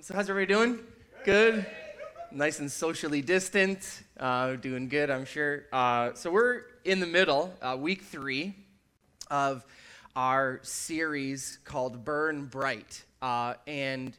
so 0.00 0.14
how's 0.14 0.28
everybody 0.28 0.52
doing? 0.52 0.80
Good. 1.24 1.64
Nice 2.32 2.58
and 2.58 2.70
socially 2.70 3.22
distant. 3.22 4.02
Uh, 4.18 4.56
doing 4.56 4.88
good, 4.88 5.08
I'm 5.08 5.24
sure. 5.24 5.64
Uh, 5.72 6.14
so 6.14 6.30
we're 6.30 6.62
in 6.84 7.00
the 7.00 7.06
middle, 7.06 7.54
uh, 7.62 7.76
week 7.78 8.02
three 8.02 8.54
of 9.30 9.64
our 10.16 10.60
series 10.62 11.58
called 11.64 12.04
Burn 12.04 12.46
Bright, 12.46 13.04
uh, 13.22 13.54
and 13.66 14.16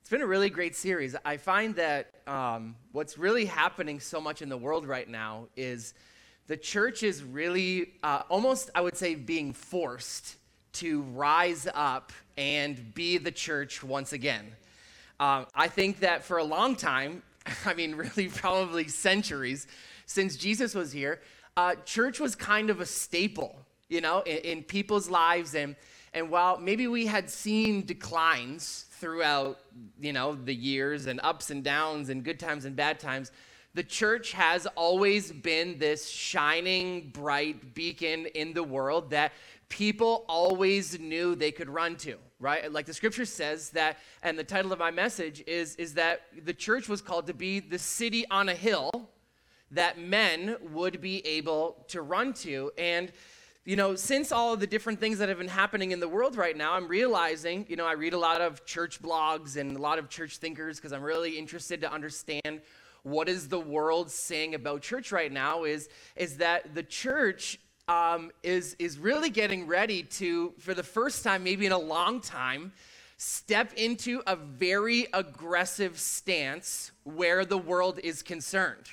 it's 0.00 0.10
been 0.10 0.22
a 0.22 0.26
really 0.26 0.50
great 0.50 0.74
series. 0.74 1.14
I 1.24 1.36
find 1.36 1.76
that 1.76 2.14
um, 2.26 2.74
what's 2.92 3.16
really 3.16 3.44
happening 3.44 4.00
so 4.00 4.20
much 4.20 4.42
in 4.42 4.48
the 4.48 4.58
world 4.58 4.86
right 4.86 5.08
now 5.08 5.46
is 5.56 5.94
the 6.48 6.56
church 6.56 7.02
is 7.02 7.22
really 7.22 7.92
uh, 8.02 8.22
almost, 8.28 8.70
I 8.74 8.80
would 8.80 8.96
say, 8.96 9.14
being 9.14 9.52
forced 9.52 10.36
to 10.74 11.02
rise 11.02 11.68
up 11.74 12.12
and 12.36 12.94
be 12.94 13.18
the 13.18 13.32
church 13.32 13.82
once 13.82 14.12
again. 14.12 14.52
Um, 15.22 15.46
I 15.54 15.68
think 15.68 16.00
that 16.00 16.24
for 16.24 16.38
a 16.38 16.42
long 16.42 16.74
time, 16.74 17.22
I 17.64 17.74
mean, 17.74 17.94
really, 17.94 18.26
probably 18.34 18.88
centuries 18.88 19.68
since 20.04 20.36
Jesus 20.36 20.74
was 20.74 20.90
here, 20.90 21.20
uh, 21.56 21.76
church 21.84 22.18
was 22.18 22.34
kind 22.34 22.70
of 22.70 22.80
a 22.80 22.86
staple, 22.86 23.56
you 23.88 24.00
know, 24.00 24.22
in, 24.22 24.38
in 24.38 24.62
people's 24.64 25.08
lives. 25.08 25.54
And, 25.54 25.76
and 26.12 26.28
while 26.28 26.58
maybe 26.58 26.88
we 26.88 27.06
had 27.06 27.30
seen 27.30 27.86
declines 27.86 28.86
throughout, 28.98 29.60
you 30.00 30.12
know, 30.12 30.34
the 30.34 30.54
years 30.54 31.06
and 31.06 31.20
ups 31.22 31.50
and 31.50 31.62
downs 31.62 32.08
and 32.08 32.24
good 32.24 32.40
times 32.40 32.64
and 32.64 32.74
bad 32.74 32.98
times, 32.98 33.30
the 33.74 33.84
church 33.84 34.32
has 34.32 34.66
always 34.74 35.30
been 35.30 35.78
this 35.78 36.08
shining, 36.08 37.10
bright 37.10 37.74
beacon 37.74 38.26
in 38.34 38.54
the 38.54 38.64
world 38.64 39.10
that 39.10 39.30
people 39.68 40.24
always 40.28 40.98
knew 40.98 41.36
they 41.36 41.52
could 41.52 41.70
run 41.70 41.94
to 41.98 42.16
right? 42.42 42.70
Like 42.70 42.86
the 42.86 42.92
scripture 42.92 43.24
says 43.24 43.70
that 43.70 43.98
and 44.22 44.36
the 44.36 44.44
title 44.44 44.72
of 44.72 44.78
my 44.78 44.90
message 44.90 45.42
is 45.46 45.76
is 45.76 45.94
that 45.94 46.22
the 46.44 46.52
church 46.52 46.88
was 46.88 47.00
called 47.00 47.28
to 47.28 47.34
be 47.34 47.60
the 47.60 47.78
city 47.78 48.26
on 48.30 48.48
a 48.48 48.54
hill 48.54 48.90
that 49.70 49.98
men 49.98 50.56
would 50.72 51.00
be 51.00 51.24
able 51.26 51.86
to 51.88 52.02
run 52.02 52.34
to. 52.34 52.72
And 52.76 53.12
you 53.64 53.76
know 53.76 53.94
since 53.94 54.32
all 54.32 54.52
of 54.52 54.58
the 54.60 54.66
different 54.66 54.98
things 54.98 55.18
that 55.18 55.28
have 55.28 55.38
been 55.38 55.46
happening 55.46 55.92
in 55.92 56.00
the 56.00 56.08
world 56.08 56.34
right 56.34 56.56
now 56.56 56.72
i'm 56.72 56.88
realizing 56.88 57.64
you 57.68 57.76
know 57.76 57.86
i 57.86 57.92
read 57.92 58.12
a 58.12 58.18
lot 58.18 58.40
of 58.40 58.64
church 58.66 59.00
blogs 59.00 59.56
and 59.56 59.76
a 59.76 59.80
lot 59.80 60.00
of 60.00 60.08
church 60.08 60.38
thinkers 60.38 60.78
because 60.78 60.92
i'm 60.92 61.00
really 61.00 61.38
interested 61.38 61.80
to 61.80 61.92
understand 61.92 62.60
what 63.04 63.28
is 63.28 63.48
the 63.48 63.60
world 63.60 64.10
saying 64.10 64.56
about 64.56 64.82
church 64.82 65.12
right 65.12 65.30
now 65.30 65.62
is 65.62 65.88
is 66.16 66.38
that 66.38 66.74
the 66.74 66.82
church 66.82 67.60
um, 67.88 68.30
is, 68.42 68.76
is 68.78 68.98
really 68.98 69.30
getting 69.30 69.66
ready 69.66 70.02
to, 70.04 70.52
for 70.58 70.74
the 70.74 70.82
first 70.82 71.24
time, 71.24 71.42
maybe 71.42 71.66
in 71.66 71.72
a 71.72 71.78
long 71.78 72.20
time, 72.20 72.72
step 73.16 73.72
into 73.74 74.22
a 74.26 74.36
very 74.36 75.06
aggressive 75.12 75.98
stance 75.98 76.92
where 77.04 77.44
the 77.44 77.58
world 77.58 77.98
is 78.02 78.22
concerned. 78.22 78.86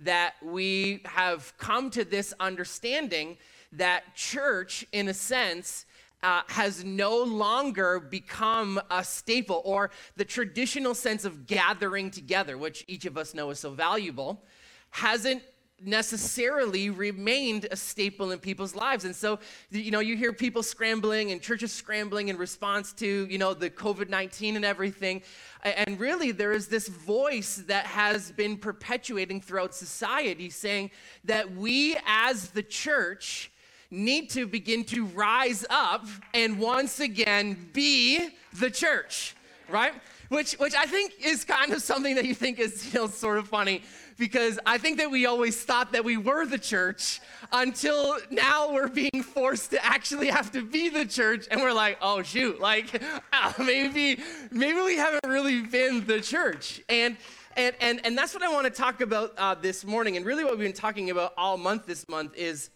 That 0.00 0.34
we 0.42 1.02
have 1.04 1.54
come 1.58 1.90
to 1.90 2.04
this 2.04 2.34
understanding 2.38 3.38
that 3.72 4.14
church, 4.14 4.86
in 4.92 5.08
a 5.08 5.14
sense, 5.14 5.86
uh, 6.22 6.42
has 6.48 6.84
no 6.84 7.22
longer 7.22 8.00
become 8.00 8.80
a 8.90 9.04
staple 9.04 9.62
or 9.64 9.90
the 10.16 10.24
traditional 10.24 10.94
sense 10.94 11.24
of 11.24 11.46
gathering 11.46 12.10
together, 12.10 12.58
which 12.58 12.84
each 12.88 13.04
of 13.06 13.16
us 13.16 13.34
know 13.34 13.50
is 13.50 13.58
so 13.58 13.70
valuable, 13.70 14.42
hasn't 14.90 15.42
necessarily 15.82 16.88
remained 16.90 17.68
a 17.70 17.76
staple 17.76 18.30
in 18.32 18.38
people's 18.38 18.74
lives. 18.74 19.04
And 19.04 19.14
so, 19.14 19.38
you 19.70 19.90
know, 19.90 20.00
you 20.00 20.16
hear 20.16 20.32
people 20.32 20.62
scrambling 20.62 21.32
and 21.32 21.40
churches 21.40 21.72
scrambling 21.72 22.28
in 22.28 22.38
response 22.38 22.92
to, 22.94 23.26
you 23.26 23.38
know, 23.38 23.52
the 23.52 23.68
COVID 23.68 24.08
19 24.08 24.56
and 24.56 24.64
everything. 24.64 25.22
And 25.62 26.00
really, 26.00 26.32
there 26.32 26.52
is 26.52 26.68
this 26.68 26.88
voice 26.88 27.56
that 27.66 27.86
has 27.86 28.32
been 28.32 28.56
perpetuating 28.56 29.40
throughout 29.40 29.74
society 29.74 30.48
saying 30.48 30.90
that 31.24 31.54
we 31.54 31.96
as 32.06 32.50
the 32.50 32.62
church 32.62 33.50
need 33.90 34.30
to 34.30 34.46
begin 34.46 34.84
to 34.84 35.04
rise 35.06 35.64
up 35.70 36.06
and 36.34 36.58
once 36.58 37.00
again 37.00 37.68
be 37.72 38.28
the 38.54 38.70
church, 38.70 39.36
right? 39.68 39.92
Which, 40.28 40.54
which 40.54 40.74
I 40.74 40.86
think 40.86 41.12
is 41.24 41.44
kind 41.44 41.72
of 41.72 41.82
something 41.82 42.16
that 42.16 42.24
you 42.24 42.34
think 42.34 42.58
is 42.58 42.92
you 42.92 43.00
know, 43.00 43.06
sort 43.06 43.38
of 43.38 43.46
funny 43.46 43.82
because 44.18 44.58
I 44.64 44.78
think 44.78 44.98
that 44.98 45.10
we 45.10 45.26
always 45.26 45.62
thought 45.62 45.92
that 45.92 46.04
we 46.04 46.16
were 46.16 46.46
the 46.46 46.58
church 46.58 47.20
until 47.52 48.18
now 48.30 48.72
we're 48.72 48.88
being 48.88 49.22
forced 49.22 49.70
to 49.72 49.84
actually 49.84 50.28
have 50.28 50.50
to 50.52 50.62
be 50.62 50.88
the 50.88 51.04
church 51.04 51.46
and 51.50 51.60
we're 51.60 51.72
like, 51.72 51.98
oh 52.00 52.22
shoot, 52.22 52.60
like 52.60 53.02
maybe 53.58 54.20
maybe 54.50 54.80
we 54.80 54.96
haven't 54.96 55.26
really 55.26 55.62
been 55.62 56.04
the 56.06 56.20
church. 56.20 56.80
And 56.88 57.16
and 57.56 57.74
and, 57.80 58.00
and 58.04 58.16
that's 58.16 58.34
what 58.34 58.42
I 58.42 58.52
want 58.52 58.64
to 58.64 58.70
talk 58.70 59.00
about 59.00 59.34
uh, 59.36 59.54
this 59.54 59.84
morning. 59.84 60.16
And 60.16 60.24
really 60.24 60.44
what 60.44 60.52
we've 60.52 60.66
been 60.66 60.72
talking 60.72 61.10
about 61.10 61.32
all 61.36 61.56
month 61.56 61.86
this 61.86 62.08
month 62.08 62.34
is 62.36 62.70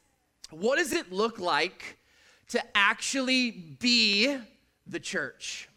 what 0.51 0.77
does 0.77 0.93
it 0.93 1.13
look 1.13 1.39
like 1.39 1.99
to 2.49 2.63
actually 2.75 3.51
be 3.51 4.37
the 4.87 5.01
church? 5.01 5.69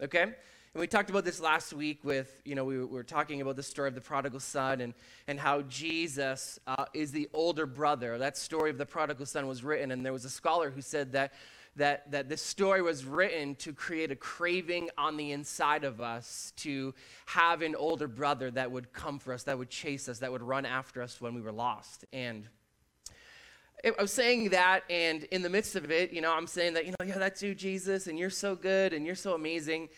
Okay? 0.00 0.34
And 0.74 0.80
we 0.80 0.86
talked 0.86 1.10
about 1.10 1.26
this 1.26 1.38
last 1.38 1.74
week 1.74 2.02
with, 2.02 2.40
you 2.46 2.54
know, 2.54 2.64
we, 2.64 2.78
we 2.78 2.86
were 2.86 3.02
talking 3.02 3.42
about 3.42 3.56
the 3.56 3.62
story 3.62 3.88
of 3.88 3.94
the 3.94 4.00
prodigal 4.00 4.40
son 4.40 4.80
and, 4.80 4.94
and 5.26 5.38
how 5.38 5.60
Jesus 5.62 6.58
uh, 6.66 6.86
is 6.94 7.12
the 7.12 7.28
older 7.34 7.66
brother. 7.66 8.16
That 8.16 8.38
story 8.38 8.70
of 8.70 8.78
the 8.78 8.86
prodigal 8.86 9.26
son 9.26 9.46
was 9.46 9.62
written, 9.62 9.90
and 9.90 10.02
there 10.02 10.14
was 10.14 10.24
a 10.24 10.30
scholar 10.30 10.70
who 10.70 10.80
said 10.80 11.12
that, 11.12 11.34
that, 11.76 12.10
that 12.10 12.30
this 12.30 12.40
story 12.40 12.80
was 12.80 13.04
written 13.04 13.54
to 13.56 13.74
create 13.74 14.10
a 14.10 14.16
craving 14.16 14.88
on 14.96 15.18
the 15.18 15.32
inside 15.32 15.84
of 15.84 16.00
us 16.00 16.54
to 16.56 16.94
have 17.26 17.60
an 17.60 17.74
older 17.74 18.08
brother 18.08 18.50
that 18.50 18.72
would 18.72 18.94
come 18.94 19.18
for 19.18 19.34
us, 19.34 19.42
that 19.42 19.58
would 19.58 19.68
chase 19.68 20.08
us, 20.08 20.20
that 20.20 20.32
would 20.32 20.42
run 20.42 20.64
after 20.64 21.02
us 21.02 21.20
when 21.20 21.34
we 21.34 21.42
were 21.42 21.52
lost. 21.52 22.06
And 22.14 22.48
I 23.84 24.00
was 24.00 24.12
saying 24.12 24.48
that, 24.50 24.84
and 24.88 25.24
in 25.24 25.42
the 25.42 25.50
midst 25.50 25.76
of 25.76 25.90
it, 25.90 26.14
you 26.14 26.22
know, 26.22 26.32
I'm 26.32 26.46
saying 26.46 26.72
that, 26.74 26.86
you 26.86 26.92
know, 26.92 27.04
yeah, 27.04 27.18
that's 27.18 27.42
you, 27.42 27.54
Jesus, 27.54 28.06
and 28.06 28.18
you're 28.18 28.30
so 28.30 28.54
good, 28.54 28.94
and 28.94 29.04
you're 29.04 29.14
so 29.14 29.34
amazing. 29.34 29.90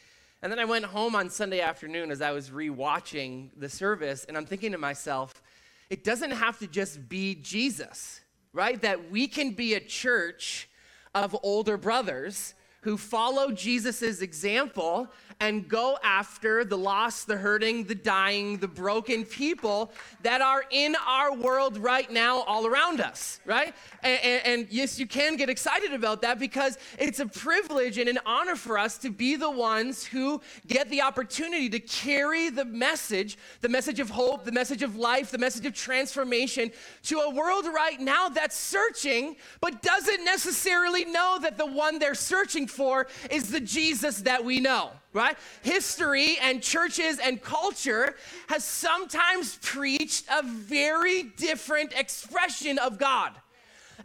And 0.43 0.53
then 0.53 0.59
I 0.59 0.65
went 0.65 0.85
home 0.85 1.15
on 1.15 1.31
Sunday 1.31 1.61
afternoon 1.61 2.11
as 2.11 2.21
I 2.21 2.33
was 2.33 2.51
rewatching 2.51 3.51
the 3.57 3.69
service, 3.69 4.25
and 4.27 4.37
I'm 4.37 4.47
thinking 4.47 4.73
to 4.73 4.79
myself, 4.79 5.43
it 5.91 6.05
doesn't 6.05 6.33
have 6.33 6.59
to 6.59 6.67
just 6.67 7.09
be 7.09 7.35
Jesus, 7.35 8.21
right? 8.53 8.81
That 8.83 9.11
we 9.11 9.27
can 9.27 9.53
be 9.53 9.75
a 9.75 9.81
church 9.81 10.69
of 11.15 11.37
older 11.43 11.77
brothers 11.77 12.55
who 12.85 12.99
follow 12.99 13.51
Jesus' 13.51 14.21
example 14.21 15.11
and 15.41 15.69
go 15.69 15.99
after 16.03 16.65
the 16.65 16.77
lost, 16.77 17.27
the 17.27 17.37
hurting, 17.37 17.85
the 17.85 17.95
dying, 17.95 18.59
the 18.59 18.69
broken 18.69 19.25
people 19.25 19.91
that 20.23 20.41
are 20.41 20.65
in 20.71 20.95
our 21.07 21.35
world 21.35 21.79
right 21.79 22.11
now, 22.11 22.43
all 22.43 22.67
around 22.67 23.01
us, 23.01 23.41
right? 23.45 23.75
And, 24.03 24.21
and, 24.23 24.47
and, 24.47 24.67
yes, 24.71 24.99
you 24.99 25.07
can 25.07 25.37
get 25.37 25.49
excited 25.49 25.93
about 25.93 26.23
that 26.23 26.39
because 26.39 26.79
it's 26.99 27.21
a 27.21 27.27
privilege 27.27 27.99
and 27.99 28.09
an 28.09 28.19
honor 28.27 28.55
for 28.55 28.79
us 28.79 28.99
to 28.99 29.11
be 29.11 29.37
the 29.37 29.51
ones 29.51 30.05
who 30.05 30.41
get 30.67 30.89
the 30.91 31.03
opportunity 31.03 31.69
to 31.71 31.81
carry 31.81 32.51
the 32.51 32.65
message, 32.65 33.37
the 33.61 33.69
message 33.69 34.01
of 34.01 34.11
hope, 34.11 34.45
the 34.45 34.53
message 34.53 34.83
of 34.83 34.97
life, 34.97 35.31
the 35.31 35.39
message 35.39 35.67
of 35.67 35.75
transformation 35.75 36.71
to 37.05 37.19
a 37.21 37.31
world 37.31 37.67
right 37.67 38.01
now 38.01 38.29
that's 38.29 38.57
searching 38.57 39.37
but 39.61 39.83
doesn't 39.83 40.25
necessarily 40.25 41.05
know 41.05 41.39
that 41.41 41.59
the 41.59 41.67
one 41.67 41.99
they're 41.99 42.15
searching 42.15 42.67
for 42.75 43.07
is 43.31 43.51
the 43.51 43.61
Jesus 43.61 44.23
that 44.23 44.45
we 44.45 44.61
know 44.61 44.91
right? 45.15 45.39
History 45.63 46.37
and 46.43 46.61
churches 46.61 47.19
and 47.21 47.41
culture 47.41 48.17
has 48.49 48.65
sometimes 48.65 49.59
preached 49.63 50.27
a 50.29 50.43
very 50.43 51.23
different 51.23 51.93
expression 51.97 52.79
of 52.79 52.99
God. 52.99 53.33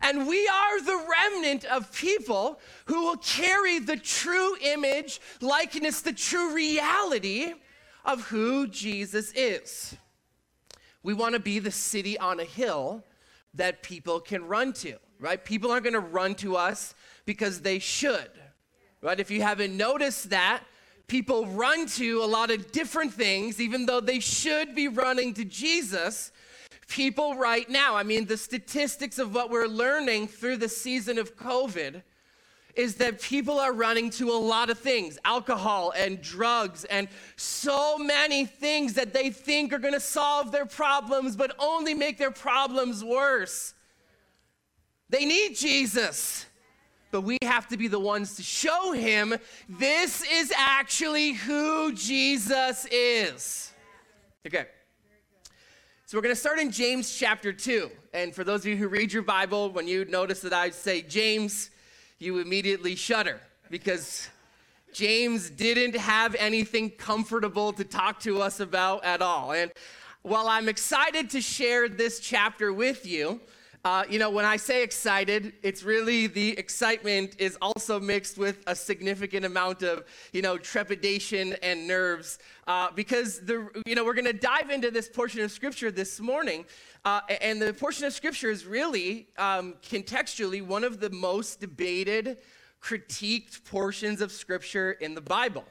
And 0.02 0.28
we 0.28 0.48
are 0.48 0.82
the 0.82 1.06
remnant 1.10 1.66
of 1.66 1.92
people 1.92 2.60
who 2.86 3.02
will 3.02 3.18
carry 3.18 3.80
the 3.80 3.98
true 3.98 4.56
image, 4.62 5.20
likeness, 5.42 6.02
the 6.02 6.14
true 6.14 6.54
reality 6.54 7.54
of 8.06 8.22
who 8.26 8.68
Jesus 8.68 9.34
is. 9.34 9.98
We 11.02 11.14
want 11.14 11.34
to 11.34 11.40
be 11.40 11.60
the 11.60 11.72
city 11.72 12.18
on 12.20 12.40
a 12.40 12.46
hill 12.46 13.04
that 13.56 13.82
people 13.82 14.20
can 14.20 14.46
run 14.46 14.74
to, 14.74 14.96
right? 15.20 15.44
People 15.44 15.72
aren't 15.72 15.84
going 15.84 15.94
to 15.94 16.00
run 16.00 16.36
to 16.36 16.56
us 16.56 16.94
because 17.26 17.62
they 17.62 17.80
should, 17.80 18.30
right? 19.02 19.20
If 19.20 19.32
you 19.32 19.42
haven't 19.42 19.76
noticed 19.76 20.30
that, 20.30 20.64
people 21.08 21.48
run 21.48 21.88
to 21.88 22.24
a 22.24 22.26
lot 22.26 22.52
of 22.52 22.72
different 22.72 23.14
things, 23.14 23.60
even 23.60 23.86
though 23.86 24.00
they 24.00 24.20
should 24.20 24.76
be 24.76 24.88
running 24.88 25.34
to 25.34 25.46
Jesus. 25.46 26.32
People 26.88 27.36
right 27.36 27.70
now, 27.70 27.96
I 27.96 28.04
mean, 28.04 28.26
the 28.26 28.38
statistics 28.38 29.20
of 29.20 29.34
what 29.34 29.50
we're 29.50 29.68
learning 29.68 30.28
through 30.28 30.58
the 30.58 30.70
season 30.70 31.18
of 31.18 31.36
COVID 31.38 32.04
is 32.76 32.96
that 32.96 33.22
people 33.22 33.60
are 33.60 33.74
running 33.74 34.10
to 34.10 34.30
a 34.30 34.40
lot 34.40 34.70
of 34.70 34.80
things 34.80 35.18
alcohol 35.26 35.92
and 35.98 36.22
drugs 36.22 36.86
and 36.86 37.08
so 37.36 37.98
many 37.98 38.46
things 38.46 38.94
that 38.94 39.12
they 39.14 39.30
think 39.30 39.74
are 39.74 39.80
going 39.80 39.94
to 39.94 40.00
solve 40.00 40.52
their 40.52 40.66
problems, 40.66 41.36
but 41.36 41.54
only 41.60 41.94
make 41.94 42.18
their 42.18 42.32
problems 42.32 43.04
worse. 43.04 43.74
They 45.10 45.26
need 45.26 45.56
Jesus. 45.56 46.46
But 47.12 47.22
we 47.22 47.38
have 47.42 47.68
to 47.70 47.78
be 47.78 47.88
the 47.88 48.00
ones 48.00 48.36
to 48.36 48.44
show 48.44 48.92
him 48.92 49.36
this 49.68 50.24
is 50.32 50.54
actually 50.56 51.34
who 51.34 51.94
Jesus 51.94 52.86
is. 52.92 53.72
Okay. 54.46 54.66
So 56.06 56.18
we're 56.18 56.24
going 56.24 56.34
to 56.34 56.40
start 56.40 56.60
in 56.60 56.72
James 56.72 57.16
chapter 57.16 57.54
2. 57.54 57.90
And 58.14 58.34
for 58.34 58.44
those 58.44 58.62
of 58.62 58.68
you 58.68 58.78
who 58.78 58.88
read 58.88 59.14
your 59.14 59.22
Bible, 59.22 59.70
when 59.70 59.88
you 59.88 60.06
notice 60.06 60.42
that 60.42 60.54
I 60.54 60.72
say 60.72 61.02
James, 61.04 61.70
you 62.18 62.40
immediately 62.40 62.96
shudder 62.96 63.40
because 63.70 64.28
James 64.92 65.50
didn't 65.50 65.96
have 65.96 66.36
anything 66.36 66.90
comfortable 66.90 67.72
to 67.74 67.84
talk 67.84 68.20
to 68.22 68.42
us 68.42 68.60
about 68.60 69.04
at 69.04 69.22
all. 69.22 69.52
And 69.52 69.72
while 70.24 70.48
I'm 70.48 70.68
excited 70.68 71.30
to 71.32 71.42
share 71.42 71.88
this 71.88 72.20
chapter 72.20 72.74
with 72.74 73.06
you, 73.06 73.40
uh, 73.86 74.04
you 74.10 74.20
know, 74.20 74.30
when 74.30 74.44
I 74.44 74.58
say 74.58 74.84
excited, 74.84 75.54
it's 75.64 75.84
really 75.84 76.28
the 76.28 76.58
excitement 76.60 77.36
is 77.40 77.58
also 77.62 77.98
mixed 77.98 78.38
with 78.38 78.62
a 78.68 78.76
significant 78.76 79.46
amount 79.46 79.84
of, 79.84 80.04
you 80.34 80.42
know, 80.42 80.58
trepidation 80.58 81.56
and 81.64 81.88
nerves 81.88 82.40
uh, 82.68 82.90
because 82.94 83.40
the, 83.40 83.70
you 83.86 83.96
know, 83.96 84.04
we're 84.04 84.14
going 84.14 84.26
to 84.26 84.34
dive 84.34 84.70
into 84.70 84.92
this 84.92 85.08
portion 85.08 85.40
of 85.42 85.52
scripture 85.52 85.92
this 85.92 86.20
morning, 86.20 86.66
uh, 87.06 87.22
and 87.42 87.62
the 87.62 87.74
portion 87.74 88.04
of 88.04 88.12
scripture 88.12 88.52
is 88.52 88.66
really 88.66 89.30
um, 89.38 89.76
contextually 89.82 90.62
one 90.62 90.84
of 90.84 91.00
the 91.00 91.10
most 91.12 91.62
debated, 91.62 92.38
critiqued 92.82 93.64
portions 93.64 94.20
of 94.20 94.30
scripture 94.32 94.92
in 94.92 95.16
the 95.16 95.22
Bible. 95.22 95.64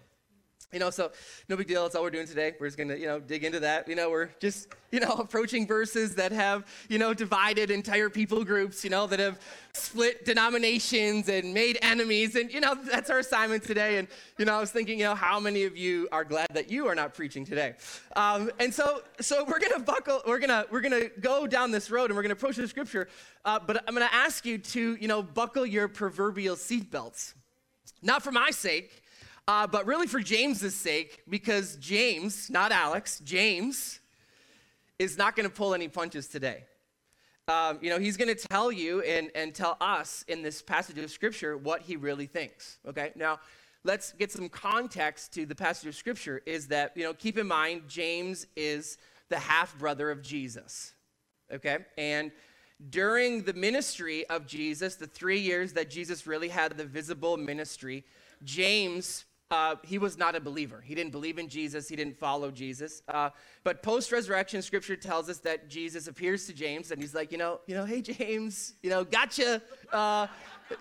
You 0.70 0.78
know, 0.78 0.90
so 0.90 1.12
no 1.48 1.56
big 1.56 1.66
deal. 1.66 1.82
That's 1.84 1.94
all 1.94 2.02
we're 2.02 2.10
doing 2.10 2.26
today. 2.26 2.52
We're 2.60 2.66
just 2.66 2.76
going 2.76 2.90
to, 2.90 2.98
you 2.98 3.06
know, 3.06 3.18
dig 3.18 3.42
into 3.42 3.58
that. 3.60 3.88
You 3.88 3.94
know, 3.94 4.10
we're 4.10 4.28
just, 4.38 4.68
you 4.92 5.00
know, 5.00 5.12
approaching 5.18 5.66
verses 5.66 6.14
that 6.16 6.30
have, 6.30 6.66
you 6.90 6.98
know, 6.98 7.14
divided 7.14 7.70
entire 7.70 8.10
people 8.10 8.44
groups, 8.44 8.84
you 8.84 8.90
know, 8.90 9.06
that 9.06 9.18
have 9.18 9.40
split 9.72 10.26
denominations 10.26 11.30
and 11.30 11.54
made 11.54 11.78
enemies. 11.80 12.36
And, 12.36 12.52
you 12.52 12.60
know, 12.60 12.74
that's 12.74 13.08
our 13.08 13.20
assignment 13.20 13.62
today. 13.62 13.96
And, 13.96 14.08
you 14.36 14.44
know, 14.44 14.54
I 14.54 14.60
was 14.60 14.70
thinking, 14.70 14.98
you 14.98 15.06
know, 15.06 15.14
how 15.14 15.40
many 15.40 15.64
of 15.64 15.74
you 15.74 16.06
are 16.12 16.22
glad 16.22 16.48
that 16.52 16.70
you 16.70 16.86
are 16.86 16.94
not 16.94 17.14
preaching 17.14 17.46
today? 17.46 17.72
Um, 18.14 18.50
and 18.60 18.72
so, 18.72 19.00
so 19.22 19.44
we're 19.44 19.60
going 19.60 19.72
to 19.72 19.80
buckle, 19.80 20.20
we're 20.26 20.38
going 20.38 20.50
to, 20.50 20.66
we're 20.70 20.82
going 20.82 21.00
to 21.00 21.10
go 21.20 21.46
down 21.46 21.70
this 21.70 21.90
road 21.90 22.10
and 22.10 22.16
we're 22.16 22.22
going 22.22 22.34
to 22.34 22.38
approach 22.38 22.56
the 22.56 22.68
scripture. 22.68 23.08
Uh, 23.46 23.58
but 23.58 23.82
I'm 23.88 23.94
going 23.94 24.06
to 24.06 24.14
ask 24.14 24.44
you 24.44 24.58
to, 24.58 24.98
you 25.00 25.08
know, 25.08 25.22
buckle 25.22 25.64
your 25.64 25.88
proverbial 25.88 26.56
seatbelts. 26.56 27.32
Not 28.02 28.22
for 28.22 28.32
my 28.32 28.50
sake 28.50 29.02
uh, 29.48 29.66
but 29.66 29.86
really 29.86 30.06
for 30.06 30.20
James's 30.20 30.74
sake, 30.74 31.22
because 31.28 31.76
James, 31.76 32.50
not 32.50 32.70
Alex, 32.70 33.20
James 33.24 33.98
is 34.98 35.16
not 35.16 35.34
going 35.34 35.48
to 35.48 35.54
pull 35.54 35.72
any 35.74 35.88
punches 35.88 36.28
today. 36.28 36.64
Um, 37.48 37.78
you 37.80 37.88
know, 37.88 37.98
he's 37.98 38.18
going 38.18 38.28
to 38.28 38.48
tell 38.48 38.70
you 38.70 39.00
and, 39.00 39.30
and 39.34 39.54
tell 39.54 39.78
us 39.80 40.22
in 40.28 40.42
this 40.42 40.60
passage 40.60 40.98
of 40.98 41.10
Scripture 41.10 41.56
what 41.56 41.80
he 41.80 41.96
really 41.96 42.26
thinks. 42.26 42.78
Okay, 42.86 43.10
now 43.16 43.40
let's 43.84 44.12
get 44.12 44.30
some 44.30 44.50
context 44.50 45.32
to 45.32 45.46
the 45.46 45.54
passage 45.54 45.88
of 45.88 45.94
Scripture. 45.94 46.42
Is 46.44 46.66
that, 46.68 46.94
you 46.94 47.04
know, 47.04 47.14
keep 47.14 47.38
in 47.38 47.46
mind, 47.46 47.82
James 47.88 48.46
is 48.54 48.98
the 49.30 49.38
half 49.38 49.78
brother 49.78 50.10
of 50.10 50.20
Jesus. 50.20 50.92
Okay, 51.50 51.78
and 51.96 52.32
during 52.90 53.44
the 53.44 53.54
ministry 53.54 54.26
of 54.28 54.46
Jesus, 54.46 54.96
the 54.96 55.06
three 55.06 55.40
years 55.40 55.72
that 55.72 55.88
Jesus 55.88 56.26
really 56.26 56.50
had 56.50 56.76
the 56.76 56.84
visible 56.84 57.38
ministry, 57.38 58.04
James 58.44 59.24
uh, 59.50 59.76
he 59.82 59.98
was 59.98 60.18
not 60.18 60.34
a 60.34 60.40
believer. 60.40 60.82
He 60.84 60.94
didn't 60.94 61.12
believe 61.12 61.38
in 61.38 61.48
Jesus. 61.48 61.88
He 61.88 61.96
didn't 61.96 62.18
follow 62.18 62.50
Jesus. 62.50 63.02
Uh, 63.08 63.30
but 63.64 63.82
post-resurrection, 63.82 64.60
Scripture 64.60 64.96
tells 64.96 65.30
us 65.30 65.38
that 65.38 65.68
Jesus 65.68 66.06
appears 66.06 66.46
to 66.46 66.52
James, 66.52 66.90
and 66.90 67.00
he's 67.00 67.14
like, 67.14 67.32
you 67.32 67.38
know, 67.38 67.60
you 67.66 67.74
know, 67.74 67.86
hey 67.86 68.02
James, 68.02 68.74
you 68.82 68.90
know, 68.90 69.04
gotcha. 69.04 69.62
Uh, 69.90 70.26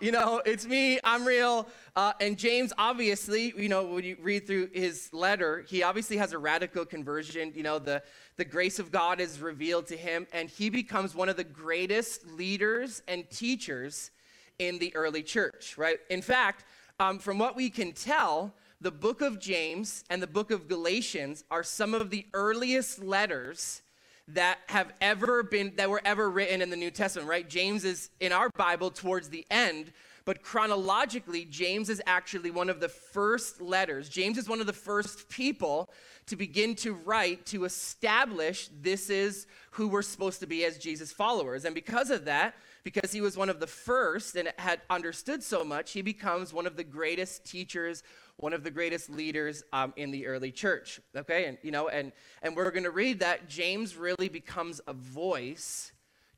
you 0.02 0.12
know, 0.12 0.42
it's 0.46 0.66
me. 0.66 1.00
I'm 1.02 1.24
real. 1.24 1.66
Uh, 1.96 2.12
and 2.20 2.38
James, 2.38 2.74
obviously, 2.78 3.54
you 3.56 3.70
know, 3.70 3.86
when 3.86 4.04
you 4.04 4.18
read 4.22 4.46
through 4.46 4.70
his 4.74 5.10
letter, 5.14 5.64
he 5.70 5.82
obviously 5.82 6.18
has 6.18 6.34
a 6.34 6.38
radical 6.38 6.84
conversion. 6.84 7.54
You 7.56 7.64
know, 7.64 7.80
the 7.80 8.04
the 8.36 8.44
grace 8.44 8.80
of 8.80 8.92
God 8.92 9.22
is 9.22 9.40
revealed 9.40 9.88
to 9.88 9.96
him, 9.96 10.28
and 10.34 10.50
he 10.50 10.70
becomes 10.70 11.16
one 11.16 11.30
of 11.30 11.38
the 11.38 11.46
greatest 11.46 12.28
leaders 12.28 13.02
and 13.08 13.30
teachers 13.30 14.12
in 14.60 14.78
the 14.78 14.94
early 14.94 15.24
church. 15.24 15.78
Right? 15.78 16.00
In 16.10 16.22
fact 16.22 16.66
um, 17.00 17.20
from 17.20 17.38
what 17.38 17.56
we 17.56 17.70
can 17.70 17.92
tell, 17.92 18.54
the 18.82 18.92
book 18.92 19.22
of 19.22 19.40
James 19.40 20.04
and 20.10 20.22
the 20.22 20.28
book 20.28 20.52
of 20.52 20.68
Galatians 20.68 21.44
are 21.50 21.64
some 21.64 21.94
of 21.94 22.10
the 22.10 22.26
earliest 22.34 23.04
letters 23.04 23.82
that 24.28 24.60
have 24.68 24.94
ever 25.00 25.42
been 25.42 25.74
that 25.78 25.90
were 25.90 26.02
ever 26.04 26.30
written 26.30 26.62
in 26.62 26.70
the 26.70 26.76
New 26.76 26.92
Testament, 26.92 27.30
right? 27.30 27.48
James 27.48 27.86
is 27.86 28.10
in 28.20 28.32
our 28.32 28.50
Bible 28.50 28.92
towards 28.92 29.30
the 29.30 29.46
end, 29.50 29.94
but 30.26 30.42
chronologically 30.42 31.46
James 31.46 31.90
is 31.90 32.02
actually 32.06 32.52
one 32.52 32.70
of 32.70 32.80
the 32.80 32.90
first 32.90 33.62
letters. 33.62 34.10
James 34.10 34.38
is 34.38 34.50
one 34.50 34.60
of 34.60 34.68
the 34.68 34.74
first 34.74 35.30
people 35.30 35.90
to 36.26 36.36
begin 36.36 36.76
to 36.76 36.94
write 36.94 37.46
to 37.46 37.64
establish 37.64 38.70
this 38.82 39.10
is 39.10 39.48
who 39.72 39.88
we're 39.88 40.02
supposed 40.02 40.42
to 40.42 40.48
be 40.48 40.66
as 40.66 40.78
Jesus 40.78 41.12
followers. 41.14 41.64
And 41.64 41.74
because 41.74 42.10
of 42.10 42.26
that, 42.26 42.56
because 42.88 43.12
he 43.12 43.20
was 43.20 43.36
one 43.36 43.50
of 43.50 43.60
the 43.60 43.68
first 43.68 44.38
and 44.38 44.54
had 44.58 44.80
understood 44.90 45.44
so 45.44 45.62
much, 45.62 45.92
he 45.92 46.02
becomes 46.02 46.54
one 46.54 46.66
of 46.66 46.78
the 46.78 46.86
greatest 46.86 47.44
teachers, 47.44 48.02
one 48.38 48.54
of 48.54 48.64
the 48.64 48.72
greatest 48.72 49.10
leaders 49.10 49.62
um, 49.74 49.92
in 49.98 50.10
the 50.10 50.26
early 50.26 50.54
church. 50.54 51.02
Okay, 51.14 51.48
and 51.48 51.58
you 51.64 51.70
know, 51.70 51.90
and 51.90 52.14
and 52.44 52.56
we're 52.56 52.72
going 52.72 52.86
to 52.86 52.92
read 52.92 53.20
that 53.20 53.50
James 53.50 53.98
really 53.98 54.30
becomes 54.30 54.80
a 54.88 54.94
voice 54.94 55.92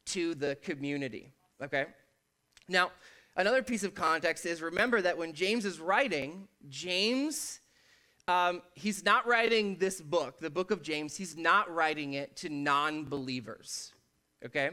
to 0.05 0.33
the 0.33 0.55
community. 0.63 1.31
Okay, 1.61 1.85
now 2.67 2.89
another 3.35 3.61
piece 3.61 3.83
of 3.83 3.93
context 3.93 4.43
is 4.43 4.59
remember 4.59 5.03
that 5.03 5.19
when 5.19 5.33
James 5.33 5.65
is 5.65 5.79
writing, 5.79 6.47
James. 6.67 7.59
Um, 8.27 8.61
he's 8.75 9.03
not 9.03 9.25
writing 9.25 9.77
this 9.77 9.99
book, 9.99 10.39
the 10.39 10.51
book 10.51 10.69
of 10.69 10.83
James, 10.83 11.15
he's 11.15 11.35
not 11.35 11.73
writing 11.73 12.13
it 12.13 12.35
to 12.35 12.49
non 12.49 13.05
believers. 13.05 13.91
Okay? 14.45 14.69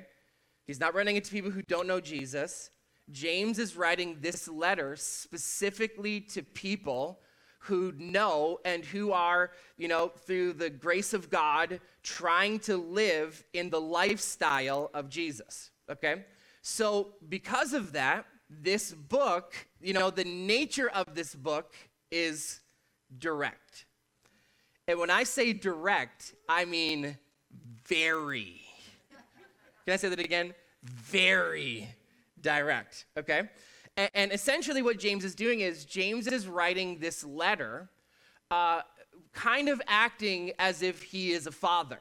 He's 0.66 0.80
not 0.80 0.94
running 0.94 1.16
it 1.16 1.24
to 1.24 1.30
people 1.30 1.50
who 1.50 1.62
don't 1.62 1.86
know 1.86 2.00
Jesus. 2.00 2.70
James 3.10 3.58
is 3.58 3.76
writing 3.76 4.18
this 4.20 4.48
letter 4.48 4.96
specifically 4.96 6.20
to 6.20 6.42
people 6.42 7.20
who 7.60 7.92
know 7.96 8.58
and 8.64 8.84
who 8.84 9.12
are, 9.12 9.50
you 9.76 9.88
know, 9.88 10.08
through 10.08 10.52
the 10.52 10.70
grace 10.70 11.12
of 11.12 11.30
God, 11.30 11.80
trying 12.02 12.58
to 12.60 12.76
live 12.76 13.44
in 13.52 13.70
the 13.70 13.80
lifestyle 13.80 14.90
of 14.94 15.08
Jesus. 15.08 15.70
Okay? 15.90 16.24
So, 16.62 17.14
because 17.28 17.72
of 17.72 17.92
that, 17.92 18.26
this 18.48 18.92
book, 18.92 19.54
you 19.80 19.92
know, 19.92 20.10
the 20.10 20.24
nature 20.24 20.88
of 20.88 21.14
this 21.14 21.34
book 21.34 21.74
is 22.10 22.60
direct. 23.18 23.86
And 24.88 24.98
when 24.98 25.10
I 25.10 25.24
say 25.24 25.52
direct, 25.52 26.34
I 26.48 26.64
mean 26.64 27.18
very 27.86 28.65
can 29.86 29.94
I 29.94 29.96
say 29.98 30.08
that 30.08 30.18
again? 30.18 30.52
Very 30.82 31.88
direct, 32.40 33.06
okay? 33.16 33.48
And, 33.96 34.10
and 34.14 34.32
essentially, 34.32 34.82
what 34.82 34.98
James 34.98 35.24
is 35.24 35.36
doing 35.36 35.60
is 35.60 35.84
James 35.84 36.26
is 36.26 36.48
writing 36.48 36.98
this 36.98 37.22
letter, 37.22 37.88
uh, 38.50 38.80
kind 39.32 39.68
of 39.68 39.80
acting 39.86 40.50
as 40.58 40.82
if 40.82 41.02
he 41.02 41.30
is 41.30 41.46
a 41.46 41.52
father, 41.52 42.00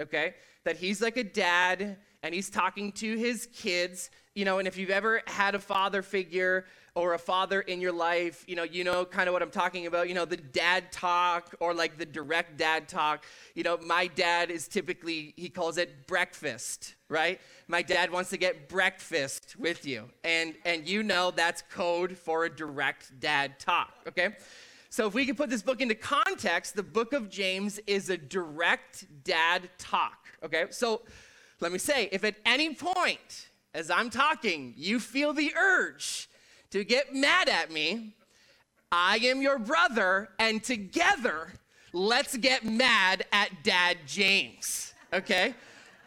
okay? 0.00 0.34
That 0.64 0.76
he's 0.76 1.00
like 1.00 1.16
a 1.16 1.24
dad 1.24 1.98
and 2.24 2.34
he's 2.34 2.50
talking 2.50 2.90
to 2.92 3.16
his 3.16 3.46
kids, 3.54 4.10
you 4.34 4.44
know, 4.44 4.58
and 4.58 4.66
if 4.66 4.76
you've 4.76 4.90
ever 4.90 5.22
had 5.28 5.54
a 5.54 5.60
father 5.60 6.02
figure 6.02 6.66
or 6.96 7.14
a 7.14 7.18
father 7.18 7.60
in 7.60 7.80
your 7.80 7.92
life, 7.92 8.44
you 8.48 8.56
know, 8.56 8.64
you 8.64 8.82
know 8.82 9.04
kind 9.04 9.28
of 9.28 9.32
what 9.32 9.42
I'm 9.42 9.52
talking 9.52 9.86
about, 9.86 10.08
you 10.08 10.14
know, 10.14 10.24
the 10.24 10.36
dad 10.36 10.90
talk 10.90 11.54
or 11.60 11.74
like 11.74 11.96
the 11.96 12.06
direct 12.06 12.58
dad 12.58 12.88
talk. 12.88 13.24
You 13.54 13.62
know, 13.62 13.78
my 13.78 14.08
dad 14.08 14.50
is 14.50 14.66
typically, 14.66 15.32
he 15.36 15.48
calls 15.48 15.78
it 15.78 16.08
breakfast, 16.08 16.96
right? 17.10 17.40
My 17.68 17.82
dad 17.82 18.10
wants 18.10 18.30
to 18.30 18.38
get 18.38 18.68
breakfast 18.68 19.56
with 19.58 19.84
you. 19.84 20.08
And 20.24 20.54
and 20.64 20.88
you 20.88 21.02
know 21.02 21.30
that's 21.30 21.62
code 21.70 22.16
for 22.16 22.44
a 22.44 22.50
direct 22.50 23.20
dad 23.20 23.58
talk, 23.58 23.92
okay? 24.08 24.30
So 24.88 25.06
if 25.06 25.14
we 25.14 25.26
can 25.26 25.36
put 25.36 25.50
this 25.50 25.62
book 25.62 25.80
into 25.80 25.94
context, 25.94 26.74
the 26.74 26.82
book 26.82 27.12
of 27.12 27.28
James 27.28 27.78
is 27.86 28.08
a 28.10 28.16
direct 28.16 29.04
dad 29.24 29.68
talk, 29.78 30.28
okay? 30.42 30.64
So 30.70 31.02
let 31.60 31.70
me 31.70 31.78
say, 31.78 32.08
if 32.10 32.24
at 32.24 32.36
any 32.46 32.74
point 32.74 33.48
as 33.74 33.90
I'm 33.90 34.10
talking, 34.10 34.74
you 34.76 34.98
feel 34.98 35.32
the 35.32 35.52
urge 35.54 36.28
to 36.70 36.84
get 36.84 37.14
mad 37.14 37.48
at 37.48 37.70
me. 37.70 38.14
I 38.90 39.18
am 39.18 39.40
your 39.40 39.58
brother, 39.58 40.30
and 40.40 40.62
together, 40.62 41.52
let's 41.92 42.36
get 42.36 42.64
mad 42.64 43.24
at 43.30 43.62
Dad 43.62 43.98
James, 44.06 44.92
okay? 45.12 45.54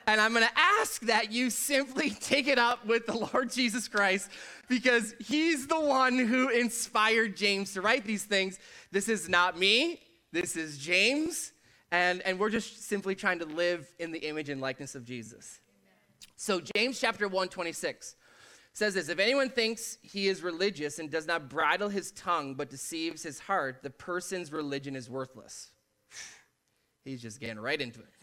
And 0.05 0.19
I'm 0.19 0.33
gonna 0.33 0.49
ask 0.55 1.01
that 1.03 1.31
you 1.31 1.49
simply 1.49 2.09
take 2.19 2.47
it 2.47 2.59
up 2.59 2.85
with 2.85 3.05
the 3.05 3.13
Lord 3.13 3.51
Jesus 3.51 3.87
Christ 3.87 4.29
because 4.67 5.15
he's 5.19 5.67
the 5.67 5.79
one 5.79 6.17
who 6.17 6.49
inspired 6.49 7.37
James 7.37 7.73
to 7.73 7.81
write 7.81 8.05
these 8.05 8.23
things. 8.23 8.59
This 8.91 9.07
is 9.07 9.29
not 9.29 9.57
me, 9.57 10.01
this 10.31 10.55
is 10.55 10.77
James, 10.77 11.53
and, 11.91 12.21
and 12.23 12.39
we're 12.39 12.49
just 12.49 12.83
simply 12.87 13.15
trying 13.15 13.39
to 13.39 13.45
live 13.45 13.87
in 13.99 14.11
the 14.11 14.19
image 14.19 14.49
and 14.49 14.59
likeness 14.59 14.95
of 14.95 15.05
Jesus. 15.05 15.59
So, 16.35 16.59
James 16.75 16.99
chapter 16.99 17.27
1, 17.27 17.49
26 17.49 18.15
says 18.73 18.95
this 18.95 19.09
If 19.09 19.19
anyone 19.19 19.49
thinks 19.49 19.97
he 20.01 20.27
is 20.27 20.41
religious 20.41 20.99
and 20.99 21.09
does 21.09 21.27
not 21.27 21.49
bridle 21.49 21.89
his 21.89 22.11
tongue 22.11 22.55
but 22.55 22.69
deceives 22.69 23.23
his 23.23 23.39
heart, 23.39 23.83
the 23.83 23.89
person's 23.89 24.51
religion 24.51 24.95
is 24.95 25.09
worthless. 25.09 25.71
He's 27.05 27.21
just 27.21 27.39
getting 27.39 27.59
right 27.59 27.79
into 27.79 27.99
it. 27.99 28.13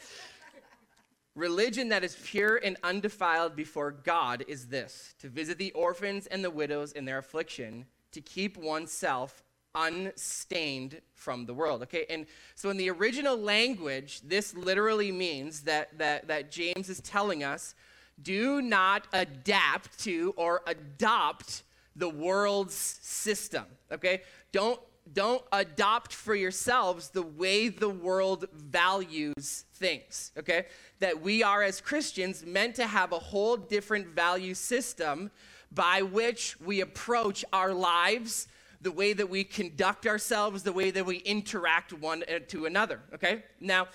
Religion 1.40 1.88
that 1.88 2.04
is 2.04 2.18
pure 2.23 2.61
and 2.62 2.76
undefiled 2.82 3.56
before 3.56 3.92
God 3.92 4.44
is 4.47 4.66
this 4.66 5.14
to 5.20 5.28
visit 5.30 5.56
the 5.56 5.73
orphans 5.73 6.26
and 6.26 6.44
the 6.44 6.50
widows 6.50 6.92
in 6.92 7.06
their 7.06 7.16
affliction, 7.16 7.87
to 8.12 8.20
keep 8.20 8.59
oneself 8.59 9.42
unstained 9.75 11.00
from 11.14 11.47
the 11.47 11.54
world. 11.54 11.80
Okay, 11.82 12.04
and 12.11 12.26
so 12.56 12.68
in 12.68 12.76
the 12.76 12.90
original 12.90 13.38
language, 13.38 14.20
this 14.20 14.54
literally 14.54 15.11
means 15.11 15.62
that, 15.62 15.97
that, 15.97 16.28
that 16.28 16.50
James 16.50 16.90
is 16.90 17.00
telling 17.00 17.42
us 17.42 17.75
do 18.23 18.61
not 18.61 19.06
adapt 19.14 19.99
to 20.00 20.35
or 20.37 20.61
adopt 20.66 21.62
the 21.97 22.11
world's 22.11 22.75
system. 22.75 23.64
Okay, 23.90 24.20
don't 24.52 24.78
don't 25.12 25.43
adopt 25.52 26.12
for 26.12 26.35
yourselves 26.35 27.11
the 27.11 27.23
way 27.23 27.69
the 27.69 27.88
world 27.88 28.47
values 28.52 29.64
things, 29.75 30.33
okay? 30.38 30.67
That 31.00 31.21
we 31.21 31.43
are, 31.43 31.62
as 31.62 31.81
Christians, 31.81 32.45
meant 32.45 32.76
to 32.76 32.87
have 32.87 33.12
a 33.12 33.19
whole 33.19 33.57
different 33.57 34.09
value 34.09 34.55
system 34.55 35.31
by 35.73 36.02
which 36.02 36.61
we 36.61 36.81
approach 36.81 37.45
our 37.52 37.73
lives, 37.73 38.49
the 38.81 38.93
way 38.93 39.12
that 39.12 39.29
we 39.29 39.45
conduct 39.45 40.07
ourselves, 40.07 40.62
the 40.62 40.73
way 40.73 40.90
that 40.90 41.05
we 41.05 41.19
interact 41.19 41.93
one 41.93 42.25
uh, 42.29 42.38
to 42.49 42.67
another, 42.67 43.00
okay? 43.14 43.45
Now, 43.61 43.88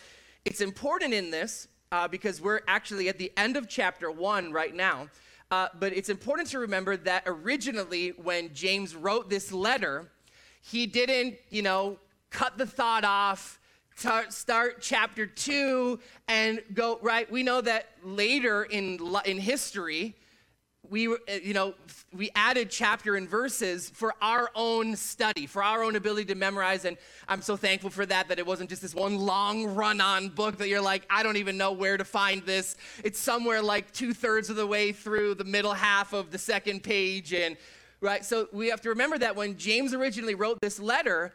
it's 0.46 0.62
important 0.62 1.14
in 1.14 1.32
this 1.32 1.68
uh, 1.92 2.08
because 2.08 2.42
we're 2.42 2.62
actually 2.68 3.10
at 3.10 3.18
the 3.18 3.32
end 3.38 3.58
of 3.58 3.68
chapter 3.68 4.12
one 4.12 4.52
right 4.52 4.76
now. 4.76 5.10
Uh, 5.52 5.68
but 5.80 5.94
it's 5.94 6.10
important 6.10 6.50
to 6.50 6.60
remember 6.60 6.98
that 6.98 7.24
originally, 7.26 8.10
when 8.10 8.54
James 8.54 8.96
wrote 8.96 9.30
this 9.30 9.52
letter, 9.52 10.10
he 10.66 10.88
didn't, 10.88 11.36
you 11.50 11.62
know, 11.62 11.98
cut 12.32 12.58
the 12.58 12.66
thought 12.66 13.04
off, 13.04 13.60
start 13.96 14.78
chapter 14.82 15.26
two, 15.28 16.00
and 16.28 16.62
go, 16.74 16.98
right? 17.02 17.32
We 17.32 17.44
know 17.44 17.62
that 17.62 17.90
later 18.04 18.64
in, 18.64 19.00
in 19.26 19.38
history, 19.38 20.16
we 20.90 21.08
uh, 21.08 21.16
you 21.42 21.54
know 21.54 21.74
we 22.14 22.30
added 22.36 22.70
chapter 22.70 23.16
and 23.16 23.28
verses 23.28 23.90
for 23.90 24.14
our 24.22 24.50
own 24.54 24.96
study 24.96 25.48
for 25.48 25.64
our 25.64 25.84
own 25.84 25.96
ability 25.96 26.26
to 26.26 26.36
memorize 26.36 26.86
and 26.86 26.96
i'm 27.28 27.42
so 27.42 27.58
thankful 27.58 27.90
for 27.90 28.06
that 28.06 28.28
that 28.28 28.38
it 28.38 28.46
wasn't 28.46 28.70
just 28.70 28.84
this 28.84 28.94
one 28.94 29.18
long 29.18 29.66
run 29.74 30.00
on 30.00 30.30
book 30.30 30.58
that 30.58 30.68
you're 30.68 30.82
like 30.82 31.04
i 31.10 31.24
don't 31.24 31.38
even 31.38 31.58
know 31.58 31.72
where 31.72 31.98
to 31.98 32.06
find 32.06 32.44
this 32.44 32.76
it's 33.04 33.20
somewhere 33.20 33.64
like 33.64 33.92
two-thirds 33.94 34.50
of 34.50 34.56
the 34.56 34.68
way 34.68 34.92
through 34.92 35.34
the 35.34 35.44
middle 35.44 35.74
half 35.74 36.14
of 36.14 36.32
the 36.32 36.38
second 36.38 36.84
page 36.84 37.34
and 37.34 37.58
right? 38.06 38.24
So 38.24 38.48
we 38.54 38.70
have 38.70 38.82
to 38.82 38.90
remember 38.90 39.18
that 39.18 39.36
when 39.36 39.58
James 39.58 39.94
originally 39.94 40.36
wrote 40.36 40.62
this 40.62 40.80
letter, 40.80 41.34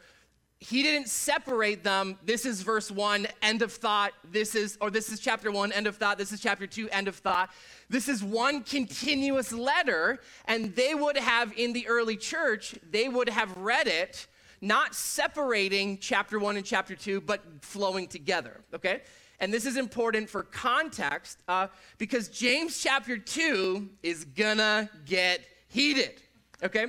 he 0.59 0.83
didn't 0.83 1.09
separate 1.09 1.83
them. 1.83 2.17
This 2.23 2.45
is 2.45 2.61
verse 2.61 2.89
one, 2.89 3.27
end 3.41 3.61
of 3.61 3.73
thought. 3.73 4.13
This 4.23 4.55
is, 4.55 4.77
or 4.79 4.89
this 4.89 5.11
is 5.11 5.19
chapter 5.19 5.51
one, 5.51 5.71
end 5.71 5.85
of 5.85 5.97
thought. 5.97 6.17
This 6.17 6.31
is 6.31 6.39
chapter 6.39 6.65
two, 6.65 6.87
end 6.89 7.07
of 7.07 7.15
thought. 7.15 7.51
This 7.89 8.07
is 8.07 8.23
one 8.23 8.63
continuous 8.63 9.51
letter, 9.51 10.21
and 10.45 10.73
they 10.75 10.95
would 10.95 11.17
have, 11.17 11.51
in 11.57 11.73
the 11.73 11.87
early 11.87 12.15
church, 12.15 12.75
they 12.89 13.09
would 13.09 13.27
have 13.27 13.55
read 13.57 13.87
it, 13.87 14.27
not 14.61 14.95
separating 14.95 15.97
chapter 15.97 16.39
one 16.39 16.55
and 16.55 16.65
chapter 16.65 16.95
two, 16.95 17.19
but 17.19 17.41
flowing 17.61 18.07
together, 18.07 18.61
okay? 18.73 19.01
And 19.39 19.51
this 19.51 19.65
is 19.65 19.75
important 19.75 20.29
for 20.29 20.43
context 20.43 21.39
uh, 21.47 21.67
because 21.97 22.29
James 22.29 22.79
chapter 22.79 23.17
2 23.17 23.89
is 24.03 24.23
gonna 24.23 24.87
get 25.07 25.41
heated 25.67 26.21
okay? 26.63 26.87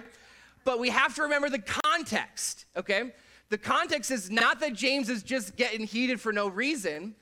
But 0.65 0.79
we 0.79 0.91
have 0.91 1.15
to 1.17 1.23
remember 1.23 1.49
the 1.49 1.59
context, 1.59 2.67
okay? 2.77 3.13
The 3.49 3.59
context 3.59 4.11
is 4.11 4.31
not 4.31 4.61
that 4.61 4.75
James 4.75 5.09
is 5.09 5.23
just 5.23 5.57
getting 5.57 5.87
heated 5.87 6.21
for 6.21 6.33
no 6.33 6.49
reason. 6.49 7.15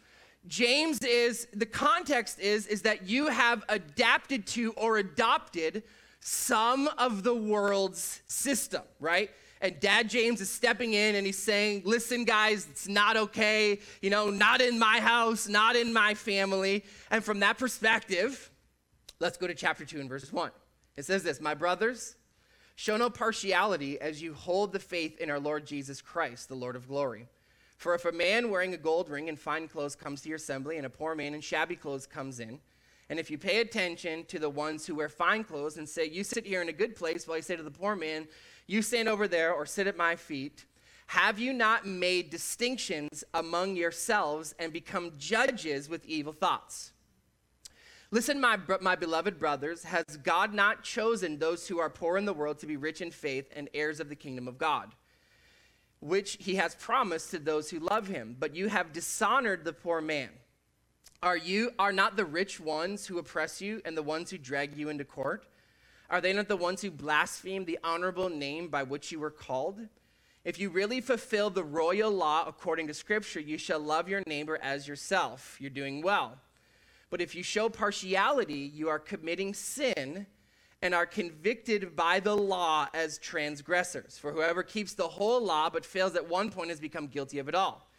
James 0.47 1.01
is, 1.01 1.49
the 1.53 1.67
context 1.67 2.39
is, 2.41 2.67
is 2.67 2.83
that 2.83 3.09
you 3.09 3.29
have 3.29 3.65
adapted 3.69 4.47
to 4.49 4.73
or 4.73 4.99
adopted 4.99 5.83
some 6.21 6.89
of 6.99 7.23
the 7.23 7.35
world's 7.35 8.23
system, 8.27 8.83
right? 9.01 9.31
And 9.63 9.79
Dad 9.81 10.09
James 10.09 10.41
is 10.41 10.51
stepping 10.51 10.95
in 10.95 11.17
and 11.17 11.27
he's 11.27 11.39
saying, 11.39 11.83
Listen, 11.85 12.25
guys, 12.25 12.67
it's 12.71 12.89
not 12.89 13.17
okay. 13.17 13.79
You 14.01 14.11
know, 14.11 14.31
not 14.31 14.61
in 14.63 14.79
my 14.79 15.01
house, 15.01 15.49
not 15.49 15.77
in 15.77 15.93
my 15.93 16.15
family. 16.15 16.85
And 17.11 17.23
from 17.23 17.41
that 17.41 17.59
perspective, 17.59 18.51
let's 19.19 19.37
go 19.37 19.47
to 19.47 19.55
chapter 19.55 19.85
2 19.85 20.01
and 20.01 20.09
verse 20.09 20.33
1. 20.33 20.51
It 20.97 21.05
says 21.05 21.23
this 21.23 21.41
My 21.41 21.55
brothers, 21.55 22.17
Show 22.81 22.97
no 22.97 23.11
partiality 23.11 24.01
as 24.01 24.23
you 24.23 24.33
hold 24.33 24.73
the 24.73 24.79
faith 24.79 25.21
in 25.21 25.29
our 25.29 25.39
Lord 25.39 25.67
Jesus 25.67 26.01
Christ, 26.01 26.49
the 26.49 26.55
Lord 26.55 26.77
of 26.77 26.89
glory. 26.89 27.27
For 27.77 27.95
if 27.95 28.07
a 28.07 28.11
man 28.11 28.49
wearing 28.49 28.73
a 28.73 28.79
gold 28.79 29.11
ring 29.11 29.29
and 29.29 29.39
fine 29.39 29.69
clothes 29.69 29.95
comes 29.95 30.23
to 30.23 30.31
your 30.31 30.37
assembly, 30.37 30.79
and 30.79 30.87
a 30.87 30.89
poor 30.89 31.15
man 31.15 31.35
in 31.35 31.43
shabby 31.43 31.77
clothes 31.77 32.07
comes 32.07 32.41
in, 32.41 32.59
and 33.11 33.19
if 33.19 33.31
you 33.31 33.37
pay 33.37 33.61
attention 33.61 34.25
to 34.29 34.39
the 34.39 34.49
ones 34.49 34.87
who 34.87 34.95
wear 34.95 35.11
fine 35.11 35.45
clothes 35.45 35.77
and 35.77 35.87
say, 35.87 36.07
You 36.07 36.25
sit 36.25 36.47
here 36.47 36.63
in 36.63 36.71
a 36.71 36.73
good 36.73 36.97
place, 36.97 37.29
while 37.29 37.37
you 37.37 37.43
say 37.43 37.55
to 37.55 37.63
the 37.63 37.71
poor 37.71 37.95
man, 37.95 38.27
You 38.67 38.81
stand 38.81 39.11
over 39.11 39.29
there 39.29 39.53
or 39.53 39.67
sit 39.67 39.87
at 39.87 39.99
my 39.99 40.17
feet, 40.17 40.65
have 41.09 41.39
you 41.39 41.53
not 41.53 41.87
made 41.87 42.31
distinctions 42.31 43.25
among 43.35 43.77
yourselves 43.77 44.55
and 44.59 44.73
become 44.73 45.13
judges 45.19 45.91
with 45.91 46.07
evil 46.07 46.33
thoughts? 46.33 46.93
Listen, 48.13 48.41
my, 48.41 48.59
my 48.81 48.97
beloved 48.97 49.39
brothers, 49.39 49.85
has 49.85 50.05
God 50.25 50.53
not 50.53 50.83
chosen 50.83 51.39
those 51.39 51.69
who 51.69 51.79
are 51.79 51.89
poor 51.89 52.17
in 52.17 52.25
the 52.25 52.33
world 52.33 52.59
to 52.59 52.67
be 52.67 52.77
rich 52.77 53.01
in 53.01 53.13
faith 53.13 53.49
and 53.55 53.71
heirs 53.73 54.01
of 54.01 54.09
the 54.09 54.17
kingdom 54.17 54.49
of 54.49 54.59
God? 54.59 54.91
Which 56.01 56.37
he 56.41 56.57
has 56.57 56.75
promised 56.75 57.31
to 57.31 57.39
those 57.39 57.71
who 57.71 57.79
love 57.79 58.09
him. 58.09 58.37
But 58.39 58.57
you 58.57 58.69
have 58.69 58.93
dishonored 58.93 59.65
the 59.65 59.73
poor 59.73 60.01
man. 60.01 60.31
Are 61.23 61.37
you 61.37 61.71
are 61.79 61.93
not 61.93 62.17
the 62.17 62.25
rich 62.25 62.59
ones 62.59 63.07
who 63.07 63.19
oppress 63.19 63.61
you 63.61 63.81
and 63.85 63.97
the 63.97 64.03
ones 64.03 64.31
who 64.31 64.39
drag 64.39 64.77
you 64.77 64.89
into 64.89 65.05
court? 65.05 65.47
Are 66.09 66.21
they 66.21 66.33
not 66.33 66.49
the 66.49 66.57
ones 66.57 66.83
who 66.83 66.91
blaspheme 66.91 67.65
the 67.65 67.79
honorable 67.85 68.29
name 68.29 68.69
by 68.69 68.83
which 68.83 69.13
you 69.13 69.21
were 69.21 69.31
called? 69.31 69.79
If 70.45 70.59
you 70.59 70.71
really 70.71 71.01
fulfill 71.01 71.51
the 71.51 71.63
royal 71.63 72.11
law 72.11 72.45
according 72.49 72.89
to 72.89 72.95
Scripture, 72.95 73.39
you 73.39 73.59
shall 73.59 73.79
love 73.79 74.09
your 74.09 74.23
neighbor 74.27 74.59
as 74.61 74.89
yourself. 74.89 75.59
You're 75.61 75.71
doing 75.71 76.03
well. 76.03 76.39
But 77.11 77.21
if 77.21 77.35
you 77.35 77.43
show 77.43 77.69
partiality, 77.69 78.71
you 78.73 78.89
are 78.89 78.99
committing 78.99 79.53
sin 79.53 80.27
and 80.83 80.95
are 80.95 81.07
convicted 81.07 81.95
by 81.95 82.21
the 82.21 82.37
law 82.37 82.89
as 82.95 83.19
transgressors. 83.19 84.17
For 84.17 84.33
whoever 84.33 84.63
keeps 84.63 84.95
the 84.95 85.09
whole 85.09 85.45
law 85.45 85.69
but 85.69 85.85
fails 85.85 86.15
at 86.15 86.29
one 86.29 86.51
point 86.51 86.71
has 86.71 86.81
become 86.81 87.09
guilty 87.09 87.39
of 87.39 87.49
it 87.49 87.55
all. 87.55 87.91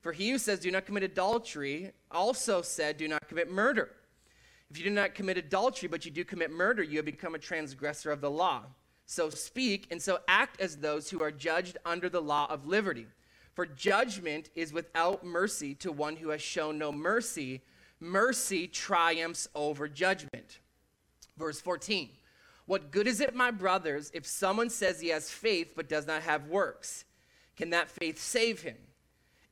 For 0.00 0.12
he 0.12 0.30
who 0.30 0.38
says, 0.38 0.60
Do 0.60 0.70
not 0.70 0.86
commit 0.86 1.02
adultery, 1.02 1.90
also 2.10 2.62
said, 2.62 2.96
Do 2.96 3.08
not 3.08 3.28
commit 3.28 3.50
murder. 3.50 3.90
If 4.70 4.78
you 4.78 4.84
do 4.84 4.90
not 4.90 5.14
commit 5.14 5.36
adultery, 5.36 5.88
but 5.88 6.04
you 6.04 6.10
do 6.10 6.24
commit 6.24 6.50
murder, 6.50 6.82
you 6.82 6.96
have 6.96 7.04
become 7.04 7.34
a 7.34 7.38
transgressor 7.38 8.10
of 8.10 8.20
the 8.20 8.30
law. 8.30 8.62
So 9.04 9.28
speak 9.28 9.88
and 9.90 10.00
so 10.00 10.20
act 10.28 10.60
as 10.60 10.76
those 10.76 11.10
who 11.10 11.20
are 11.20 11.32
judged 11.32 11.76
under 11.84 12.08
the 12.08 12.22
law 12.22 12.46
of 12.48 12.66
liberty. 12.66 13.08
For 13.52 13.66
judgment 13.66 14.48
is 14.54 14.72
without 14.72 15.26
mercy 15.26 15.74
to 15.74 15.90
one 15.90 16.16
who 16.16 16.28
has 16.28 16.40
shown 16.40 16.78
no 16.78 16.92
mercy 16.92 17.62
mercy 18.00 18.66
triumphs 18.66 19.48
over 19.54 19.88
judgment. 19.88 20.58
Verse 21.36 21.60
14 21.60 22.08
What 22.66 22.90
good 22.90 23.06
is 23.06 23.20
it, 23.20 23.34
my 23.34 23.50
brothers, 23.50 24.10
if 24.14 24.26
someone 24.26 24.70
says 24.70 25.00
he 25.00 25.08
has 25.08 25.30
faith 25.30 25.74
but 25.76 25.88
does 25.88 26.06
not 26.06 26.22
have 26.22 26.46
works? 26.46 27.04
Can 27.56 27.70
that 27.70 27.90
faith 27.90 28.18
save 28.18 28.62
him? 28.62 28.76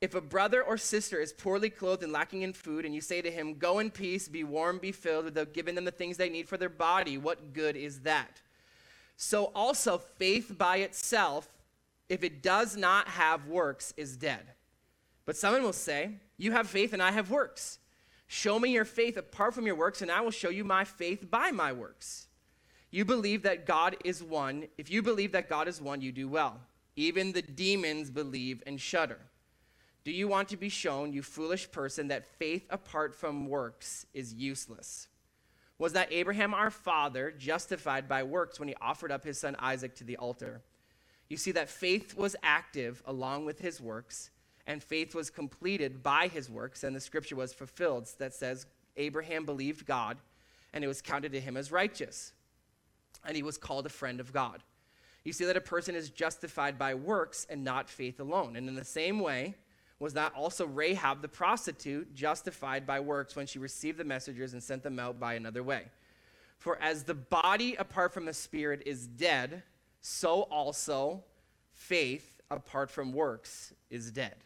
If 0.00 0.14
a 0.14 0.21
brother 0.21 0.62
or 0.62 0.78
sister 0.78 1.21
is 1.21 1.33
poorly 1.33 1.71
clothed 1.71 2.05
and 2.05 2.12
lacking 2.12 2.43
in 2.43 2.52
food, 2.52 2.85
and 2.85 2.95
you 2.95 3.00
say 3.00 3.21
to 3.21 3.31
him, 3.31 3.55
Go 3.55 3.81
in 3.81 3.90
peace, 3.90 4.28
be 4.28 4.45
warm, 4.45 4.78
be 4.78 4.93
filled, 4.93 5.25
without 5.25 5.52
giving 5.52 5.75
them 5.75 5.85
the 5.85 5.90
things 5.90 6.17
they 6.17 6.28
need 6.28 6.49
for 6.49 6.57
their 6.57 6.69
body, 6.69 7.19
what 7.19 7.52
good 7.52 7.76
is 7.76 8.00
that? 8.00 8.40
So 9.17 9.47
also, 9.55 9.99
faith 9.99 10.57
by 10.57 10.76
itself, 10.78 11.49
if 12.09 12.23
it 12.23 12.43
does 12.43 12.76
not 12.76 13.09
have 13.09 13.47
works, 13.47 13.93
is 13.97 14.17
dead. 14.17 14.52
But 15.26 15.37
someone 15.37 15.64
will 15.64 15.73
say, 15.73 16.12
You 16.37 16.52
have 16.52 16.69
faith 16.69 16.93
and 16.93 17.02
I 17.02 17.11
have 17.11 17.31
works. 17.31 17.81
Show 18.28 18.58
me 18.58 18.70
your 18.70 18.85
faith 18.85 19.16
apart 19.16 19.54
from 19.54 19.66
your 19.66 19.75
works, 19.75 20.02
and 20.02 20.11
I 20.11 20.20
will 20.20 20.30
show 20.30 20.50
you 20.50 20.62
my 20.62 20.85
faith 20.85 21.30
by 21.30 21.50
my 21.50 21.73
works. 21.73 22.28
You 22.90 23.06
believe 23.06 23.42
that 23.42 23.66
God 23.66 23.97
is 24.04 24.23
one. 24.23 24.68
If 24.76 24.90
you 24.90 25.02
believe 25.02 25.32
that 25.32 25.49
God 25.49 25.66
is 25.66 25.80
one, 25.80 26.02
you 26.02 26.12
do 26.12 26.28
well. 26.28 26.61
Even 26.94 27.32
the 27.32 27.42
demons 27.42 28.11
believe 28.11 28.62
and 28.66 28.78
shudder. 28.78 29.18
Do 30.04 30.12
you 30.12 30.28
want 30.28 30.49
to 30.50 30.56
be 30.56 30.68
shown, 30.68 31.12
you 31.12 31.23
foolish 31.23 31.70
person, 31.70 32.08
that 32.08 32.26
faith 32.38 32.66
apart 32.70 33.14
from 33.14 33.49
works 33.49 34.06
is 34.12 34.35
useless? 34.35 35.08
Was 35.78 35.94
not 35.94 36.12
Abraham 36.12 36.52
our 36.52 36.70
father 36.70 37.30
justified 37.30 38.08
by 38.08 38.23
works 38.25 38.58
when 38.58 38.68
he 38.68 38.75
offered 38.80 39.12
up 39.12 39.25
his 39.25 39.38
son 39.38 39.56
Isaac 39.58 39.94
to 39.97 40.04
the 40.04 40.16
altar? 40.18 40.61
You 41.28 41.37
see 41.38 41.52
that 41.52 41.70
faith 41.70 42.16
was 42.16 42.37
active 42.42 43.02
along 43.06 43.47
with 43.47 43.61
his 43.61 43.80
works 43.80 44.30
and 44.68 44.82
faith 44.82 45.14
was 45.14 45.30
completed 45.30 46.02
by 46.02 46.28
his 46.28 46.48
works, 46.48 46.84
and 46.84 46.94
the 46.94 47.00
scripture 47.00 47.34
was 47.34 47.54
fulfilled 47.54 48.08
that 48.18 48.34
says, 48.34 48.66
Abraham 48.98 49.46
believed 49.46 49.87
God, 49.87 50.18
and 50.72 50.84
it 50.84 50.87
was 50.87 51.00
counted 51.00 51.32
to 51.32 51.40
him 51.40 51.56
as 51.56 51.72
righteous. 51.72 52.32
and 53.25 53.34
he 53.34 53.42
was 53.42 53.58
called 53.58 53.87
a 53.87 53.88
friend 53.90 54.20
of 54.20 54.32
God. 54.32 54.62
You 55.25 55.32
see 55.32 55.44
that 55.46 55.56
a 55.56 55.60
person 55.60 55.94
is 55.94 56.10
justified 56.10 56.78
by 56.78 56.94
works 56.94 57.46
and 57.50 57.64
not 57.64 57.88
faith 57.90 58.20
alone. 58.20 58.56
And 58.56 58.68
in 58.68 58.75
the 58.75 58.84
same 58.84 59.18
way, 59.20 59.56
was 59.98 60.14
not 60.14 60.32
also 60.34 60.66
Rahab 60.66 61.22
the 61.22 61.28
prostitute 61.28 62.14
justified 62.14 62.87
by 62.87 63.00
works 63.00 63.34
when 63.34 63.46
she 63.46 63.58
received 63.58 63.98
the 63.98 64.04
messengers 64.04 64.52
and 64.52 64.62
sent 64.62 64.82
them 64.82 64.98
out 64.98 65.18
by 65.18 65.34
another 65.34 65.62
way? 65.62 65.87
For 66.58 66.78
as 66.80 67.04
the 67.04 67.14
body 67.14 67.75
apart 67.75 68.12
from 68.12 68.25
the 68.25 68.32
spirit 68.32 68.82
is 68.87 69.06
dead, 69.06 69.62
so 70.00 70.42
also 70.42 71.25
faith 71.72 72.40
apart 72.50 72.90
from 72.90 73.12
works 73.12 73.75
is 73.90 74.10
dead. 74.10 74.37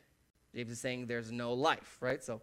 James 0.55 0.71
is 0.71 0.81
saying 0.81 1.07
there's 1.07 1.33
no 1.33 1.55
life, 1.55 1.97
right? 2.01 2.23
So, 2.23 2.41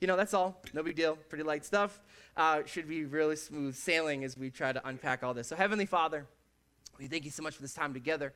you 0.00 0.06
know, 0.06 0.16
that's 0.16 0.34
all. 0.34 0.60
No 0.74 0.82
big 0.82 0.96
deal. 0.96 1.16
Pretty 1.28 1.44
light 1.44 1.64
stuff. 1.64 2.00
Uh, 2.36 2.62
should 2.66 2.88
be 2.88 3.04
really 3.04 3.36
smooth 3.36 3.74
sailing 3.74 4.24
as 4.24 4.36
we 4.36 4.50
try 4.50 4.72
to 4.72 4.86
unpack 4.86 5.22
all 5.22 5.32
this. 5.32 5.48
So, 5.48 5.56
Heavenly 5.56 5.86
Father, 5.86 6.26
we 6.98 7.06
thank 7.06 7.24
you 7.24 7.30
so 7.30 7.42
much 7.42 7.54
for 7.54 7.62
this 7.62 7.74
time 7.74 7.94
together. 7.94 8.32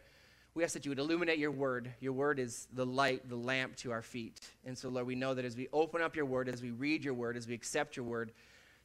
We 0.54 0.64
ask 0.64 0.72
that 0.72 0.84
you 0.84 0.90
would 0.90 0.98
illuminate 0.98 1.38
your 1.38 1.52
word. 1.52 1.92
Your 2.00 2.12
word 2.12 2.38
is 2.38 2.66
the 2.72 2.86
light, 2.86 3.28
the 3.28 3.36
lamp 3.36 3.76
to 3.76 3.92
our 3.92 4.02
feet. 4.02 4.40
And 4.64 4.76
so, 4.76 4.88
Lord, 4.88 5.06
we 5.06 5.14
know 5.14 5.34
that 5.34 5.44
as 5.44 5.56
we 5.56 5.68
open 5.72 6.02
up 6.02 6.16
your 6.16 6.24
word, 6.24 6.48
as 6.48 6.60
we 6.60 6.70
read 6.70 7.04
your 7.04 7.14
word, 7.14 7.36
as 7.36 7.46
we 7.46 7.54
accept 7.54 7.96
your 7.96 8.04
word, 8.04 8.32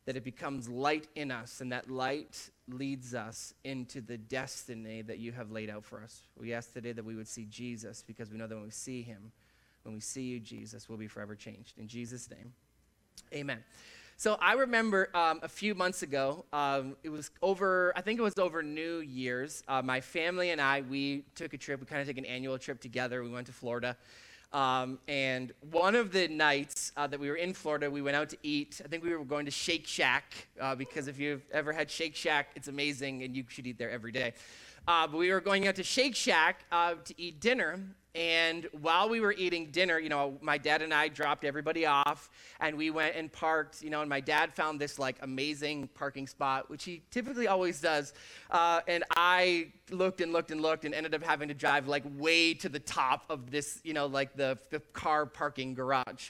that 0.06 0.16
it 0.16 0.24
becomes 0.24 0.70
light 0.70 1.08
in 1.16 1.32
us, 1.32 1.62
and 1.62 1.72
that 1.72 1.90
light 1.90 2.52
leads 2.70 3.16
us 3.16 3.56
into 3.64 4.02
the 4.02 4.18
destiny 4.18 5.02
that 5.02 5.18
you 5.18 5.32
have 5.32 5.50
laid 5.50 5.70
out 5.70 5.84
for 5.84 6.04
us. 6.04 6.22
We 6.40 6.54
ask 6.54 6.72
today 6.72 6.92
that 6.92 7.04
we 7.04 7.16
would 7.16 7.28
see 7.28 7.46
Jesus 7.46 8.04
because 8.06 8.30
we 8.30 8.38
know 8.38 8.46
that 8.46 8.56
when 8.56 8.66
we 8.66 8.72
see 8.72 9.02
him, 9.02 9.32
when 9.86 9.94
we 9.94 10.02
see 10.02 10.24
you, 10.24 10.40
Jesus, 10.40 10.90
we'll 10.90 10.98
be 10.98 11.08
forever 11.08 11.36
changed. 11.36 11.78
In 11.78 11.88
Jesus' 11.88 12.30
name, 12.30 12.54
amen. 13.34 13.64
So 14.18 14.38
I 14.40 14.54
remember 14.54 15.10
um, 15.14 15.40
a 15.44 15.48
few 15.50 15.76
months 15.76 16.02
ago, 16.02 16.46
um, 16.54 16.96
it 17.04 17.10
was 17.10 17.32
over, 17.42 17.92
I 17.98 18.02
think 18.02 18.18
it 18.18 18.24
was 18.24 18.40
over 18.40 18.64
New 18.64 19.00
Year's. 19.00 19.62
Uh, 19.68 19.82
my 19.82 20.00
family 20.00 20.52
and 20.52 20.62
I, 20.62 20.82
we 20.82 21.26
took 21.36 21.54
a 21.54 21.58
trip. 21.58 21.82
We 21.82 21.86
kind 21.86 22.02
of 22.02 22.08
took 22.08 22.18
an 22.18 22.26
annual 22.26 22.58
trip 22.58 22.80
together. 22.80 23.24
We 23.24 23.30
went 23.30 23.48
to 23.48 23.54
Florida. 23.54 23.98
Um, 24.54 25.00
and 25.10 25.52
one 25.70 25.96
of 25.96 26.14
the 26.14 26.30
nights 26.30 26.94
uh, 26.96 27.08
that 27.08 27.20
we 27.20 27.30
were 27.30 27.36
in 27.36 27.54
Florida, 27.54 27.92
we 27.92 28.02
went 28.02 28.16
out 28.16 28.30
to 28.30 28.38
eat. 28.42 28.80
I 28.86 28.88
think 28.88 29.04
we 29.04 29.14
were 29.14 29.26
going 29.26 29.46
to 29.46 29.52
Shake 29.52 29.86
Shack 29.86 30.48
uh, 30.62 30.76
because 30.76 31.10
if 31.10 31.20
you've 31.20 31.44
ever 31.52 31.74
had 31.74 31.92
Shake 31.92 32.16
Shack, 32.16 32.52
it's 32.56 32.70
amazing 32.70 33.24
and 33.24 33.36
you 33.36 33.44
should 33.50 33.68
eat 33.68 33.78
there 33.78 33.92
every 33.92 34.14
day. 34.14 34.32
Uh, 34.88 35.08
but 35.08 35.18
we 35.18 35.30
were 35.30 35.42
going 35.42 35.68
out 35.68 35.76
to 35.76 35.84
Shake 35.84 36.16
Shack 36.16 36.64
uh, 36.72 36.94
to 37.04 37.22
eat 37.22 37.42
dinner. 37.42 37.82
And 38.16 38.66
while 38.72 39.10
we 39.10 39.20
were 39.20 39.34
eating 39.34 39.72
dinner, 39.72 40.00
you 40.00 40.08
know, 40.08 40.38
my 40.42 40.58
dad 40.58 40.82
and 40.82 40.94
I 40.94 41.10
dropped 41.10 41.44
everybody 41.44 41.86
off 41.86 42.30
and 42.62 42.78
we 42.78 42.90
went 42.90 43.18
and 43.18 43.30
parked, 43.30 43.84
you 43.84 43.90
know, 43.90 44.00
and 44.00 44.10
my 44.10 44.22
dad 44.22 44.54
found 44.54 44.80
this 44.80 44.98
like 44.98 45.18
amazing 45.22 45.90
parking 45.94 46.26
spot, 46.26 46.70
which 46.70 46.86
he 46.86 47.04
typically 47.12 47.50
always 47.50 47.82
does. 47.82 48.14
Uh, 48.50 48.80
and 48.88 49.04
I 49.18 49.68
looked 49.92 50.22
and 50.22 50.32
looked 50.32 50.52
and 50.52 50.62
looked 50.62 50.86
and 50.86 50.96
ended 50.96 51.14
up 51.14 51.24
having 51.24 51.50
to 51.50 51.54
drive 51.54 51.90
like 51.90 52.04
way 52.18 52.54
to 52.54 52.70
the 52.70 52.80
top 52.80 53.26
of 53.30 53.52
this, 53.52 53.82
you 53.84 53.94
know, 53.94 54.06
like 54.06 54.34
the, 54.38 54.58
the 54.70 54.80
car 54.94 55.26
parking 55.26 55.74
garage. 55.74 56.30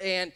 And 0.00 0.32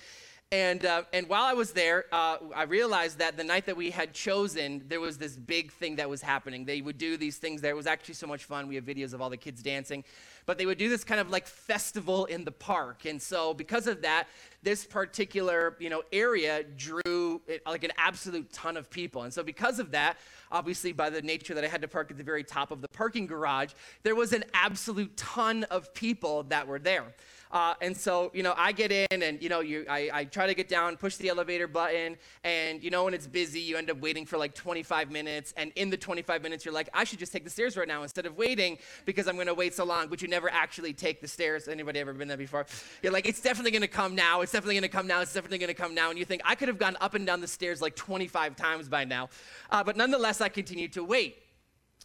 and, 0.50 0.86
uh, 0.86 1.02
and 1.12 1.28
while 1.28 1.44
I 1.44 1.52
was 1.52 1.72
there, 1.72 2.06
uh, 2.10 2.38
I 2.56 2.62
realized 2.62 3.18
that 3.18 3.36
the 3.36 3.44
night 3.44 3.66
that 3.66 3.76
we 3.76 3.90
had 3.90 4.14
chosen, 4.14 4.82
there 4.88 4.98
was 4.98 5.18
this 5.18 5.36
big 5.36 5.70
thing 5.72 5.96
that 5.96 6.08
was 6.08 6.22
happening. 6.22 6.64
They 6.64 6.80
would 6.80 6.96
do 6.96 7.18
these 7.18 7.36
things 7.36 7.60
there. 7.60 7.72
It 7.72 7.76
was 7.76 7.86
actually 7.86 8.14
so 8.14 8.26
much 8.26 8.44
fun. 8.44 8.66
We 8.66 8.76
have 8.76 8.84
videos 8.84 9.12
of 9.12 9.20
all 9.20 9.28
the 9.28 9.36
kids 9.36 9.62
dancing. 9.62 10.04
But 10.46 10.56
they 10.56 10.64
would 10.64 10.78
do 10.78 10.88
this 10.88 11.04
kind 11.04 11.20
of 11.20 11.28
like 11.28 11.46
festival 11.46 12.24
in 12.24 12.44
the 12.44 12.50
park. 12.50 13.04
And 13.04 13.20
so, 13.20 13.52
because 13.52 13.86
of 13.86 14.00
that, 14.00 14.26
this 14.62 14.86
particular 14.86 15.76
you 15.78 15.90
know, 15.90 16.02
area 16.12 16.62
drew 16.62 17.42
like 17.66 17.84
an 17.84 17.92
absolute 17.98 18.50
ton 18.50 18.78
of 18.78 18.88
people. 18.88 19.24
And 19.24 19.34
so, 19.34 19.42
because 19.42 19.78
of 19.78 19.90
that, 19.90 20.16
obviously, 20.50 20.92
by 20.92 21.10
the 21.10 21.20
nature 21.20 21.52
that 21.52 21.64
I 21.64 21.68
had 21.68 21.82
to 21.82 21.88
park 21.88 22.10
at 22.10 22.16
the 22.16 22.24
very 22.24 22.42
top 22.42 22.70
of 22.70 22.80
the 22.80 22.88
parking 22.88 23.26
garage, 23.26 23.72
there 24.02 24.14
was 24.14 24.32
an 24.32 24.44
absolute 24.54 25.14
ton 25.18 25.64
of 25.64 25.92
people 25.92 26.44
that 26.44 26.66
were 26.66 26.78
there. 26.78 27.04
Uh, 27.50 27.74
and 27.80 27.96
so, 27.96 28.30
you 28.34 28.42
know, 28.42 28.54
I 28.56 28.72
get 28.72 28.92
in 28.92 29.22
and, 29.22 29.42
you 29.42 29.48
know, 29.48 29.60
you, 29.60 29.86
I, 29.88 30.10
I 30.12 30.24
try 30.24 30.46
to 30.46 30.54
get 30.54 30.68
down, 30.68 30.96
push 30.96 31.16
the 31.16 31.28
elevator 31.28 31.66
button, 31.66 32.16
and, 32.44 32.82
you 32.82 32.90
know, 32.90 33.04
when 33.04 33.14
it's 33.14 33.26
busy, 33.26 33.60
you 33.60 33.76
end 33.76 33.90
up 33.90 34.00
waiting 34.00 34.26
for 34.26 34.36
like 34.36 34.54
25 34.54 35.10
minutes. 35.10 35.54
And 35.56 35.72
in 35.76 35.90
the 35.90 35.96
25 35.96 36.42
minutes, 36.42 36.64
you're 36.64 36.74
like, 36.74 36.88
I 36.92 37.04
should 37.04 37.18
just 37.18 37.32
take 37.32 37.44
the 37.44 37.50
stairs 37.50 37.76
right 37.76 37.88
now 37.88 38.02
instead 38.02 38.26
of 38.26 38.36
waiting 38.36 38.78
because 39.04 39.28
I'm 39.28 39.34
going 39.34 39.46
to 39.46 39.54
wait 39.54 39.74
so 39.74 39.84
long. 39.84 40.08
But 40.08 40.22
you 40.22 40.28
never 40.28 40.50
actually 40.50 40.92
take 40.92 41.20
the 41.20 41.28
stairs. 41.28 41.68
Anybody 41.68 42.00
ever 42.00 42.12
been 42.12 42.28
there 42.28 42.36
before? 42.36 42.66
You're 43.02 43.12
like, 43.12 43.26
it's 43.26 43.40
definitely 43.40 43.70
going 43.70 43.82
to 43.82 43.88
come 43.88 44.14
now. 44.14 44.40
It's 44.42 44.52
definitely 44.52 44.74
going 44.74 44.82
to 44.82 44.88
come 44.88 45.06
now. 45.06 45.20
It's 45.20 45.32
definitely 45.32 45.58
going 45.58 45.68
to 45.68 45.74
come 45.74 45.94
now. 45.94 46.10
And 46.10 46.18
you 46.18 46.24
think, 46.24 46.42
I 46.44 46.54
could 46.54 46.68
have 46.68 46.78
gone 46.78 46.96
up 47.00 47.14
and 47.14 47.26
down 47.26 47.40
the 47.40 47.48
stairs 47.48 47.80
like 47.80 47.96
25 47.96 48.56
times 48.56 48.88
by 48.88 49.04
now. 49.04 49.28
Uh, 49.70 49.82
but 49.82 49.96
nonetheless, 49.96 50.40
I 50.40 50.48
continue 50.48 50.88
to 50.88 51.02
wait. 51.04 51.47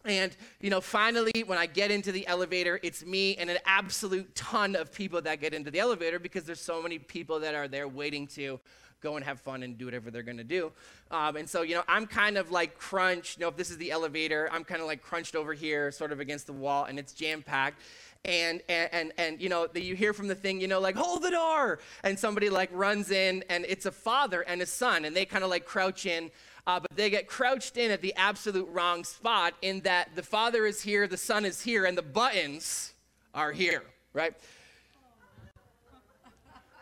And, 0.05 0.35
you 0.59 0.69
know, 0.69 0.81
finally, 0.81 1.43
when 1.45 1.57
I 1.57 1.65
get 1.65 1.89
into 1.89 2.11
the 2.11 2.27
elevator, 2.27 2.79
it's 2.83 3.05
me 3.05 3.35
and 3.37 3.49
an 3.49 3.57
absolute 3.65 4.35
ton 4.35 4.75
of 4.75 4.91
people 4.91 5.21
that 5.21 5.39
get 5.39 5.53
into 5.53 5.71
the 5.71 5.79
elevator 5.79 6.19
because 6.19 6.43
there's 6.43 6.59
so 6.59 6.81
many 6.81 6.99
people 6.99 7.39
that 7.39 7.55
are 7.55 7.69
there 7.69 7.87
waiting 7.87 8.27
to 8.27 8.59
go 9.01 9.15
and 9.15 9.25
have 9.25 9.39
fun 9.39 9.63
and 9.63 9.77
do 9.77 9.85
whatever 9.85 10.11
they're 10.11 10.23
going 10.23 10.37
to 10.37 10.43
do. 10.43 10.71
Um, 11.11 11.35
and 11.35 11.49
so, 11.49 11.61
you 11.61 11.75
know, 11.75 11.83
I'm 11.87 12.07
kind 12.07 12.37
of 12.37 12.51
like 12.51 12.77
crunched. 12.77 13.37
You 13.37 13.43
know, 13.43 13.49
if 13.49 13.55
this 13.55 13.69
is 13.69 13.77
the 13.77 13.91
elevator, 13.91 14.49
I'm 14.51 14.63
kind 14.63 14.81
of 14.81 14.87
like 14.87 15.01
crunched 15.01 15.35
over 15.35 15.53
here, 15.53 15.91
sort 15.91 16.11
of 16.11 16.19
against 16.19 16.47
the 16.47 16.53
wall, 16.53 16.85
and 16.85 16.97
it's 16.97 17.13
jam 17.13 17.41
packed. 17.41 17.81
And, 18.25 18.61
and, 18.69 18.89
and, 18.93 19.13
and, 19.17 19.41
you 19.41 19.49
know, 19.49 19.67
the, 19.67 19.83
you 19.83 19.95
hear 19.95 20.13
from 20.13 20.29
the 20.29 20.35
thing, 20.35 20.61
you 20.61 20.67
know, 20.69 20.79
like, 20.79 20.95
hold 20.95 21.23
the 21.23 21.31
door. 21.31 21.79
And 22.03 22.17
somebody 22.17 22.49
like 22.49 22.69
runs 22.71 23.11
in, 23.11 23.43
and 23.49 23.65
it's 23.67 23.85
a 23.85 23.91
father 23.91 24.41
and 24.41 24.61
a 24.61 24.65
son, 24.65 25.03
and 25.03 25.13
they 25.13 25.25
kind 25.25 25.43
of 25.43 25.49
like 25.49 25.65
crouch 25.65 26.05
in 26.05 26.31
uh, 26.65 26.79
but 26.79 26.95
they 26.95 27.09
get 27.09 27.27
crouched 27.27 27.77
in 27.77 27.91
at 27.91 28.01
the 28.01 28.13
absolute 28.15 28.67
wrong 28.69 29.03
spot 29.03 29.53
in 29.61 29.81
that 29.81 30.15
the 30.15 30.23
father 30.23 30.65
is 30.65 30.81
here, 30.81 31.07
the 31.07 31.17
son 31.17 31.45
is 31.45 31.61
here, 31.61 31.85
and 31.85 31.97
the 31.97 32.03
buttons 32.03 32.93
are 33.33 33.51
here, 33.51 33.83
right? 34.13 34.33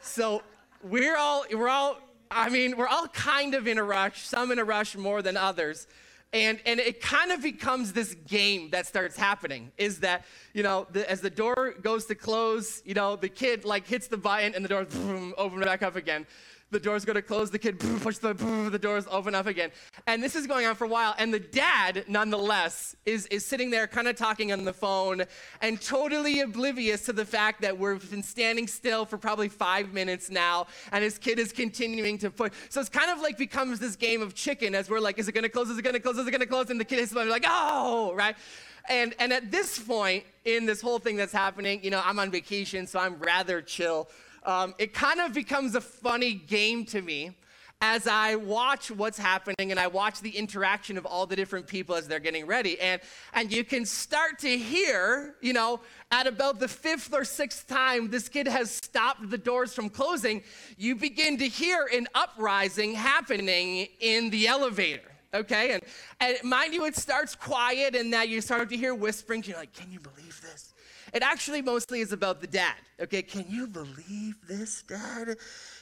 So 0.02 0.44
we're 0.84 1.18
all, 1.18 1.46
we're 1.52 1.70
all, 1.70 1.98
I 2.30 2.50
mean, 2.50 2.78
we're 2.78 2.88
all 2.88 3.08
kind 3.08 3.56
of 3.56 3.68
in 3.68 3.78
a 3.78 3.84
rush, 3.84 4.26
some 4.26 4.52
in 4.52 4.60
a 4.60 4.64
rush 4.64 4.96
more 4.96 5.22
than 5.22 5.38
others. 5.38 5.88
And, 6.34 6.60
and 6.66 6.80
it 6.80 7.02
kind 7.02 7.32
of 7.32 7.42
becomes 7.42 7.92
this 7.92 8.14
game 8.14 8.70
that 8.70 8.88
starts 8.88 9.18
happening 9.18 9.72
is 9.78 10.00
that 10.00 10.26
you 10.54 10.64
know 10.64 10.88
the, 10.90 11.10
as 11.12 11.20
the 11.20 11.30
door 11.30 11.76
goes 11.82 12.06
to 12.06 12.16
close 12.16 12.82
you 12.86 12.94
know 12.94 13.18
the 13.18 13.28
kid 13.28 13.66
like 13.66 13.86
hits 13.86 14.08
the 14.08 14.16
button 14.16 14.56
and 14.56 14.64
the 14.64 14.70
door 14.70 14.86
boom, 14.86 15.34
open 15.38 15.60
back 15.60 15.84
up 15.84 15.98
again 15.98 16.26
the 16.72 16.80
door's 16.80 17.04
to 17.04 17.22
close, 17.22 17.52
the 17.52 17.60
kid 17.60 17.80
push 18.02 18.18
the, 18.18 18.34
the 18.72 18.80
doors 18.80 19.06
open 19.12 19.36
up 19.36 19.46
again. 19.46 19.72
And 20.08 20.24
this 20.24 20.36
is 20.36 20.48
going 20.48 20.66
on 20.66 20.76
for 20.76 20.86
a 20.86 20.88
while. 20.88 21.14
And 21.18 21.34
the 21.34 21.40
dad, 21.40 22.06
nonetheless, 22.08 22.96
is, 23.06 23.26
is 23.28 23.46
sitting 23.46 23.70
there 23.70 23.88
kind 23.88 24.08
of 24.08 24.16
talking 24.16 24.54
on 24.54 24.64
the 24.64 24.74
phone 24.74 25.24
and 25.62 25.82
totally 25.82 26.40
oblivious 26.40 27.06
to 27.06 27.14
the 27.14 27.26
fact 27.26 27.62
that 27.62 27.78
we've 27.78 28.10
been 28.10 28.24
standing 28.24 28.68
still 28.68 29.06
for 29.06 29.18
probably 29.18 29.50
five 29.50 29.94
minutes 29.94 30.30
now. 30.30 30.68
And 30.94 31.04
his 31.04 31.18
kid 31.18 31.40
is 31.40 31.52
continuing 31.52 32.18
to 32.20 32.32
push. 32.32 32.54
So 32.70 32.80
it's 32.80 32.90
kind 32.90 33.12
of 33.12 33.20
like 33.20 33.38
becomes 33.38 33.80
this 33.80 33.98
game 33.98 34.22
of 34.22 34.34
chicken 34.34 34.74
as 34.74 34.90
we're 34.90 35.00
like, 35.00 35.20
is 35.20 35.28
it 35.28 35.34
to 35.34 35.50
close? 35.50 35.70
Is 35.70 35.78
it 35.78 35.82
to 35.82 36.00
close? 36.00 36.18
Is 36.18 36.28
it 36.28 36.38
to 36.38 36.46
close? 36.46 36.70
And 36.70 36.80
the 36.80 36.86
kid 36.86 37.00
is 37.00 37.14
like, 37.14 37.44
oh, 37.46 38.14
right? 38.16 38.36
And, 38.90 39.14
and 39.20 39.34
at 39.34 39.52
this 39.52 39.78
point 39.78 40.24
in 40.46 40.66
this 40.66 40.82
whole 40.82 41.00
thing 41.00 41.18
that's 41.18 41.34
happening, 41.34 41.84
you 41.84 41.92
know, 41.92 42.02
I'm 42.04 42.18
on 42.18 42.32
vacation, 42.32 42.88
so 42.88 43.00
I'm 43.00 43.20
rather 43.20 43.62
chill 43.62 44.10
um, 44.44 44.74
it 44.78 44.94
kind 44.94 45.20
of 45.20 45.34
becomes 45.34 45.76
a 45.76 45.82
funny 45.82 46.34
game 46.34 46.86
to 46.86 47.02
me 47.02 47.32
as 47.82 48.06
I 48.06 48.36
watch 48.36 48.92
what's 48.92 49.18
happening 49.18 49.72
and 49.72 49.80
I 49.80 49.88
watch 49.88 50.22
the 50.22 50.30
interaction 50.30 51.00
of 51.00 51.06
all 51.06 51.26
the 51.26 51.36
different 51.36 51.66
people 51.66 51.96
as 51.96 52.08
they're 52.08 52.20
getting 52.20 52.46
ready. 52.46 52.80
And, 52.80 53.02
and 53.34 53.52
you 53.52 53.64
can 53.64 53.86
start 53.86 54.38
to 54.40 54.58
hear, 54.58 55.36
you 55.42 55.54
know, 55.54 55.80
at 56.12 56.28
about 56.28 56.60
the 56.60 56.68
fifth 56.68 57.12
or 57.12 57.26
sixth 57.26 57.68
time 57.68 58.12
this 58.12 58.30
kid 58.30 58.48
has 58.48 58.70
stopped 58.70 59.28
the 59.30 59.38
doors 59.38 59.74
from 59.74 59.90
closing, 59.90 60.44
you 60.78 60.96
begin 60.96 61.38
to 61.40 61.48
hear 61.48 61.90
an 61.92 62.08
uprising 62.14 62.94
happening 62.94 63.88
in 64.00 64.30
the 64.30 64.48
elevator. 64.48 65.02
Okay, 65.34 65.72
and, 65.72 65.84
and 66.20 66.38
mind 66.44 66.74
you, 66.74 66.84
it 66.84 66.98
starts 66.98 67.36
quiet, 67.36 67.96
and 67.96 68.12
that 68.12 68.28
you 68.28 68.42
start 68.42 68.68
to 68.68 68.76
hear 68.76 68.94
whisperings. 68.94 69.48
You're 69.48 69.56
like, 69.56 69.72
"Can 69.72 69.90
you 69.90 70.02
believe 70.02 70.28
this?" 70.28 70.31
It 71.14 71.24
actually 71.24 71.62
mostly 71.62 72.00
is 72.00 72.14
about 72.14 72.40
the 72.40 72.48
dad. 72.48 72.76
Okay, 73.00 73.22
can 73.22 73.46
you 73.50 73.68
believe 73.68 74.36
this, 74.48 74.84
dad? 74.84 75.38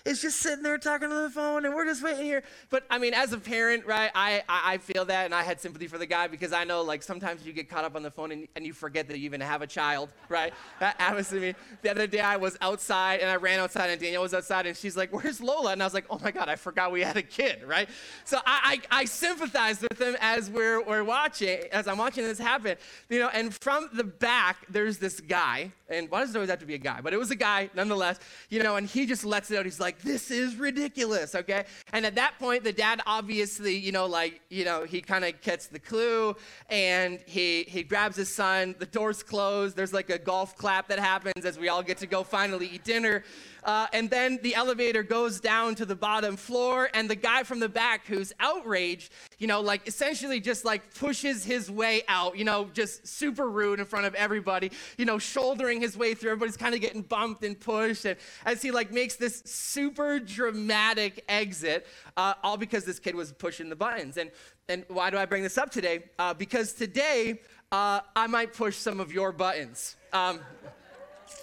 Is 0.10 0.22
just 0.22 0.40
sitting 0.40 0.64
there 0.64 0.78
talking 0.80 1.12
on 1.12 1.24
the 1.24 1.30
phone 1.30 1.66
and 1.66 1.76
we're 1.76 1.86
just 1.86 2.04
waiting 2.04 2.26
here. 2.26 2.42
But 2.72 2.84
I 2.90 2.98
mean, 2.98 3.14
as 3.14 3.32
a 3.32 3.38
parent, 3.38 3.86
right, 3.86 4.10
I, 4.16 4.42
I, 4.50 4.74
I, 4.74 4.78
feel 4.80 5.06
that 5.06 5.26
and 5.26 5.36
I 5.36 5.44
had 5.44 5.62
sympathy 5.62 5.86
for 5.86 6.00
the 6.00 6.06
guy 6.08 6.28
because 6.28 6.52
I 6.52 6.64
know 6.64 6.82
like 6.82 7.04
sometimes 7.04 7.46
you 7.46 7.54
get 7.54 7.70
caught 7.70 7.84
up 7.84 7.96
on 7.96 8.02
the 8.02 8.10
phone 8.10 8.32
and, 8.32 8.48
and 8.56 8.66
you 8.66 8.74
forget 8.74 9.08
that 9.08 9.20
you 9.20 9.26
even 9.26 9.40
have 9.40 9.62
a 9.62 9.68
child, 9.68 10.10
right? 10.28 10.52
that 10.80 11.00
happens 11.00 11.30
to 11.30 11.40
me. 11.40 11.54
The 11.84 11.92
other 11.92 12.08
day 12.08 12.22
I 12.22 12.38
was 12.38 12.58
outside 12.60 13.20
and 13.20 13.30
I 13.30 13.36
ran 13.36 13.60
outside 13.60 13.92
and 13.92 14.02
Danielle 14.02 14.24
was 14.24 14.34
outside 14.34 14.66
and 14.66 14.76
she's 14.76 14.98
like, 14.98 15.14
Where's 15.14 15.40
Lola? 15.40 15.74
And 15.74 15.84
I 15.84 15.86
was 15.86 15.94
like, 15.94 16.06
Oh 16.10 16.20
my 16.20 16.32
God, 16.32 16.50
I 16.50 16.56
forgot 16.56 16.92
we 16.92 17.02
had 17.02 17.18
a 17.18 17.22
kid, 17.22 17.64
right? 17.64 17.88
So 18.26 18.40
I, 18.48 18.82
I, 18.92 19.02
I 19.02 19.06
sympathize 19.06 19.80
with 19.80 20.02
him 20.02 20.18
as 20.22 20.50
we're, 20.50 20.82
we're 20.82 21.04
watching, 21.04 21.60
as 21.72 21.88
I'm 21.88 22.00
watching 22.00 22.24
this 22.24 22.40
happen, 22.40 22.78
you 23.10 23.20
know, 23.20 23.30
and 23.32 23.54
from 23.62 23.90
the 23.94 24.04
back, 24.04 24.66
there's 24.70 24.98
this 24.98 25.20
guy, 25.20 25.72
and 25.88 26.10
why 26.10 26.22
does 26.22 26.32
it 26.32 26.36
always 26.36 26.50
have 26.50 26.60
to 26.60 26.66
be 26.66 26.76
a 26.76 26.80
guy? 26.80 27.02
But 27.02 27.14
it 27.14 27.18
was 27.18 27.30
a 27.30 27.36
guy 27.36 27.70
nonetheless, 27.76 28.20
you 28.50 28.64
know, 28.64 28.76
and 28.76 28.88
he 28.88 29.06
just 29.06 29.24
lets 29.24 29.52
it 29.52 29.58
out. 29.58 29.66
He's 29.66 29.80
like, 29.80 29.99
this 30.04 30.32
is 30.32 30.56
ridiculous, 30.56 31.36
okay? 31.36 31.66
And 31.94 32.06
at 32.06 32.16
that 32.16 32.38
point, 32.40 32.64
the 32.64 32.74
dad 32.74 33.02
obviously, 33.06 33.76
you 33.76 33.92
know, 33.92 34.06
like, 34.06 34.42
you 34.50 34.66
know, 34.66 34.84
he 34.84 35.02
kind 35.02 35.26
of 35.26 35.40
gets 35.42 35.68
the 35.68 35.80
clue 35.80 36.36
and 36.70 37.20
he, 37.26 37.64
he 37.64 37.84
grabs 37.84 38.16
his 38.16 38.34
son. 38.34 38.76
The 38.80 38.86
door's 38.86 39.24
closed. 39.24 39.76
There's 39.76 39.94
like 39.94 40.10
a 40.10 40.18
golf 40.18 40.56
clap 40.56 40.88
that 40.90 41.00
happens 41.00 41.46
as 41.46 41.60
we 41.60 41.70
all 41.70 41.84
get 41.84 41.98
to 42.00 42.08
go 42.08 42.24
finally 42.24 42.68
eat 42.68 42.84
dinner. 42.84 43.24
Uh, 43.64 43.88
and 43.94 44.10
then 44.10 44.40
the 44.42 44.56
elevator 44.56 45.04
goes 45.04 45.40
down 45.40 45.76
to 45.76 45.86
the 45.86 45.96
bottom 45.96 46.36
floor, 46.38 46.90
and 46.94 47.10
the 47.10 47.16
guy 47.16 47.44
from 47.44 47.60
the 47.60 47.70
back 47.70 48.06
who's 48.06 48.32
outraged, 48.40 49.12
you 49.38 49.48
know, 49.48 49.62
like 49.62 49.88
essentially 49.88 50.40
just 50.40 50.66
like 50.66 50.94
pushes 50.96 51.44
his 51.44 51.70
way 51.70 52.04
out, 52.08 52.38
you 52.38 52.46
know, 52.46 52.70
just 52.74 53.08
super 53.08 53.50
rude 53.50 53.80
in 53.80 53.86
front 53.86 54.06
of 54.06 54.16
everybody, 54.16 54.72
you 54.98 55.06
know, 55.06 55.18
shouldering 55.18 55.82
his 55.82 55.98
way 55.98 56.14
through. 56.14 56.32
Everybody's 56.32 56.58
kind 56.58 56.76
of 56.76 56.82
getting 56.82 57.02
bumped 57.02 57.44
and 57.44 57.60
pushed. 57.60 58.06
And 58.06 58.18
as 58.46 58.62
he 58.62 58.72
like 58.72 58.92
makes 58.92 59.16
this 59.16 59.42
super 59.46 60.20
dramatic 60.20 61.24
exit, 61.28 61.88
uh, 62.18 62.34
all 62.44 62.58
because 62.58 62.86
this 62.86 63.00
kid 63.00 63.16
was 63.16 63.32
pushing 63.32 63.70
the 63.70 63.76
buttons. 63.76 64.18
And, 64.18 64.32
and 64.68 64.86
why 64.88 65.10
do 65.10 65.18
I 65.18 65.26
bring 65.26 65.44
this 65.44 65.58
up 65.58 65.72
today? 65.72 66.04
Uh, 66.18 66.34
because 66.34 66.74
today, 66.74 67.40
uh, 67.72 68.02
I 68.16 68.28
might 68.28 68.54
push 68.54 68.76
some 68.76 69.00
of 69.00 69.12
your 69.12 69.32
buttons. 69.32 69.96
Um, 70.12 70.40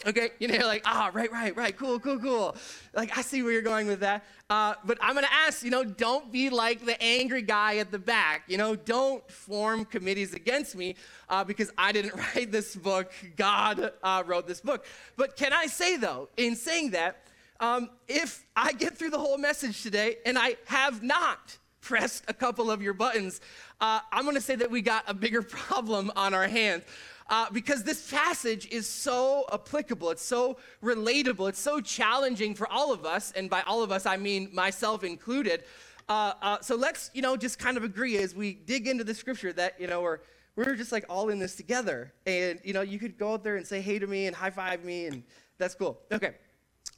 Okay, 0.06 0.30
you 0.38 0.46
know, 0.46 0.66
like, 0.66 0.82
ah, 0.84 1.10
right, 1.12 1.32
right, 1.32 1.56
right, 1.56 1.76
cool, 1.76 1.98
cool, 1.98 2.18
cool. 2.18 2.56
Like, 2.94 3.18
I 3.18 3.22
see 3.22 3.42
where 3.42 3.52
you're 3.52 3.62
going 3.62 3.88
with 3.88 4.00
that. 4.00 4.24
Uh, 4.48 4.74
but 4.84 4.98
I'm 5.00 5.14
gonna 5.14 5.26
ask, 5.32 5.64
you 5.64 5.70
know, 5.70 5.82
don't 5.82 6.30
be 6.30 6.48
like 6.48 6.84
the 6.84 7.00
angry 7.02 7.42
guy 7.42 7.78
at 7.78 7.90
the 7.90 7.98
back. 7.98 8.44
You 8.46 8.56
know, 8.56 8.76
don't 8.76 9.28
form 9.28 9.84
committees 9.84 10.32
against 10.32 10.76
me 10.76 10.94
uh, 11.28 11.42
because 11.42 11.72
I 11.76 11.90
didn't 11.90 12.14
write 12.36 12.52
this 12.52 12.76
book. 12.76 13.12
God 13.36 13.92
uh, 14.02 14.22
wrote 14.24 14.46
this 14.46 14.60
book. 14.60 14.86
But 15.16 15.36
can 15.36 15.52
I 15.52 15.66
say, 15.66 15.96
though, 15.96 16.28
in 16.36 16.54
saying 16.54 16.90
that, 16.90 17.22
um, 17.58 17.90
if 18.06 18.44
I 18.54 18.72
get 18.72 18.96
through 18.96 19.10
the 19.10 19.18
whole 19.18 19.38
message 19.38 19.82
today 19.82 20.18
and 20.24 20.38
I 20.38 20.56
have 20.66 21.02
not 21.02 21.58
pressed 21.80 22.24
a 22.28 22.34
couple 22.34 22.70
of 22.70 22.82
your 22.82 22.94
buttons, 22.94 23.40
uh, 23.80 24.00
I'm 24.12 24.24
gonna 24.24 24.40
say 24.40 24.54
that 24.56 24.70
we 24.70 24.82
got 24.82 25.04
a 25.08 25.14
bigger 25.14 25.42
problem 25.42 26.12
on 26.14 26.34
our 26.34 26.46
hands 26.46 26.84
uh, 27.28 27.50
because 27.50 27.82
this 27.82 28.10
passage 28.10 28.68
is 28.70 28.88
so 28.88 29.44
applicable, 29.52 30.10
it's 30.10 30.24
so 30.24 30.58
relatable, 30.82 31.48
it's 31.48 31.60
so 31.60 31.80
challenging 31.80 32.54
for 32.54 32.70
all 32.70 32.92
of 32.92 33.04
us, 33.04 33.32
and 33.32 33.50
by 33.50 33.62
all 33.62 33.82
of 33.82 33.90
us, 33.90 34.06
I 34.06 34.16
mean 34.16 34.48
myself 34.52 35.02
included. 35.02 35.64
Uh, 36.08 36.32
uh, 36.40 36.60
so 36.60 36.76
let's, 36.76 37.10
you 37.14 37.22
know, 37.22 37.36
just 37.36 37.58
kind 37.58 37.76
of 37.76 37.82
agree 37.82 38.16
as 38.18 38.34
we 38.34 38.54
dig 38.54 38.86
into 38.86 39.02
the 39.02 39.14
scripture 39.14 39.52
that, 39.52 39.80
you 39.80 39.88
know, 39.88 40.00
we're, 40.02 40.20
we're 40.54 40.76
just 40.76 40.92
like 40.92 41.04
all 41.08 41.28
in 41.30 41.38
this 41.38 41.56
together. 41.56 42.12
And, 42.26 42.60
you 42.62 42.72
know, 42.72 42.82
you 42.82 42.98
could 42.98 43.18
go 43.18 43.32
out 43.32 43.42
there 43.42 43.56
and 43.56 43.66
say 43.66 43.80
hey 43.80 43.98
to 43.98 44.06
me 44.06 44.26
and 44.26 44.36
high 44.36 44.50
five 44.50 44.84
me, 44.84 45.06
and 45.06 45.24
that's 45.58 45.74
cool. 45.74 45.98
Okay, 46.12 46.34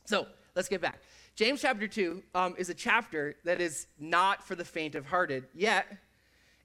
so 0.05 0.27
let's 0.55 0.69
get 0.69 0.83
back. 0.83 1.01
James 1.37 1.62
chapter 1.62 1.87
2 1.87 2.23
um, 2.35 2.55
is 2.59 2.69
a 2.69 2.75
chapter 2.75 3.37
that 3.45 3.61
is 3.61 3.87
not 3.99 4.47
for 4.47 4.57
the 4.57 4.64
faint 4.64 4.95
of 4.95 5.07
hearted, 5.07 5.45
yet 5.55 5.87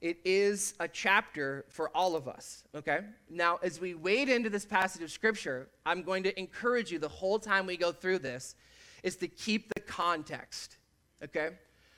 it 0.04 0.18
is 0.22 0.74
a 0.80 0.86
chapter 0.86 1.64
for 1.70 1.88
all 1.96 2.14
of 2.14 2.28
us, 2.28 2.62
okay? 2.74 3.00
Now, 3.30 3.58
as 3.62 3.80
we 3.80 3.94
wade 3.94 4.28
into 4.28 4.50
this 4.50 4.66
passage 4.66 5.00
of 5.00 5.10
scripture, 5.10 5.70
I'm 5.86 6.02
going 6.02 6.22
to 6.24 6.38
encourage 6.38 6.92
you 6.92 6.98
the 6.98 7.08
whole 7.08 7.38
time 7.38 7.64
we 7.64 7.78
go 7.78 7.90
through 7.90 8.18
this 8.18 8.54
is 9.02 9.16
to 9.16 9.28
keep 9.28 9.72
the 9.72 9.80
context, 9.80 10.76
okay? 11.22 11.52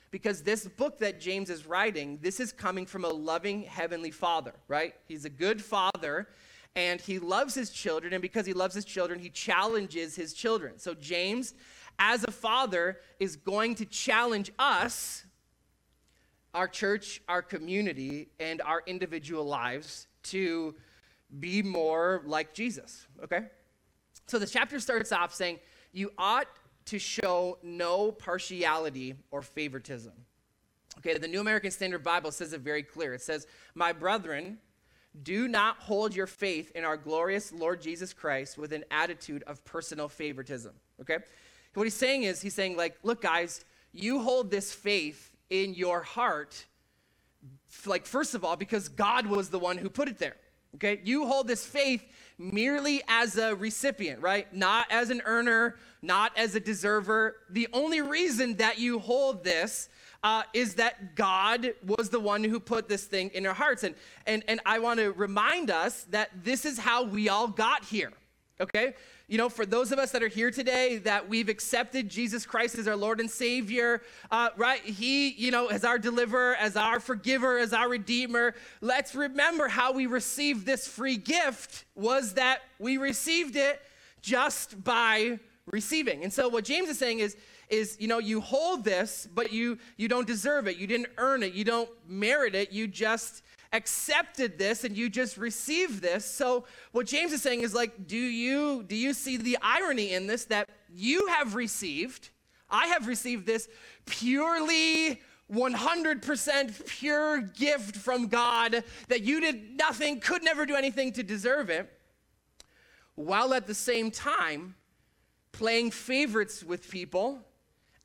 Because 0.09 0.41
this 0.41 0.65
book 0.65 0.99
that 0.99 1.19
James 1.19 1.49
is 1.49 1.65
writing, 1.65 2.17
this 2.21 2.39
is 2.39 2.53
coming 2.53 2.85
from 2.85 3.03
a 3.03 3.09
loving 3.09 3.63
heavenly 3.63 4.11
father, 4.11 4.53
right? 4.69 4.93
He's 5.05 5.25
a 5.25 5.29
good 5.29 5.61
father 5.61 6.29
and 6.77 7.01
he 7.01 7.19
loves 7.19 7.55
his 7.55 7.71
children 7.71 8.13
and 8.13 8.21
because 8.21 8.45
he 8.45 8.53
loves 8.53 8.73
his 8.73 8.85
children, 8.85 9.19
he 9.19 9.29
challenges 9.29 10.15
his 10.15 10.31
children. 10.31 10.79
So 10.79 10.93
James 10.93 11.55
as 11.99 12.23
a 12.23 12.31
father 12.31 12.99
is 13.19 13.35
going 13.35 13.75
to 13.75 13.85
challenge 13.85 14.49
us 14.57 15.25
our 16.57 16.67
church, 16.67 17.21
our 17.29 17.43
community, 17.43 18.29
and 18.39 18.63
our 18.63 18.81
individual 18.87 19.45
lives 19.45 20.07
to 20.23 20.73
be 21.39 21.61
more 21.61 22.23
like 22.25 22.51
Jesus, 22.51 23.05
okay? 23.23 23.41
So 24.25 24.39
the 24.39 24.47
chapter 24.47 24.79
starts 24.79 25.11
off 25.11 25.35
saying, 25.35 25.59
You 25.93 26.11
ought 26.17 26.47
to 26.85 26.97
show 26.97 27.59
no 27.61 28.11
partiality 28.11 29.13
or 29.29 29.43
favoritism. 29.43 30.13
Okay, 30.97 31.15
the 31.19 31.27
New 31.27 31.41
American 31.41 31.69
Standard 31.69 32.03
Bible 32.03 32.31
says 32.31 32.53
it 32.53 32.61
very 32.61 32.81
clear. 32.81 33.13
It 33.13 33.21
says, 33.21 33.45
My 33.75 33.93
brethren, 33.93 34.57
do 35.21 35.47
not 35.47 35.77
hold 35.77 36.15
your 36.15 36.25
faith 36.25 36.71
in 36.73 36.83
our 36.83 36.97
glorious 36.97 37.53
Lord 37.53 37.81
Jesus 37.81 38.13
Christ 38.13 38.57
with 38.57 38.73
an 38.73 38.83
attitude 38.89 39.43
of 39.43 39.63
personal 39.63 40.09
favoritism. 40.09 40.73
Okay? 41.01 41.19
What 41.75 41.83
he's 41.83 41.93
saying 41.93 42.23
is, 42.23 42.41
he's 42.41 42.55
saying, 42.55 42.75
like, 42.75 42.97
look, 43.03 43.21
guys, 43.21 43.63
you 43.93 44.21
hold 44.21 44.49
this 44.49 44.73
faith 44.73 45.36
in 45.49 45.73
your 45.73 46.01
heart, 46.01 46.65
like, 47.85 48.05
first 48.05 48.35
of 48.35 48.43
all, 48.43 48.55
because 48.55 48.89
God 48.89 49.25
was 49.27 49.49
the 49.49 49.59
one 49.59 49.77
who 49.77 49.89
put 49.89 50.07
it 50.07 50.17
there. 50.17 50.35
Okay? 50.75 50.99
You 51.03 51.25
hold 51.25 51.47
this 51.47 51.65
faith 51.65 52.03
merely 52.37 53.01
as 53.07 53.37
a 53.37 53.55
recipient, 53.55 54.21
right? 54.21 54.53
Not 54.53 54.85
as 54.91 55.09
an 55.09 55.21
earner, 55.25 55.77
not 56.01 56.37
as 56.37 56.55
a 56.55 56.59
deserver. 56.59 57.37
The 57.49 57.67
only 57.73 58.01
reason 58.01 58.57
that 58.57 58.77
you 58.77 58.99
hold 58.99 59.43
this 59.43 59.89
uh, 60.23 60.43
is 60.53 60.75
that 60.75 61.15
God 61.15 61.73
was 61.85 62.09
the 62.09 62.19
one 62.19 62.43
who 62.43 62.59
put 62.59 62.89
this 62.89 63.05
thing 63.05 63.31
in 63.33 63.45
our 63.45 63.53
hearts. 63.53 63.83
And, 63.83 63.95
and, 64.25 64.43
and 64.47 64.59
I 64.65 64.79
want 64.79 64.99
to 64.99 65.11
remind 65.13 65.71
us 65.71 66.03
that 66.11 66.29
this 66.43 66.65
is 66.65 66.77
how 66.77 67.03
we 67.03 67.29
all 67.29 67.47
got 67.47 67.85
here, 67.85 68.11
okay? 68.59 68.93
You 69.27 69.37
know, 69.37 69.49
for 69.49 69.65
those 69.65 69.91
of 69.91 69.99
us 69.99 70.11
that 70.11 70.23
are 70.23 70.27
here 70.27 70.51
today, 70.51 70.97
that 70.99 71.27
we've 71.27 71.49
accepted 71.49 72.09
Jesus 72.09 72.45
Christ 72.45 72.77
as 72.77 72.87
our 72.87 72.95
Lord 72.95 73.19
and 73.19 73.29
Savior, 73.29 74.01
uh, 74.31 74.49
right? 74.55 74.81
He, 74.81 75.29
you 75.29 75.51
know, 75.51 75.67
as 75.67 75.83
our 75.83 75.99
deliverer, 75.99 76.55
as 76.55 76.75
our 76.75 76.99
forgiver, 76.99 77.57
as 77.57 77.73
our 77.73 77.89
redeemer. 77.89 78.55
Let's 78.81 79.15
remember 79.15 79.67
how 79.67 79.91
we 79.91 80.05
received 80.05 80.65
this 80.65 80.87
free 80.87 81.17
gift 81.17 81.85
was 81.95 82.33
that 82.35 82.61
we 82.79 82.97
received 82.97 83.55
it 83.55 83.81
just 84.21 84.83
by 84.83 85.39
receiving. 85.65 86.23
And 86.23 86.31
so 86.31 86.47
what 86.47 86.63
James 86.63 86.89
is 86.89 86.97
saying 86.97 87.19
is, 87.19 87.35
is 87.69 87.97
you 87.99 88.07
know 88.07 88.19
you 88.19 88.39
hold 88.39 88.85
this 88.85 89.27
but 89.33 89.51
you 89.51 89.77
you 89.97 90.07
don't 90.07 90.25
deserve 90.25 90.67
it 90.67 90.77
you 90.77 90.87
didn't 90.87 91.09
earn 91.17 91.43
it 91.43 91.53
you 91.53 91.65
don't 91.65 91.89
merit 92.07 92.55
it 92.55 92.71
you 92.71 92.87
just 92.87 93.43
accepted 93.73 94.57
this 94.57 94.83
and 94.83 94.95
you 94.95 95.09
just 95.09 95.37
received 95.37 96.01
this. 96.01 96.25
So 96.25 96.65
what 96.91 97.07
James 97.07 97.33
is 97.33 97.41
saying 97.41 97.61
is 97.61 97.73
like, 97.73 98.07
do 98.07 98.17
you 98.17 98.83
do 98.83 98.95
you 98.95 99.13
see 99.13 99.37
the 99.37 99.57
irony 99.61 100.13
in 100.13 100.27
this 100.27 100.45
that 100.45 100.69
you 100.93 101.27
have 101.27 101.55
received, 101.55 102.29
I 102.69 102.87
have 102.87 103.07
received 103.07 103.45
this 103.45 103.67
purely 104.05 105.21
100% 105.51 106.85
pure 106.87 107.41
gift 107.41 107.95
from 107.95 108.27
God 108.27 108.83
that 109.07 109.21
you 109.21 109.39
did 109.39 109.77
nothing, 109.77 110.19
could 110.19 110.43
never 110.43 110.65
do 110.65 110.75
anything 110.75 111.13
to 111.13 111.23
deserve 111.23 111.69
it, 111.69 111.89
while 113.15 113.53
at 113.53 113.65
the 113.65 113.73
same 113.73 114.11
time 114.11 114.75
playing 115.53 115.91
favorites 115.91 116.63
with 116.63 116.89
people 116.89 117.39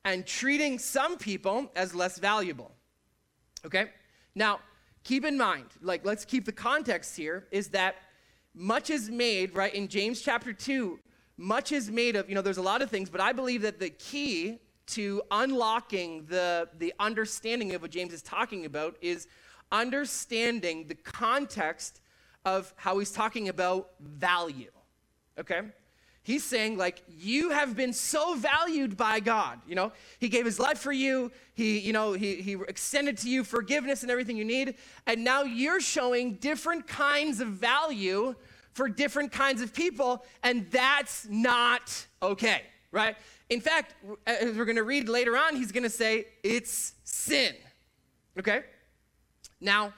and 0.05 0.25
treating 0.25 0.79
some 0.79 1.17
people 1.17 1.71
as 1.75 1.93
less 1.93 2.17
valuable. 2.17 2.71
Okay? 3.65 3.89
Now, 4.35 4.59
keep 5.03 5.25
in 5.25 5.37
mind, 5.37 5.67
like, 5.81 6.05
let's 6.05 6.25
keep 6.25 6.45
the 6.45 6.51
context 6.51 7.15
here, 7.15 7.47
is 7.51 7.69
that 7.69 7.95
much 8.53 8.89
is 8.89 9.09
made, 9.09 9.55
right, 9.55 9.73
in 9.73 9.87
James 9.87 10.21
chapter 10.21 10.53
2, 10.53 10.99
much 11.37 11.71
is 11.71 11.89
made 11.89 12.15
of, 12.15 12.29
you 12.29 12.35
know, 12.35 12.41
there's 12.41 12.57
a 12.57 12.61
lot 12.61 12.81
of 12.81 12.89
things, 12.89 13.09
but 13.09 13.19
I 13.19 13.33
believe 13.33 13.63
that 13.63 13.79
the 13.79 13.89
key 13.89 14.59
to 14.85 15.21
unlocking 15.31 16.25
the, 16.25 16.69
the 16.77 16.93
understanding 16.99 17.73
of 17.73 17.81
what 17.81 17.91
James 17.91 18.13
is 18.13 18.21
talking 18.21 18.65
about 18.65 18.97
is 19.01 19.27
understanding 19.71 20.87
the 20.87 20.95
context 20.95 22.01
of 22.45 22.73
how 22.75 22.99
he's 22.99 23.11
talking 23.11 23.49
about 23.49 23.91
value. 23.99 24.71
Okay? 25.39 25.61
He's 26.25 26.45
saying, 26.45 26.77
like, 26.77 27.03
you 27.09 27.49
have 27.49 27.75
been 27.75 27.91
so 27.91 28.35
valued 28.35 28.95
by 28.95 29.19
God. 29.19 29.59
You 29.67 29.75
know, 29.75 29.91
He 30.19 30.29
gave 30.29 30.45
His 30.45 30.57
life 30.57 30.79
for 30.79 30.93
you. 30.93 31.31
He, 31.53 31.79
you 31.79 31.91
know, 31.91 32.13
He, 32.13 32.35
he 32.35 32.53
extended 32.53 33.17
to 33.19 33.29
you 33.29 33.43
forgiveness 33.43 34.03
and 34.03 34.11
everything 34.11 34.37
you 34.37 34.45
need. 34.45 34.75
And 35.05 35.25
now 35.25 35.43
you're 35.43 35.81
showing 35.81 36.35
different 36.35 36.87
kinds 36.87 37.41
of 37.41 37.49
value 37.49 38.35
for 38.71 38.87
different 38.87 39.33
kinds 39.33 39.61
of 39.61 39.73
people. 39.73 40.23
And 40.43 40.71
that's 40.71 41.27
not 41.29 42.07
okay, 42.21 42.61
right? 42.91 43.17
In 43.49 43.59
fact, 43.59 43.93
as 44.25 44.55
we're 44.55 44.65
going 44.65 44.77
to 44.77 44.83
read 44.83 45.09
later 45.09 45.35
on, 45.35 45.57
He's 45.57 45.73
going 45.73 45.83
to 45.83 45.89
say 45.89 46.27
it's 46.41 46.93
sin. 47.03 47.53
Okay? 48.39 48.61
Now, 49.59 49.93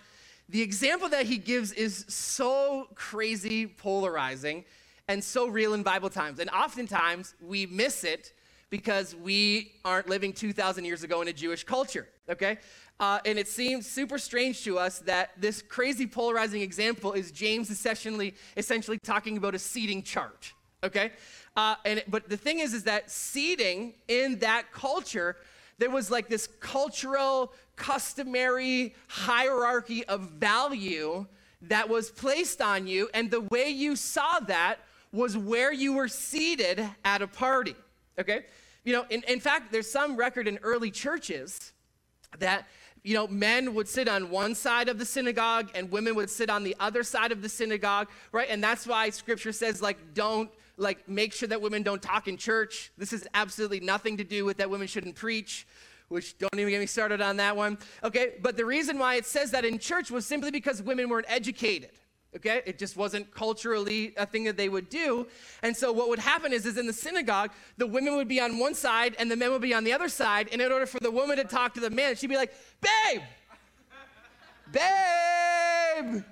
the 0.50 0.64
example 0.64 1.08
that 1.10 1.28
He 1.28 1.38
gives 1.38 1.72
is 1.72 2.04
so 2.08 2.88
crazy 2.96 3.68
polarizing 3.68 4.66
and 5.08 5.24
so 5.24 5.48
real 5.48 5.74
in 5.74 5.84
Bible 5.84 6.10
times. 6.10 6.40
And 6.40 6.50
oftentimes 6.50 7.36
we 7.42 7.66
miss 7.66 8.04
it 8.04 8.34
because 8.70 9.16
we 9.16 9.72
aren't 9.84 10.10
living 10.10 10.34
2,000 10.34 10.86
years 10.86 11.04
ago 11.04 11.22
in 11.22 11.28
a 11.28 11.34
Jewish 11.34 11.64
culture, 11.64 12.08
okay? 12.30 12.58
Uh, 13.00 13.20
and 13.26 13.38
it 13.38 13.48
seems 13.48 13.86
super 13.86 14.18
strange 14.18 14.64
to 14.64 14.80
us 14.80 15.00
that 15.00 15.32
this 15.38 15.62
crazy 15.62 16.08
polarizing 16.08 16.62
example 16.62 17.14
is 17.14 17.32
James 17.32 17.70
essentially, 17.70 18.34
essentially 18.58 18.98
talking 18.98 19.38
about 19.38 19.54
a 19.54 19.60
seating 19.60 20.02
chart. 20.02 20.54
Okay? 20.84 21.12
Uh, 21.58 21.76
and 21.84 22.04
but 22.08 22.30
the 22.30 22.38
thing 22.38 22.60
is, 22.60 22.74
is 22.74 22.84
that 22.84 23.10
seating 23.10 23.94
in 24.08 24.40
that 24.40 24.72
culture, 24.72 25.36
there 25.78 25.90
was 25.90 26.12
like 26.12 26.28
this 26.28 26.48
cultural, 26.60 27.54
customary 27.76 28.94
hierarchy 29.08 30.06
of 30.06 30.22
value 30.32 31.26
that 31.64 31.90
was 31.90 32.12
placed 32.12 32.62
on 32.62 32.88
you, 32.88 33.10
and 33.14 33.32
the 33.32 33.42
way 33.42 33.70
you 33.70 33.96
saw 33.96 34.40
that 34.42 34.80
was 35.16 35.38
where 35.38 35.72
you 35.72 35.94
were 35.94 36.08
seated 36.08 36.84
at 37.04 37.22
a 37.22 37.28
party. 37.28 37.76
Okay? 38.20 38.46
You 38.84 38.94
know, 38.94 39.06
in, 39.10 39.24
in 39.28 39.40
fact, 39.40 39.72
there's 39.72 39.90
some 39.90 40.16
record 40.16 40.48
in 40.48 40.60
early 40.62 40.92
churches 40.92 41.74
that 42.40 42.68
you 43.04 43.14
know, 43.14 43.28
men 43.28 43.76
would 43.76 43.88
sit 43.88 44.08
on 44.08 44.32
one 44.32 44.56
side 44.56 44.90
of 44.90 44.98
the 44.98 45.06
synagogue 45.06 45.70
and 45.76 45.92
women 45.92 46.16
would 46.16 46.30
sit 46.30 46.50
on 46.50 46.64
the 46.64 46.76
other 46.80 47.04
side 47.04 47.32
of 47.32 47.44
the 47.44 47.50
synagogue, 47.50 48.08
right? 48.32 48.48
And 48.50 48.64
that's 48.64 48.88
why 48.88 49.12
scripture 49.12 49.52
says, 49.52 49.80
like, 49.80 50.16
don't, 50.16 50.50
like, 50.78 51.08
make 51.08 51.32
sure 51.32 51.48
that 51.50 51.62
women 51.62 51.84
don't 51.84 52.02
talk 52.02 52.28
in 52.28 52.36
church. 52.36 52.92
This 52.98 53.12
has 53.12 53.28
absolutely 53.36 53.80
nothing 53.80 54.18
to 54.18 54.24
do 54.24 54.44
with 54.44 54.58
that 54.58 54.72
women 54.72 54.88
shouldn't 54.88 55.14
preach, 55.14 55.68
which 56.08 56.36
don't 56.40 56.56
even 56.56 56.72
get 56.72 56.80
me 56.80 56.88
started 56.88 57.22
on 57.22 57.38
that 57.38 57.56
one. 57.56 57.78
Okay, 58.04 58.34
but 58.42 58.58
the 58.58 58.66
reason 58.66 58.98
why 58.98 59.16
it 59.16 59.28
says 59.28 59.52
that 59.52 59.66
in 59.66 59.78
church 59.78 60.10
was 60.10 60.26
simply 60.26 60.50
because 60.50 60.82
women 60.82 61.08
weren't 61.08 61.28
educated 61.30 61.92
okay? 62.36 62.62
It 62.66 62.78
just 62.78 62.98
wasn't 62.98 63.32
culturally 63.34 64.14
a 64.18 64.26
thing 64.26 64.44
that 64.46 64.58
they 64.58 64.70
would 64.70 64.90
do. 64.90 65.28
And 65.64 65.76
so 65.76 65.92
what 65.92 66.10
would 66.10 66.20
happen 66.20 66.54
is 66.54 66.66
is 66.66 66.78
in 66.78 66.88
the 66.88 66.94
synagogue 66.94 67.52
the 67.78 67.88
women 67.88 68.16
would 68.16 68.28
be 68.28 68.40
on 68.40 68.60
one 68.60 68.74
side 68.74 69.16
and 69.20 69.30
the 69.30 69.36
men 69.36 69.52
would 69.52 69.62
be 69.62 69.74
on 69.74 69.84
the 69.84 69.94
other 69.94 70.10
side. 70.10 70.50
And 70.52 70.62
in 70.62 70.72
order 70.72 70.86
for 70.86 71.00
the 71.00 71.12
woman 71.12 71.38
to 71.38 71.44
talk 71.44 71.74
to 71.76 71.80
the 71.80 71.90
man 71.90 72.16
she'd 72.16 72.28
be 72.28 72.38
like 72.38 72.54
babe! 72.82 73.22
Babe! 74.72 76.24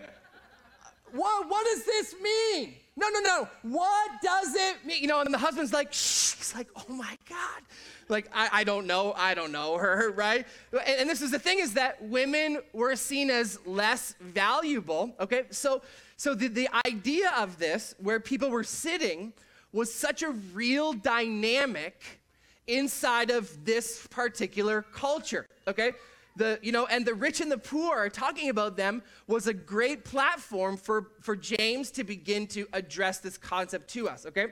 What, 1.12 1.48
what 1.48 1.66
does 1.66 1.86
this 1.86 2.16
mean 2.22 2.74
no 2.96 3.08
no 3.10 3.20
no. 3.20 3.48
What 3.64 4.22
does 4.22 4.56
it 4.56 4.86
mean? 4.86 5.02
You 5.02 5.08
know 5.08 5.22
and 5.22 5.34
the 5.34 5.38
husband's 5.38 5.74
like 5.74 5.92
shh. 5.92 6.36
He's 6.36 6.54
like 6.56 6.68
oh 6.76 6.94
my 6.94 7.18
god. 7.30 7.62
Like 8.10 8.30
I, 8.34 8.50
I 8.52 8.64
don't 8.64 8.86
know. 8.86 9.14
I 9.16 9.34
don't 9.34 9.52
know 9.52 9.78
her 9.78 10.12
right? 10.16 10.46
And, 10.72 11.02
and 11.02 11.10
this 11.10 11.22
is 11.22 11.32
the 11.32 11.40
thing 11.40 11.60
is 11.60 11.74
that 11.74 12.02
women 12.04 12.60
were 12.74 12.96
seen 12.96 13.30
as 13.30 13.60
less 13.66 14.16
valuable 14.20 15.16
okay? 15.20 15.44
So 15.50 15.82
so 16.18 16.36
the, 16.36 16.48
the 16.48 16.70
idea 16.86 17.32
of 17.38 17.58
this 17.58 17.96
where 17.98 18.20
people 18.20 18.50
were 18.50 18.64
sitting 18.64 19.34
was 19.72 19.94
such 19.94 20.22
a 20.22 20.30
real 20.54 20.94
dynamic 20.94 22.20
inside 22.68 23.32
of 23.32 23.66
this 23.66 24.08
particular 24.08 24.84
culture 24.94 25.48
okay 25.68 25.94
the 26.36 26.60
you 26.62 26.72
know 26.72 26.86
and 26.88 27.06
the 27.06 27.14
rich 27.14 27.42
and 27.42 27.52
the 27.52 27.58
poor 27.58 28.10
talking 28.10 28.50
about 28.50 28.76
them 28.76 29.04
was 29.28 29.48
a 29.48 29.54
great 29.54 30.04
platform 30.04 30.78
for 30.78 31.12
for 31.22 31.36
james 31.36 31.92
to 31.92 32.04
begin 32.04 32.48
to 32.48 32.68
address 32.74 33.20
this 33.20 33.38
concept 33.38 33.88
to 33.90 34.10
us 34.10 34.26
okay 34.26 34.48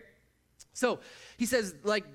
so 0.74 1.00
he 1.38 1.46
says 1.46 1.74
like 1.84 2.06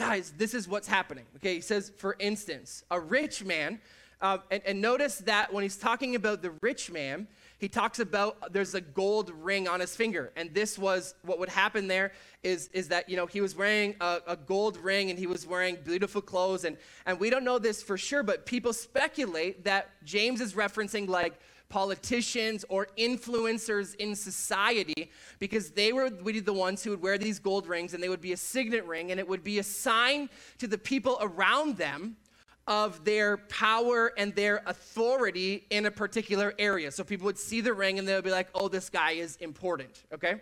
guys, 0.00 0.32
this 0.38 0.54
is 0.54 0.66
what's 0.66 0.88
happening. 0.88 1.26
Okay, 1.36 1.56
he 1.56 1.60
says, 1.60 1.92
for 1.98 2.16
instance, 2.18 2.82
a 2.90 2.98
rich 2.98 3.44
man, 3.44 3.78
uh, 4.22 4.38
and, 4.50 4.62
and 4.64 4.80
notice 4.80 5.18
that 5.18 5.52
when 5.52 5.62
he's 5.62 5.76
talking 5.76 6.14
about 6.14 6.40
the 6.40 6.52
rich 6.62 6.90
man, 6.90 7.28
he 7.60 7.68
talks 7.68 8.00
about 8.00 8.54
there's 8.54 8.74
a 8.74 8.80
gold 8.80 9.30
ring 9.30 9.68
on 9.68 9.80
his 9.80 9.94
finger. 9.94 10.32
And 10.34 10.52
this 10.54 10.78
was 10.78 11.14
what 11.22 11.38
would 11.38 11.50
happen 11.50 11.88
there 11.88 12.12
is, 12.42 12.70
is 12.72 12.88
that 12.88 13.08
you 13.08 13.16
know 13.16 13.26
he 13.26 13.42
was 13.42 13.54
wearing 13.54 13.94
a, 14.00 14.20
a, 14.26 14.36
gold 14.36 14.78
ring 14.78 15.10
and 15.10 15.18
he 15.18 15.26
was 15.26 15.46
wearing 15.46 15.76
beautiful 15.84 16.22
clothes. 16.22 16.64
And, 16.64 16.78
and 17.04 17.20
we 17.20 17.28
don't 17.28 17.44
know 17.44 17.58
this 17.58 17.82
for 17.82 17.98
sure 17.98 18.22
but 18.22 18.46
people 18.46 18.72
speculate 18.72 19.64
that 19.64 19.90
james 20.04 20.40
is 20.40 20.54
referencing 20.54 21.08
like 21.08 21.38
politicians 21.68 22.64
or 22.68 22.88
influencers 22.98 23.94
in 23.96 24.14
society 24.14 25.10
because 25.38 25.70
they 25.70 25.92
were 25.92 26.10
the 26.10 26.52
ones 26.52 26.82
who 26.82 26.90
would 26.90 27.02
wear 27.02 27.18
these 27.18 27.38
gold 27.38 27.66
rings 27.66 27.94
and 27.94 28.02
they 28.02 28.08
would 28.08 28.20
be 28.20 28.32
a 28.32 28.36
signet 28.36 28.84
ring 28.86 29.10
and 29.10 29.20
it 29.20 29.28
would 29.28 29.44
be 29.44 29.58
a 29.58 29.62
sign 29.62 30.28
to 30.58 30.66
the 30.66 30.78
people 30.78 31.18
around 31.20 31.76
them 31.76 32.16
of 32.70 33.04
their 33.04 33.36
power 33.36 34.12
and 34.16 34.32
their 34.36 34.62
authority 34.64 35.66
in 35.70 35.86
a 35.86 35.90
particular 35.90 36.54
area. 36.56 36.92
So 36.92 37.02
people 37.02 37.24
would 37.26 37.36
see 37.36 37.60
the 37.60 37.74
ring 37.74 37.98
and 37.98 38.06
they 38.06 38.14
would 38.14 38.22
be 38.22 38.30
like, 38.30 38.48
oh, 38.54 38.68
this 38.68 38.88
guy 38.88 39.10
is 39.10 39.36
important, 39.36 40.04
okay? 40.14 40.36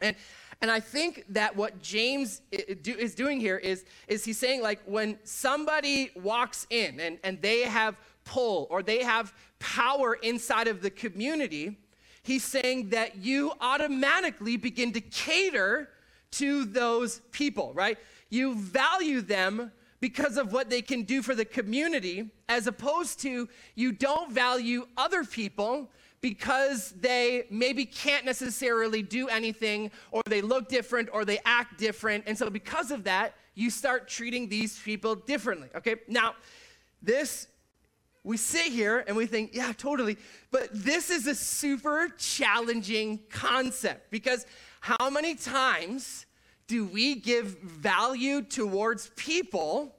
And, 0.00 0.14
and 0.62 0.70
I 0.70 0.78
think 0.78 1.24
that 1.30 1.56
what 1.56 1.82
James 1.82 2.42
is 2.52 3.16
doing 3.16 3.40
here 3.40 3.56
is, 3.56 3.84
is 4.06 4.24
he's 4.24 4.38
saying, 4.38 4.62
like, 4.62 4.78
when 4.86 5.18
somebody 5.24 6.12
walks 6.14 6.64
in 6.70 7.00
and, 7.00 7.18
and 7.24 7.42
they 7.42 7.62
have 7.62 7.96
pull 8.24 8.68
or 8.70 8.80
they 8.80 9.02
have 9.02 9.34
power 9.58 10.14
inside 10.14 10.68
of 10.68 10.80
the 10.80 10.90
community, 10.90 11.76
he's 12.22 12.44
saying 12.44 12.90
that 12.90 13.16
you 13.16 13.50
automatically 13.60 14.56
begin 14.56 14.92
to 14.92 15.00
cater 15.00 15.88
to 16.30 16.64
those 16.66 17.20
people, 17.32 17.72
right? 17.74 17.98
You 18.30 18.54
value 18.54 19.22
them 19.22 19.72
because 20.00 20.36
of 20.36 20.52
what 20.52 20.70
they 20.70 20.82
can 20.82 21.02
do 21.02 21.22
for 21.22 21.34
the 21.34 21.44
community, 21.44 22.30
as 22.48 22.66
opposed 22.66 23.20
to 23.20 23.48
you 23.74 23.92
don't 23.92 24.32
value 24.32 24.86
other 24.96 25.24
people 25.24 25.90
because 26.20 26.92
they 27.00 27.44
maybe 27.50 27.84
can't 27.84 28.24
necessarily 28.24 29.02
do 29.02 29.28
anything, 29.28 29.90
or 30.10 30.20
they 30.26 30.40
look 30.40 30.68
different, 30.68 31.08
or 31.12 31.24
they 31.24 31.38
act 31.44 31.78
different. 31.78 32.24
And 32.26 32.36
so, 32.36 32.50
because 32.50 32.90
of 32.90 33.04
that, 33.04 33.34
you 33.54 33.70
start 33.70 34.08
treating 34.08 34.48
these 34.48 34.78
people 34.78 35.14
differently. 35.14 35.68
Okay? 35.76 35.96
Now, 36.08 36.34
this 37.02 37.46
we 38.24 38.36
sit 38.36 38.66
here 38.72 39.04
and 39.06 39.16
we 39.16 39.24
think, 39.24 39.54
yeah, 39.54 39.72
totally. 39.72 40.18
But 40.50 40.68
this 40.72 41.08
is 41.08 41.26
a 41.26 41.34
super 41.34 42.08
challenging 42.18 43.20
concept 43.30 44.10
because 44.10 44.44
how 44.80 45.08
many 45.08 45.34
times 45.34 46.26
do 46.68 46.84
we 46.84 47.16
give 47.16 47.58
value 47.60 48.42
towards 48.42 49.10
people 49.16 49.96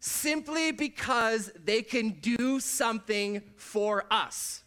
simply 0.00 0.72
because 0.72 1.52
they 1.62 1.82
can 1.82 2.10
do 2.20 2.58
something 2.58 3.42
for 3.56 4.04
us? 4.10 4.64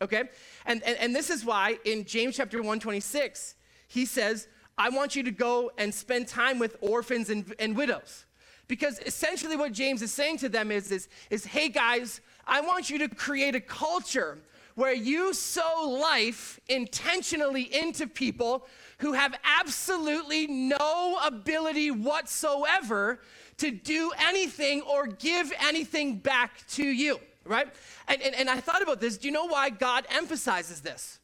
Okay? 0.00 0.24
And, 0.64 0.82
and, 0.84 0.96
and 0.98 1.14
this 1.14 1.30
is 1.30 1.44
why 1.44 1.78
in 1.84 2.04
James 2.04 2.36
chapter 2.36 2.58
126, 2.58 3.56
he 3.88 4.06
says, 4.06 4.48
I 4.78 4.88
want 4.88 5.14
you 5.16 5.22
to 5.24 5.30
go 5.30 5.70
and 5.78 5.92
spend 5.92 6.28
time 6.28 6.58
with 6.58 6.76
orphans 6.80 7.28
and, 7.28 7.52
and 7.58 7.76
widows. 7.76 8.24
Because 8.68 8.98
essentially 9.00 9.56
what 9.56 9.72
James 9.72 10.00
is 10.00 10.12
saying 10.12 10.38
to 10.38 10.48
them 10.48 10.70
is, 10.70 10.90
is, 10.90 11.08
is 11.28 11.44
hey 11.44 11.68
guys, 11.68 12.20
I 12.46 12.60
want 12.60 12.88
you 12.88 12.98
to 12.98 13.08
create 13.08 13.54
a 13.54 13.60
culture 13.60 14.38
where 14.74 14.94
you 14.94 15.32
sow 15.32 15.98
life 16.02 16.60
intentionally 16.68 17.62
into 17.62 18.06
people 18.06 18.66
who 19.04 19.12
have 19.12 19.38
absolutely 19.60 20.46
no 20.46 21.18
ability 21.22 21.90
whatsoever 21.90 23.20
to 23.58 23.70
do 23.70 24.10
anything 24.18 24.80
or 24.80 25.06
give 25.06 25.52
anything 25.60 26.16
back 26.16 26.66
to 26.68 26.82
you, 26.82 27.20
right? 27.44 27.68
And, 28.08 28.22
and, 28.22 28.34
and 28.34 28.48
I 28.48 28.60
thought 28.60 28.80
about 28.80 29.02
this. 29.02 29.18
Do 29.18 29.28
you 29.28 29.32
know 29.34 29.46
why 29.46 29.68
God 29.68 30.06
emphasizes 30.08 30.80
this? 30.80 31.18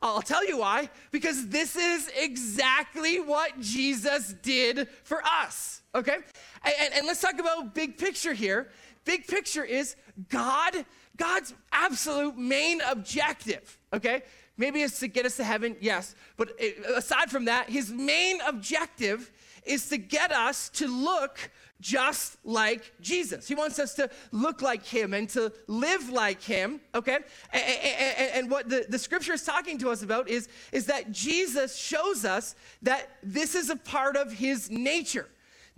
I'll 0.00 0.22
tell 0.22 0.46
you 0.46 0.58
why. 0.58 0.88
Because 1.10 1.48
this 1.48 1.76
is 1.76 2.10
exactly 2.16 3.20
what 3.20 3.60
Jesus 3.60 4.32
did 4.42 4.88
for 5.02 5.20
us, 5.24 5.82
okay? 5.94 6.18
And, 6.64 6.94
and 6.94 7.06
let's 7.06 7.20
talk 7.20 7.38
about 7.38 7.74
big 7.74 7.98
picture 7.98 8.32
here. 8.32 8.70
Big 9.04 9.26
picture 9.26 9.64
is 9.64 9.96
God, 10.30 10.86
God's 11.16 11.52
absolute 11.72 12.38
main 12.38 12.80
objective, 12.80 13.78
okay? 13.92 14.22
Maybe 14.58 14.82
it's 14.82 14.98
to 15.00 15.08
get 15.08 15.24
us 15.24 15.36
to 15.36 15.44
heaven, 15.44 15.76
yes. 15.80 16.14
But 16.36 16.50
aside 16.94 17.30
from 17.30 17.46
that, 17.46 17.70
his 17.70 17.90
main 17.90 18.40
objective 18.42 19.30
is 19.64 19.88
to 19.88 19.98
get 19.98 20.32
us 20.32 20.68
to 20.70 20.86
look 20.86 21.50
just 21.80 22.36
like 22.44 22.92
Jesus. 23.00 23.46
He 23.46 23.54
wants 23.54 23.78
us 23.78 23.94
to 23.94 24.10
look 24.32 24.62
like 24.62 24.84
him 24.84 25.14
and 25.14 25.28
to 25.30 25.52
live 25.68 26.08
like 26.08 26.42
him, 26.42 26.80
okay? 26.92 27.18
And, 27.52 28.50
what 28.50 28.68
the, 28.68 28.86
the 28.88 28.98
scripture 28.98 29.34
is 29.34 29.44
talking 29.44 29.78
to 29.78 29.90
us 29.90 30.02
about 30.02 30.28
is, 30.28 30.48
is 30.72 30.86
that 30.86 31.12
Jesus 31.12 31.76
shows 31.76 32.24
us 32.24 32.56
that 32.82 33.10
this 33.22 33.54
is 33.54 33.70
a 33.70 33.76
part 33.76 34.16
of 34.16 34.32
his 34.32 34.70
nature. 34.70 35.28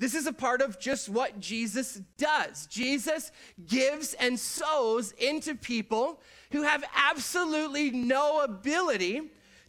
This 0.00 0.14
is 0.14 0.26
a 0.26 0.32
part 0.32 0.62
of 0.62 0.80
just 0.80 1.10
what 1.10 1.40
Jesus 1.40 2.00
does. 2.16 2.66
Jesus 2.68 3.30
gives 3.66 4.14
and 4.14 4.40
sows 4.40 5.12
into 5.12 5.54
people 5.54 6.22
who 6.52 6.62
have 6.62 6.82
absolutely 6.96 7.90
no 7.90 8.40
ability 8.40 9.20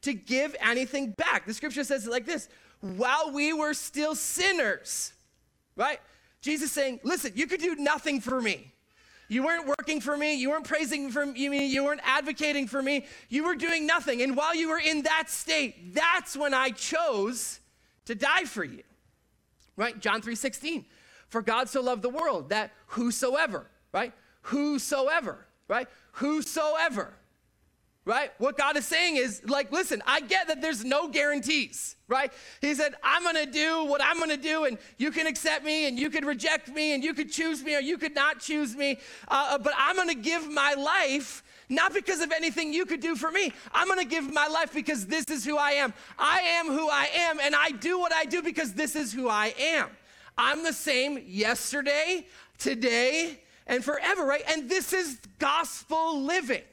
to 0.04 0.14
give 0.14 0.56
anything 0.62 1.12
back. 1.12 1.46
The 1.46 1.54
scripture 1.54 1.84
says 1.84 2.08
it 2.08 2.12
like 2.12 2.26
this 2.26 2.48
while 2.80 3.34
we 3.34 3.52
were 3.52 3.74
still 3.74 4.16
sinners, 4.16 5.12
right? 5.76 6.00
Jesus 6.40 6.72
saying, 6.72 7.02
listen, 7.04 7.34
you 7.36 7.46
could 7.46 7.60
do 7.60 7.76
nothing 7.76 8.22
for 8.22 8.42
me. 8.42 8.72
You 9.28 9.44
weren't 9.44 9.68
working 9.68 10.00
for 10.00 10.16
me. 10.16 10.36
You 10.36 10.52
weren't 10.52 10.66
praising 10.66 11.12
for 11.12 11.26
me. 11.26 11.68
You 11.68 11.84
weren't 11.84 12.02
advocating 12.06 12.68
for 12.68 12.82
me. 12.82 13.06
You 13.28 13.44
were 13.44 13.56
doing 13.56 13.86
nothing. 13.86 14.22
And 14.22 14.38
while 14.38 14.56
you 14.56 14.70
were 14.70 14.80
in 14.80 15.02
that 15.04 15.30
state, 15.30 15.94
that's 15.94 16.38
when 16.38 16.54
I 16.54 16.70
chose 16.70 17.60
to 18.06 18.16
die 18.16 18.46
for 18.46 18.64
you 18.64 18.84
right? 19.82 20.00
John 20.00 20.22
3:16. 20.22 20.86
For 21.28 21.42
God 21.42 21.70
so 21.70 21.82
loved 21.82 22.02
the 22.02 22.10
world 22.10 22.50
that 22.50 22.72
whosoever, 22.88 23.70
right? 23.94 24.14
whosoever, 24.44 25.46
right? 25.68 25.88
Whosoever 26.14 27.14
right? 28.04 28.32
What 28.40 28.58
God 28.58 28.78
is 28.78 28.86
saying 28.86 29.18
is 29.18 29.44
like, 29.46 29.72
listen, 29.72 30.02
I 30.08 30.22
get 30.22 30.48
that 30.48 30.60
there's 30.60 30.84
no 30.84 31.08
guarantees, 31.08 31.96
right? 32.08 32.34
He 32.60 32.74
said, 32.74 32.96
I'm 33.04 33.24
gonna 33.24 33.46
do 33.46 33.86
what 33.86 34.02
I'm 34.04 34.18
gonna 34.18 34.38
do, 34.38 34.64
and 34.64 34.80
you 34.98 35.12
can 35.12 35.28
accept 35.28 35.64
me, 35.64 35.88
and 35.88 36.00
you 36.00 36.10
could 36.10 36.26
reject 36.26 36.70
me, 36.70 36.94
and 36.94 37.04
you 37.04 37.14
could 37.14 37.32
choose 37.32 37.64
me, 37.64 37.76
or 37.76 37.80
you 37.80 38.00
could 38.00 38.16
not 38.16 38.40
choose 38.40 38.76
me, 38.76 38.98
uh, 39.28 39.50
uh, 39.52 39.58
but 39.60 39.74
I'm 39.78 39.96
gonna 39.96 40.16
give 40.16 40.50
my 40.50 40.74
life. 40.74 41.44
Not 41.72 41.94
because 41.94 42.20
of 42.20 42.34
anything 42.34 42.74
you 42.74 42.86
could 42.86 43.00
do 43.00 43.16
for 43.16 43.32
me. 43.32 43.54
I'm 43.74 43.88
gonna 43.88 44.04
give 44.04 44.32
my 44.32 44.48
life 44.48 44.74
because 44.74 45.08
this 45.08 45.30
is 45.30 45.46
who 45.46 45.58
I 45.58 45.72
am. 45.72 45.94
I 46.20 46.42
am 46.42 46.68
who 46.68 46.90
I 46.90 47.08
am, 47.16 47.40
and 47.40 47.56
I 47.56 47.72
do 47.72 47.98
what 47.98 48.12
I 48.12 48.26
do 48.26 48.42
because 48.42 48.74
this 48.74 48.94
is 48.94 49.14
who 49.14 49.30
I 49.30 49.56
am. 49.58 49.88
I'm 50.38 50.66
the 50.66 50.74
same 50.74 51.24
yesterday, 51.26 52.28
today, 52.58 53.40
and 53.68 53.86
forever, 53.86 54.26
right? 54.26 54.44
And 54.50 54.70
this 54.70 54.92
is 54.92 55.22
gospel 55.40 56.22
living. 56.22 56.64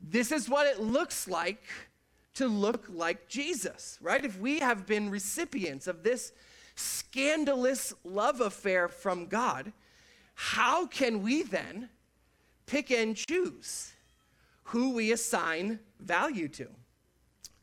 This 0.00 0.30
is 0.30 0.48
what 0.48 0.68
it 0.68 0.80
looks 0.80 1.26
like 1.26 1.64
to 2.34 2.46
look 2.46 2.86
like 2.88 3.26
Jesus, 3.26 3.98
right? 4.00 4.24
If 4.24 4.38
we 4.38 4.60
have 4.60 4.86
been 4.86 5.10
recipients 5.10 5.88
of 5.88 6.04
this 6.04 6.32
scandalous 6.76 7.92
love 8.04 8.40
affair 8.40 8.86
from 8.86 9.26
God, 9.26 9.72
how 10.34 10.86
can 10.86 11.24
we 11.24 11.42
then 11.42 11.88
pick 12.66 12.90
and 12.90 13.16
choose 13.16 13.92
who 14.64 14.92
we 14.92 15.12
assign 15.12 15.80
value 16.00 16.48
to? 16.48 16.68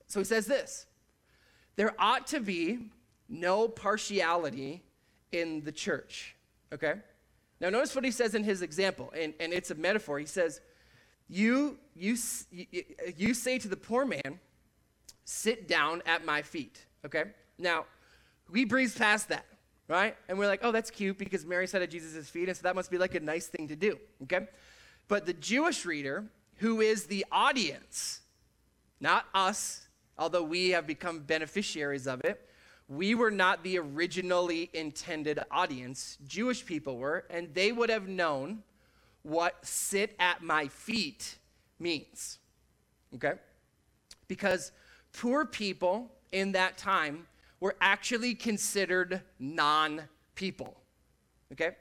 So 0.07 0.19
he 0.19 0.23
says 0.23 0.45
this 0.45 0.85
there 1.75 1.93
ought 1.99 2.27
to 2.27 2.39
be 2.39 2.89
no 3.29 3.67
partiality 3.67 4.83
in 5.31 5.63
the 5.63 5.71
church, 5.71 6.35
okay? 6.71 6.95
Now, 7.59 7.69
notice 7.69 7.95
what 7.95 8.03
he 8.03 8.11
says 8.11 8.35
in 8.35 8.43
his 8.43 8.61
example, 8.61 9.11
and, 9.17 9.33
and 9.39 9.53
it's 9.53 9.71
a 9.71 9.75
metaphor. 9.75 10.19
He 10.19 10.25
says, 10.25 10.59
you, 11.29 11.77
you, 11.95 12.17
you 13.17 13.33
say 13.33 13.57
to 13.57 13.67
the 13.67 13.77
poor 13.77 14.05
man, 14.05 14.39
sit 15.23 15.67
down 15.67 16.01
at 16.05 16.25
my 16.25 16.41
feet. 16.41 16.85
Okay? 17.05 17.23
Now, 17.57 17.85
we 18.51 18.65
breeze 18.65 18.95
past 18.95 19.29
that, 19.29 19.45
right? 19.87 20.15
And 20.27 20.37
we're 20.37 20.47
like, 20.47 20.59
oh, 20.63 20.71
that's 20.71 20.91
cute 20.91 21.17
because 21.17 21.45
Mary 21.45 21.67
sat 21.67 21.81
at 21.81 21.89
Jesus' 21.89 22.29
feet, 22.29 22.49
and 22.49 22.57
so 22.57 22.63
that 22.63 22.75
must 22.75 22.91
be 22.91 22.97
like 22.97 23.15
a 23.15 23.19
nice 23.19 23.47
thing 23.47 23.67
to 23.69 23.75
do. 23.75 23.97
Okay? 24.23 24.47
But 25.07 25.25
the 25.25 25.33
Jewish 25.33 25.85
reader, 25.85 26.25
who 26.57 26.81
is 26.81 27.05
the 27.05 27.25
audience, 27.31 28.21
not 28.99 29.25
us, 29.33 29.87
although 30.17 30.43
we 30.43 30.69
have 30.69 30.87
become 30.87 31.19
beneficiaries 31.19 32.07
of 32.07 32.21
it, 32.21 32.49
we 32.87 33.15
were 33.15 33.31
not 33.31 33.63
the 33.63 33.79
originally 33.79 34.69
intended 34.73 35.39
audience. 35.49 36.17
Jewish 36.27 36.65
people 36.65 36.97
were, 36.97 37.25
and 37.29 37.53
they 37.53 37.71
would 37.71 37.89
have 37.89 38.07
known 38.07 38.63
what 39.23 39.65
sit 39.65 40.15
at 40.19 40.41
my 40.41 40.67
feet 40.67 41.37
means. 41.79 42.39
Okay? 43.15 43.33
Because 44.27 44.71
poor 45.13 45.45
people 45.45 46.11
in 46.31 46.51
that 46.53 46.77
time 46.77 47.27
were 47.59 47.75
actually 47.79 48.35
considered 48.35 49.21
non 49.39 50.03
people. 50.35 50.77
Okay? 51.53 51.71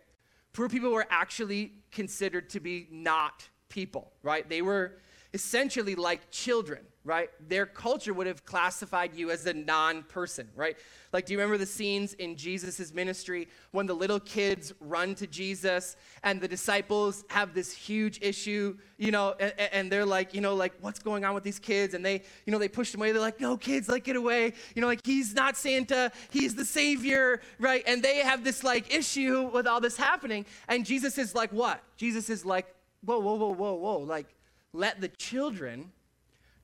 Poor 0.53 0.69
people 0.69 0.91
were 0.91 1.07
actually 1.11 1.73
considered 1.91 2.51
to 2.51 2.61
be 2.61 2.87
not 2.91 3.49
people, 3.69 4.12
right? 4.23 4.49
They 4.49 4.62
were 4.62 4.99
essentially 5.35 5.95
like 5.95 6.31
children 6.31 6.87
right? 7.05 7.31
Their 7.49 7.66
culture 7.66 8.14
would 8.14 8.27
have 8.27 8.45
classified 8.45 9.14
you 9.14 9.31
as 9.31 9.45
a 9.47 9.53
non 9.53 10.05
person, 10.05 10.49
right? 10.55 10.77
Like, 11.12 11.27
do 11.27 11.33
you 11.33 11.38
remember 11.38 11.59
the 11.59 11.66
scenes 11.66 12.14
in 12.14 12.37
Jesus' 12.37 12.95
ministry 12.95 13.49
when 13.73 13.87
the 13.87 13.95
little 13.95 14.21
kids 14.21 14.73
run 14.81 15.14
to 15.16 15.27
Jesus 15.27 15.97
and 16.23 16.40
the 16.40 16.47
disciples 16.47 17.25
have 17.29 17.55
this 17.55 17.73
huge 17.73 18.21
issue, 18.23 18.79
you 18.99 19.11
know, 19.11 19.35
and, 19.40 19.53
and, 19.59 19.92
they're 19.92 20.07
like, 20.07 20.33
you 20.33 20.40
know, 20.40 20.55
like, 20.55 20.73
what's 20.81 21.01
going 21.01 21.25
on 21.25 21.35
with 21.35 21.42
these 21.42 21.59
kids? 21.59 21.95
And 21.95 22.05
they, 22.05 22.23
you 22.47 22.53
know, 22.53 22.59
they 22.59 22.68
push 22.68 22.92
them 22.92 23.01
away. 23.01 23.12
They're 23.12 23.21
like, 23.21 23.40
no, 23.40 23.57
kids, 23.57 23.88
like, 23.88 24.05
get 24.05 24.16
away. 24.16 24.55
You 24.75 24.81
know, 24.81 24.87
like, 24.87 25.05
he's 25.05 25.35
not 25.35 25.57
Santa, 25.57 26.12
he's 26.31 26.55
the 26.55 26.64
Savior, 26.64 27.40
right? 27.59 27.83
And 27.87 28.03
they 28.03 28.18
have 28.18 28.45
this, 28.45 28.62
like, 28.62 28.95
issue 28.95 29.51
with 29.53 29.66
all 29.66 29.81
this 29.81 29.97
happening. 29.97 30.47
And 30.68 30.87
Jesus 30.87 31.18
is 31.18 31.35
like, 31.35 31.53
what? 31.53 31.83
Jesus 31.97 32.31
is 32.31 32.45
like, 32.47 32.73
whoa, 33.05 33.18
whoa, 33.18 33.35
whoa, 33.35 33.53
whoa, 33.53 33.75
whoa. 33.75 33.99
Like, 33.99 34.29
let 34.73 35.01
the 35.01 35.09
children 35.09 35.93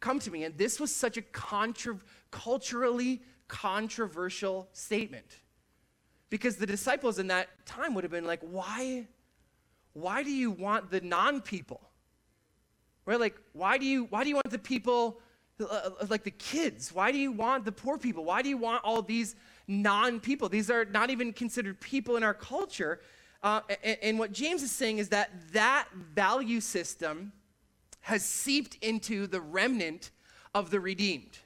come 0.01 0.19
to 0.21 0.31
me. 0.31 0.45
And 0.45 0.57
this 0.57 0.81
was 0.81 0.95
such 0.95 1.17
a 1.17 1.23
contra- 1.23 1.99
culturally 2.31 3.23
controversial 3.49 4.69
statement. 4.73 5.39
Because 6.31 6.57
the 6.57 6.67
disciples 6.67 7.19
in 7.19 7.29
that 7.29 7.49
time 7.67 7.95
would 7.95 8.05
have 8.05 8.11
been 8.11 8.27
like, 8.27 8.41
why, 8.43 9.07
why 9.95 10.23
do 10.23 10.31
you 10.31 10.51
want 10.51 10.91
the 10.91 11.01
non-people? 11.01 11.81
Right? 13.07 13.19
Like, 13.19 13.37
why 13.55 13.79
do 13.79 13.87
you 13.87 14.05
why 14.11 14.23
do 14.23 14.29
you 14.29 14.35
want 14.35 14.51
the 14.51 14.59
people 14.59 15.21
uh, 15.59 15.65
uh, 15.65 15.91
like 16.11 16.25
the 16.25 16.31
kids? 16.31 16.93
Why 16.93 17.11
do 17.11 17.17
you 17.17 17.33
want 17.33 17.65
the 17.65 17.73
poor 17.73 17.97
people? 17.97 18.25
Why 18.25 18.43
do 18.43 18.51
you 18.51 18.59
want 18.59 18.85
all 18.85 19.01
these 19.01 19.35
non-people? 19.67 20.51
These 20.51 20.71
are 20.71 20.85
not 20.85 21.09
even 21.09 21.33
considered 21.33 21.81
people 21.81 22.19
in 22.19 22.23
our 22.23 22.35
culture. 22.35 23.01
Uh, 23.43 23.61
and, 23.83 23.99
and 24.03 24.19
what 24.19 24.33
James 24.33 24.63
is 24.63 24.71
saying 24.71 24.99
is 24.99 25.09
that 25.09 25.31
that 25.53 25.89
value 26.15 26.61
system 26.61 27.33
has 28.01 28.25
seeped 28.25 28.77
into 28.83 29.27
the 29.27 29.41
remnant 29.41 30.11
of 30.55 30.71
the 30.71 30.81
redeemed. 30.81 31.39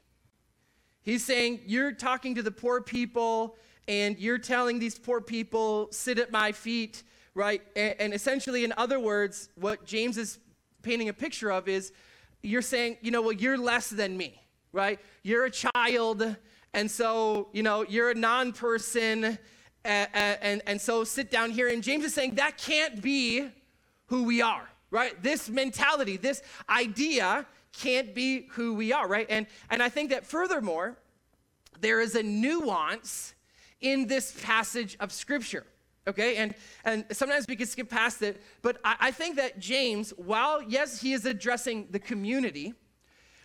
He's 1.02 1.24
saying, 1.24 1.60
You're 1.66 1.92
talking 1.92 2.34
to 2.36 2.42
the 2.42 2.50
poor 2.50 2.80
people, 2.80 3.56
and 3.88 4.18
you're 4.18 4.38
telling 4.38 4.78
these 4.78 4.98
poor 4.98 5.20
people, 5.20 5.88
Sit 5.90 6.18
at 6.18 6.30
my 6.30 6.52
feet, 6.52 7.02
right? 7.34 7.62
And, 7.74 7.94
and 7.98 8.14
essentially, 8.14 8.64
in 8.64 8.72
other 8.76 9.00
words, 9.00 9.48
what 9.56 9.84
James 9.84 10.16
is 10.16 10.38
painting 10.82 11.08
a 11.08 11.12
picture 11.12 11.50
of 11.50 11.68
is 11.68 11.92
you're 12.42 12.62
saying, 12.62 12.98
You 13.02 13.10
know, 13.10 13.22
well, 13.22 13.32
you're 13.32 13.58
less 13.58 13.90
than 13.90 14.16
me, 14.16 14.40
right? 14.72 15.00
You're 15.22 15.46
a 15.46 15.50
child, 15.50 16.36
and 16.72 16.90
so, 16.90 17.48
you 17.52 17.62
know, 17.62 17.84
you're 17.88 18.10
a 18.10 18.14
non 18.14 18.52
person, 18.52 19.38
and, 19.84 20.08
and, 20.14 20.62
and 20.66 20.80
so 20.80 21.02
sit 21.02 21.30
down 21.30 21.50
here. 21.50 21.68
And 21.68 21.82
James 21.82 22.04
is 22.04 22.14
saying, 22.14 22.36
That 22.36 22.56
can't 22.56 23.02
be 23.02 23.48
who 24.06 24.22
we 24.22 24.40
are 24.40 24.68
right? 24.92 25.20
This 25.20 25.48
mentality, 25.48 26.16
this 26.16 26.42
idea 26.68 27.46
can't 27.72 28.14
be 28.14 28.46
who 28.52 28.74
we 28.74 28.92
are, 28.92 29.08
right? 29.08 29.26
And, 29.28 29.46
and 29.70 29.82
I 29.82 29.88
think 29.88 30.10
that 30.10 30.24
furthermore, 30.24 30.96
there 31.80 32.00
is 32.00 32.14
a 32.14 32.22
nuance 32.22 33.34
in 33.80 34.06
this 34.06 34.38
passage 34.44 34.96
of 35.00 35.10
Scripture. 35.10 35.66
Okay, 36.06 36.36
and, 36.36 36.54
and 36.84 37.04
sometimes 37.12 37.46
we 37.48 37.54
can 37.54 37.66
skip 37.66 37.88
past 37.88 38.22
it, 38.22 38.42
but 38.60 38.78
I, 38.84 38.96
I 39.00 39.10
think 39.12 39.36
that 39.36 39.60
James, 39.60 40.10
while 40.16 40.60
yes, 40.60 41.00
he 41.00 41.12
is 41.12 41.24
addressing 41.26 41.86
the 41.90 42.00
community, 42.00 42.74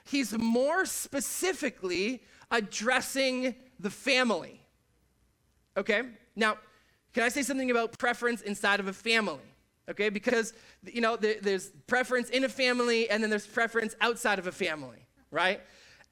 he's 0.05 0.35
more 0.35 0.83
specifically 0.85 2.23
addressing 2.49 3.53
the 3.79 3.91
family. 3.91 4.59
Okay, 5.77 6.01
now, 6.35 6.57
can 7.13 7.23
I 7.23 7.29
say 7.29 7.43
something 7.43 7.69
about 7.69 7.97
preference 7.99 8.41
inside 8.41 8.79
of 8.79 8.87
a 8.87 8.93
family? 8.93 9.39
Okay? 9.89 10.09
Because, 10.09 10.53
you 10.83 11.01
know, 11.01 11.15
there, 11.15 11.35
there's 11.41 11.69
preference 11.87 12.29
in 12.29 12.43
a 12.43 12.49
family 12.49 13.09
and 13.09 13.21
then 13.21 13.29
there's 13.29 13.47
preference 13.47 13.95
outside 14.01 14.39
of 14.39 14.47
a 14.47 14.51
family, 14.51 15.07
right? 15.31 15.61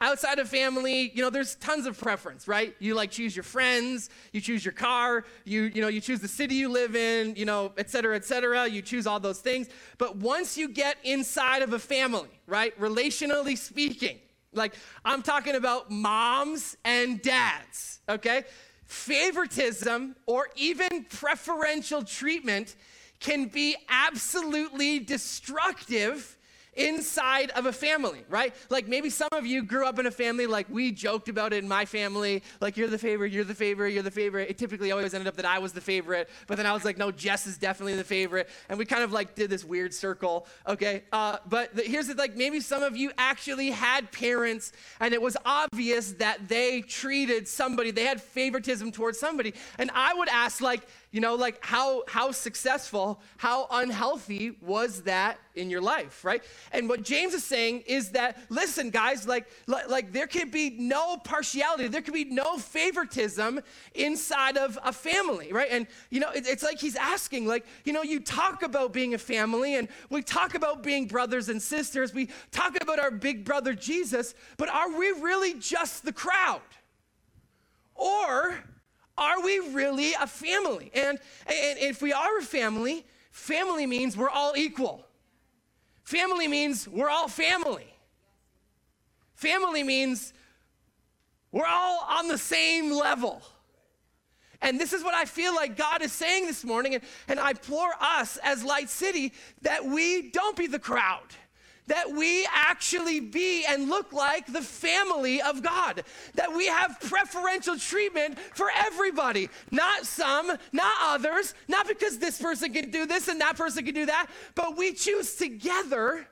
Outside 0.02 0.40
of 0.40 0.50
family, 0.50 1.12
you 1.16 1.22
know, 1.22 1.30
there's 1.30 1.56
tons 1.56 1.86
of 1.86 1.98
preference, 1.98 2.50
right? 2.50 2.76
You 2.80 2.96
like 2.96 3.12
choose 3.12 3.34
your 3.34 3.44
friends, 3.44 4.10
you 4.34 4.42
choose 4.42 4.66
your 4.66 4.74
car, 4.74 5.24
you, 5.46 5.72
you 5.74 5.82
know, 5.82 5.88
you 5.88 6.02
choose 6.02 6.20
the 6.20 6.28
city 6.28 6.56
you 6.56 6.68
live 6.68 6.98
in, 6.98 7.36
you 7.38 7.46
know, 7.46 7.72
et 7.78 7.90
cetera, 7.90 8.16
et 8.16 8.26
cetera. 8.26 8.68
You 8.68 8.82
choose 8.82 9.08
all 9.08 9.22
those 9.22 9.40
things. 9.40 9.70
But 9.98 10.18
once 10.18 10.58
you 10.58 10.68
get 10.68 10.98
inside 11.04 11.62
of 11.62 11.72
a 11.72 11.80
family, 11.80 12.28
right, 12.46 12.78
relationally 12.78 13.58
speaking, 13.58 14.20
like 14.52 14.76
I'm 15.06 15.22
talking 15.22 15.56
about 15.56 15.90
moms 15.90 16.76
and 16.84 17.22
dads, 17.22 18.02
okay? 18.10 18.44
Favoritism 18.84 20.18
or 20.26 20.50
even 20.58 21.06
preferential 21.06 22.04
treatment 22.04 22.76
can 23.20 23.46
be 23.46 23.76
absolutely 23.90 25.00
destructive 25.00 26.38
inside 26.76 27.52
of 27.52 27.66
a 27.66 27.74
family, 27.74 28.24
right? 28.30 28.54
Like 28.70 28.88
maybe 28.88 29.10
some 29.10 29.30
of 29.32 29.46
you 29.46 29.64
grew 29.64 29.86
up 29.86 29.98
in 30.00 30.06
a 30.06 30.12
family 30.12 30.46
like 30.46 30.68
we 30.70 30.92
joked 30.92 31.30
about 31.30 31.54
it 31.54 31.64
in 31.64 31.68
my 31.70 31.86
family, 31.86 32.44
like 32.60 32.78
you're 32.78 32.88
the 32.88 32.98
favorite, 32.98 33.32
you're 33.32 33.44
the 33.44 33.56
favorite, 33.56 33.94
you're 33.94 34.04
the 34.04 34.12
favorite. 34.12 34.50
It 34.50 34.58
typically 34.58 34.92
always 34.92 35.14
ended 35.14 35.28
up 35.28 35.36
that 35.38 35.46
I 35.46 35.60
was 35.60 35.74
the 35.74 35.82
favorite, 35.82 36.30
but 36.48 36.58
then 36.58 36.66
I 36.66 36.74
was 36.74 36.84
like, 36.84 36.98
no, 36.98 37.12
Jess 37.12 37.48
is 37.48 37.58
definitely 37.58 37.96
the 37.96 38.04
favorite, 38.04 38.50
and 38.70 38.78
we 38.78 38.86
kind 38.86 39.04
of 39.04 39.12
like 39.12 39.36
did 39.36 39.50
this 39.50 39.64
weird 39.64 39.94
circle, 39.94 40.48
okay? 40.68 41.04
Uh, 41.12 41.38
but 41.48 41.76
the, 41.76 41.84
here's 41.84 42.08
the 42.08 42.16
like 42.16 42.36
maybe 42.36 42.60
some 42.60 42.84
of 42.84 42.98
you 42.98 43.12
actually 43.18 43.72
had 43.72 44.12
parents, 44.12 44.74
and 45.00 45.14
it 45.14 45.22
was 45.22 45.38
obvious 45.46 46.14
that 46.14 46.48
they 46.48 46.82
treated 46.82 47.48
somebody, 47.48 47.92
they 47.92 48.06
had 48.06 48.22
favoritism 48.22 48.92
towards 48.92 49.20
somebody, 49.20 49.54
and 49.78 49.90
I 49.94 50.14
would 50.14 50.30
ask 50.30 50.62
like, 50.62 50.82
you 51.16 51.22
know, 51.22 51.36
like 51.36 51.64
how 51.64 52.04
how 52.10 52.34
successful, 52.34 53.22
how 53.38 53.68
unhealthy 53.72 54.58
was 54.60 55.04
that 55.04 55.40
in 55.56 55.70
your 55.70 55.80
life, 55.80 56.26
right? 56.26 56.44
And 56.74 56.90
what 56.90 57.04
James 57.04 57.34
is 57.34 57.46
saying 57.46 57.84
is 57.88 58.10
that, 58.10 58.38
listen, 58.50 58.90
guys, 58.90 59.26
like, 59.26 59.48
like, 59.66 59.90
like 59.90 60.12
there 60.12 60.28
can 60.28 60.50
be 60.50 60.72
no 60.72 61.16
partiality, 61.16 61.88
there 61.88 62.02
can 62.02 62.14
be 62.14 62.26
no 62.26 62.58
favoritism 62.58 63.62
inside 63.94 64.58
of 64.58 64.78
a 64.84 64.92
family, 64.92 65.54
right? 65.54 65.70
And, 65.72 65.88
you 66.10 66.20
know, 66.20 66.32
it, 66.32 66.46
it's 66.50 66.64
like 66.64 66.82
he's 66.82 66.98
asking, 66.98 67.48
like, 67.48 67.66
you 67.86 67.94
know, 67.94 68.04
you 68.04 68.20
talk 68.20 68.62
about 68.62 68.92
being 68.92 69.14
a 69.14 69.18
family 69.18 69.76
and 69.76 69.88
we 70.10 70.22
talk 70.22 70.54
about 70.54 70.84
being 70.84 71.08
brothers 71.08 71.48
and 71.48 71.62
sisters, 71.62 72.14
we 72.14 72.28
talk 72.52 72.76
about 72.82 73.00
our 73.00 73.10
big 73.10 73.46
brother 73.46 73.74
Jesus, 73.74 74.36
but 74.58 74.68
are 74.68 74.90
we 74.90 75.12
really 75.12 75.54
just 75.54 76.04
the 76.04 76.12
crowd? 76.12 76.60
Or 77.96 78.60
are 79.18 79.42
we 79.42 79.60
really 79.60 80.14
a 80.14 80.28
family? 80.28 80.92
And, 80.94 81.20
and 81.48 81.80
if 81.80 82.02
we 82.02 82.12
are 82.14 82.38
a 82.40 82.44
family, 82.44 83.06
family 83.32 83.86
means 83.86 84.18
we're 84.18 84.30
all 84.30 84.54
equal. 84.56 85.06
Family 86.04 86.48
means 86.48 86.88
we're 86.88 87.10
all 87.10 87.28
family. 87.28 87.94
Family 89.36 89.84
means 89.84 90.34
we're 91.52 91.66
all 91.68 92.06
on 92.10 92.28
the 92.28 92.38
same 92.38 92.92
level. 92.92 93.42
And 94.62 94.80
this 94.80 94.94
is 94.94 95.04
what 95.04 95.14
I 95.14 95.26
feel 95.26 95.54
like 95.56 95.78
God 95.78 96.02
is 96.02 96.12
saying 96.12 96.48
this 96.48 96.64
morning. 96.64 96.96
And, 96.96 97.04
and 97.28 97.40
I 97.40 97.52
implore 97.52 97.92
us 98.02 98.38
as 98.44 98.64
Light 98.64 98.90
City 98.90 99.34
that 99.62 99.86
we 99.86 100.30
don't 100.32 100.58
be 100.58 100.68
the 100.68 100.80
crowd 100.80 101.28
that 101.88 102.12
we 102.12 102.48
actually 102.54 103.20
be 103.20 103.66
and 103.66 103.90
look 103.90 104.12
like 104.12 104.52
the 104.52 104.62
family 104.62 105.42
of 105.42 105.62
God, 105.62 106.04
that 106.34 106.54
we 106.54 106.68
have 106.68 107.00
preferential 107.00 107.78
treatment 107.78 108.40
for 108.40 108.70
everybody, 108.76 109.50
not 109.72 110.06
some, 110.06 110.52
not 110.72 110.94
others, 111.04 111.54
not 111.68 111.88
because 111.88 112.18
this 112.18 112.42
person 112.42 112.74
can 112.74 112.90
do 112.90 113.06
this 113.06 113.28
and 113.28 113.40
that 113.42 113.56
person 113.56 113.86
can 113.86 113.94
do 113.94 114.06
that, 114.06 114.28
but 114.56 114.78
we 114.78 114.94
choose 114.94 115.36
together. 115.36 116.28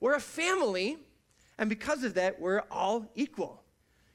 We're 0.00 0.14
a 0.14 0.20
family, 0.20 0.98
and 1.58 1.68
because 1.68 2.04
of 2.04 2.14
that, 2.14 2.40
we're 2.40 2.62
all 2.70 3.10
equal. 3.14 3.62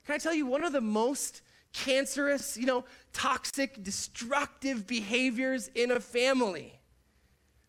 Can 0.06 0.16
I 0.16 0.18
tell 0.18 0.34
you 0.34 0.46
one 0.46 0.64
of 0.64 0.74
the 0.74 0.82
most 0.82 1.42
cancerous, 1.74 2.58
you 2.58 2.66
know, 2.66 2.86
toxic, 3.14 3.82
destructive 3.84 4.86
behaviors 4.86 5.70
in 5.76 5.92
a 5.92 6.00
family? 6.00 6.77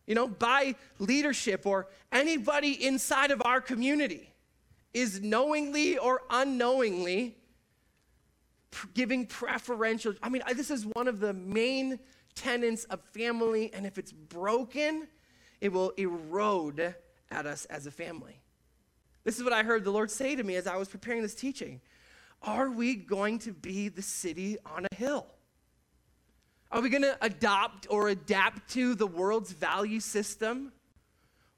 You 0.09 0.15
know, 0.15 0.27
by 0.27 0.73
leadership 0.97 1.67
or 1.67 1.87
anybody 2.11 2.83
inside 2.83 3.29
of 3.29 3.43
our 3.45 3.61
community 3.61 4.33
is 4.91 5.21
knowingly 5.21 5.99
or 5.99 6.23
unknowingly 6.31 7.37
giving 8.95 9.27
preferential. 9.27 10.15
I 10.23 10.29
mean, 10.29 10.41
this 10.55 10.71
is 10.71 10.83
one 10.87 11.07
of 11.07 11.19
the 11.19 11.33
main 11.33 11.99
tenets 12.33 12.85
of 12.85 13.01
family, 13.13 13.71
and 13.71 13.85
if 13.85 13.99
it's 13.99 14.11
broken, 14.11 15.07
it 15.61 15.71
will 15.71 15.91
erode 15.91 16.95
at 17.29 17.45
us 17.45 17.65
as 17.65 17.85
a 17.85 17.91
family. 17.91 18.41
This 19.25 19.37
is 19.37 19.43
what 19.43 19.53
I 19.53 19.61
heard 19.61 19.83
the 19.83 19.91
Lord 19.91 20.09
say 20.09 20.35
to 20.35 20.43
me 20.43 20.55
as 20.55 20.65
I 20.65 20.77
was 20.77 20.87
preparing 20.87 21.21
this 21.21 21.35
teaching. 21.35 21.81
Are 22.41 22.71
we 22.71 22.95
going 22.95 23.37
to 23.39 23.53
be 23.53 23.89
the 23.89 24.01
city 24.01 24.57
on 24.65 24.87
a 24.91 24.95
hill? 24.95 25.27
Are 26.71 26.81
we 26.81 26.89
going 26.89 27.01
to 27.01 27.17
adopt 27.21 27.87
or 27.89 28.09
adapt 28.09 28.69
to 28.71 28.93
the 28.93 29.07
world's 29.07 29.51
value 29.51 29.99
system? 29.99 30.71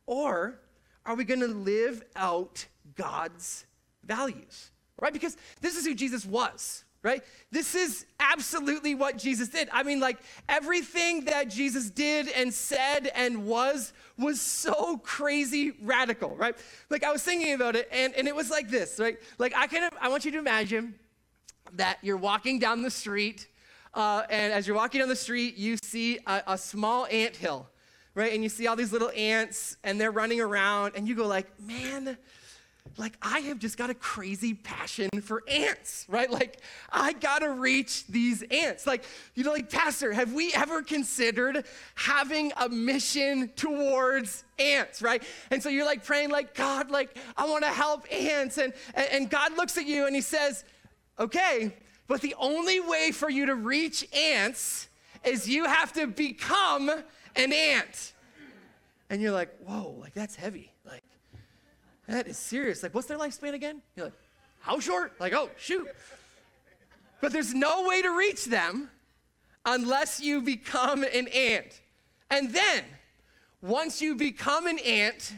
Or 0.06 0.60
are 1.06 1.16
we 1.16 1.26
going 1.26 1.42
to 1.42 1.48
live 1.48 2.04
out 2.16 2.66
God's 2.96 3.66
values? 4.04 4.72
Right? 5.00 5.12
Because 5.12 5.36
this 5.60 5.76
is 5.76 5.86
who 5.86 5.96
Jesus 5.96 6.26
was, 6.26 6.86
right? 7.02 7.24
This 7.52 7.76
is 7.76 8.06
absolutely 8.20 8.96
what 8.96 9.18
Jesus 9.18 9.50
did. 9.50 9.68
I 9.74 9.84
mean, 9.84 10.00
like 10.00 10.20
everything 10.48 11.26
that 11.26 11.50
Jesus 11.50 11.90
did 11.90 12.30
and 12.30 12.54
said 12.54 13.08
and 13.16 13.46
was 13.48 13.94
was 14.18 14.40
so 14.40 14.98
crazy 14.98 15.72
radical, 15.82 16.36
right? 16.36 16.56
Like 16.90 17.04
I 17.04 17.12
was 17.12 17.24
thinking 17.24 17.54
about 17.54 17.76
it 17.76 17.90
and, 17.92 18.14
and 18.14 18.28
it 18.28 18.36
was 18.36 18.52
like 18.52 18.70
this, 18.70 19.00
right? 19.00 19.18
Like 19.40 19.54
I 19.56 19.66
of 19.66 19.94
I 20.00 20.10
want 20.10 20.24
you 20.24 20.32
to 20.32 20.40
imagine 20.40 20.94
that 21.74 21.98
you're 22.04 22.18
walking 22.18 22.60
down 22.60 22.84
the 22.84 22.92
street 22.92 23.48
uh, 23.94 24.24
and 24.30 24.54
as 24.54 24.68
you're 24.68 24.76
walking 24.76 25.00
down 25.00 25.10
the 25.10 25.16
street, 25.16 25.58
you 25.58 25.78
see 25.84 26.20
a, 26.26 26.44
a 26.48 26.58
small 26.58 27.08
ant 27.08 27.36
hill, 27.36 27.68
right? 28.16 28.34
And 28.34 28.44
you 28.44 28.50
see 28.50 28.68
all 28.68 28.76
these 28.76 28.94
little 28.94 29.12
ants, 29.16 29.78
and 29.84 30.00
they're 30.00 30.12
running 30.12 30.40
around, 30.40 30.94
and 30.96 31.08
you 31.08 31.16
go 31.16 31.28
like, 31.28 31.48
man, 31.60 32.18
like 32.98 33.18
I 33.22 33.40
have 33.42 33.60
just 33.60 33.78
got 33.78 33.90
a 33.90 33.94
crazy 33.94 34.54
passion 34.54 35.10
for 35.22 35.44
ants, 35.48 36.06
right? 36.10 36.30
Like 36.30 36.60
I 36.92 37.14
gotta 37.14 37.50
reach 37.50 38.08
these 38.08 38.44
ants. 38.44 38.86
Like, 38.86 39.04
you 39.36 39.44
know, 39.44 39.52
like, 39.52 39.70
Pastor, 39.70 40.12
have 40.14 40.34
we 40.34 40.54
ever 40.54 40.82
considered 40.82 41.66
having 41.96 42.52
a 42.58 42.70
mission 42.70 43.50
towards 43.56 44.44
ants, 44.60 45.02
right? 45.02 45.24
And 45.52 45.62
so 45.62 45.70
you're 45.70 45.86
like 45.86 46.04
praying, 46.04 46.32
like, 46.32 46.54
God, 46.54 46.92
like, 46.92 47.18
I 47.38 47.50
wanna 47.50 47.68
help 47.68 48.06
ants. 48.12 48.58
And, 48.58 48.74
and, 48.94 49.08
and 49.12 49.30
God 49.30 49.56
looks 49.56 49.78
at 49.78 49.86
you 49.86 50.06
and 50.06 50.16
he 50.16 50.22
says, 50.22 50.64
okay, 51.20 51.74
but 52.12 52.20
the 52.20 52.36
only 52.38 52.82
way 52.82 53.12
for 53.14 53.30
you 53.30 53.46
to 53.46 53.56
reach 53.56 54.06
ants 54.14 54.90
is 55.24 55.48
you 55.48 55.64
have 55.64 55.94
to 55.94 56.08
become 56.08 56.90
an 56.90 57.54
ant. 57.54 58.12
And 59.10 59.22
you're 59.22 59.32
like, 59.32 59.58
whoa, 59.66 59.96
like 59.98 60.14
that's 60.14 60.36
heavy. 60.36 60.74
Like, 60.84 61.04
that 62.10 62.28
is 62.28 62.38
serious. 62.38 62.84
Like, 62.84 62.94
what's 62.94 63.08
their 63.08 63.18
lifespan 63.18 63.54
again? 63.54 63.82
You're 63.96 64.08
like, 64.08 64.20
how 64.60 64.82
short? 64.82 65.22
Like, 65.22 65.32
oh, 65.32 65.52
shoot. 65.56 65.88
But 67.22 67.32
there's 67.32 67.54
no 67.54 67.88
way 67.88 68.02
to 68.02 68.10
reach 68.10 68.44
them 68.44 68.90
unless 69.66 70.20
you 70.20 70.42
become 70.42 71.06
an 71.06 71.30
ant. 71.30 71.80
And 72.30 72.54
then, 72.54 72.84
once 73.62 74.02
you 74.02 74.16
become 74.16 74.68
an 74.68 74.80
ant, 74.80 75.32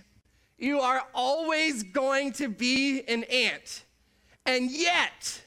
you 0.58 0.80
are 0.80 1.04
always 1.14 1.84
going 1.84 2.32
to 2.34 2.48
be 2.48 3.04
an 3.04 3.26
ant. 3.26 3.84
And 4.48 4.72
yet, 4.72 5.44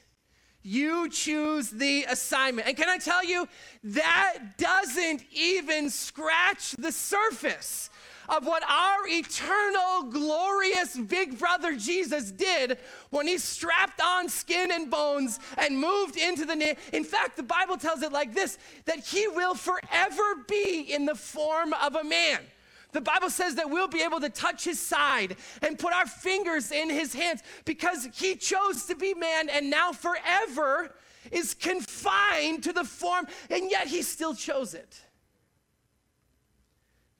you 0.67 1.07
choose 1.09 1.69
the 1.69 2.03
assignment. 2.09 2.67
And 2.67 2.75
can 2.75 2.89
I 2.89 2.97
tell 2.97 3.23
you, 3.23 3.47
that 3.85 4.57
doesn't 4.57 5.23
even 5.31 5.89
scratch 5.89 6.71
the 6.77 6.91
surface 6.91 7.89
of 8.27 8.45
what 8.45 8.63
our 8.69 9.07
eternal, 9.07 10.11
glorious 10.11 10.97
big 10.97 11.39
brother 11.39 11.73
Jesus 11.77 12.31
did 12.31 12.77
when 13.11 13.27
he 13.27 13.37
strapped 13.37 14.01
on 14.01 14.27
skin 14.27 14.69
and 14.73 14.91
bones 14.91 15.39
and 15.57 15.79
moved 15.79 16.17
into 16.17 16.43
the. 16.43 16.75
In 16.91 17.05
fact, 17.05 17.37
the 17.37 17.43
Bible 17.43 17.77
tells 17.77 18.01
it 18.01 18.11
like 18.11 18.33
this 18.33 18.57
that 18.83 18.99
he 18.99 19.25
will 19.29 19.55
forever 19.55 20.43
be 20.49 20.81
in 20.81 21.05
the 21.05 21.15
form 21.15 21.71
of 21.73 21.95
a 21.95 22.03
man. 22.03 22.39
The 22.93 23.01
Bible 23.01 23.29
says 23.29 23.55
that 23.55 23.69
we'll 23.69 23.87
be 23.87 24.01
able 24.01 24.19
to 24.21 24.29
touch 24.29 24.63
his 24.63 24.79
side 24.79 25.35
and 25.61 25.77
put 25.77 25.93
our 25.93 26.07
fingers 26.07 26.71
in 26.71 26.89
his 26.89 27.13
hands 27.13 27.43
because 27.65 28.07
he 28.15 28.35
chose 28.35 28.85
to 28.85 28.95
be 28.95 29.13
man 29.13 29.49
and 29.49 29.69
now 29.69 29.91
forever 29.91 30.95
is 31.31 31.53
confined 31.53 32.63
to 32.63 32.71
the 32.71 32.85
form, 32.85 33.27
and 33.49 33.69
yet 33.69 33.87
he 33.87 34.01
still 34.01 34.33
chose 34.33 34.73
it. 34.73 35.01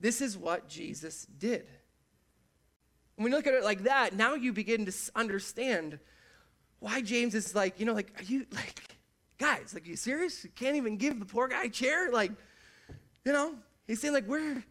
This 0.00 0.20
is 0.20 0.36
what 0.38 0.68
Jesus 0.68 1.26
did. 1.26 1.68
When 3.16 3.32
you 3.32 3.36
look 3.36 3.46
at 3.46 3.54
it 3.54 3.64
like 3.64 3.82
that, 3.82 4.14
now 4.14 4.34
you 4.34 4.52
begin 4.52 4.86
to 4.86 4.92
understand 5.16 5.98
why 6.78 7.02
James 7.02 7.34
is 7.34 7.54
like, 7.54 7.80
you 7.80 7.86
know, 7.86 7.92
like, 7.92 8.12
are 8.18 8.24
you 8.24 8.46
like, 8.52 8.80
guys, 9.38 9.74
like, 9.74 9.86
you 9.86 9.96
serious? 9.96 10.44
You 10.44 10.50
can't 10.54 10.76
even 10.76 10.96
give 10.96 11.18
the 11.18 11.26
poor 11.26 11.48
guy 11.48 11.64
a 11.64 11.68
chair? 11.68 12.12
Like, 12.12 12.30
you 13.24 13.32
know, 13.32 13.56
he's 13.88 14.00
saying, 14.00 14.14
like, 14.14 14.28
we're 14.28 14.62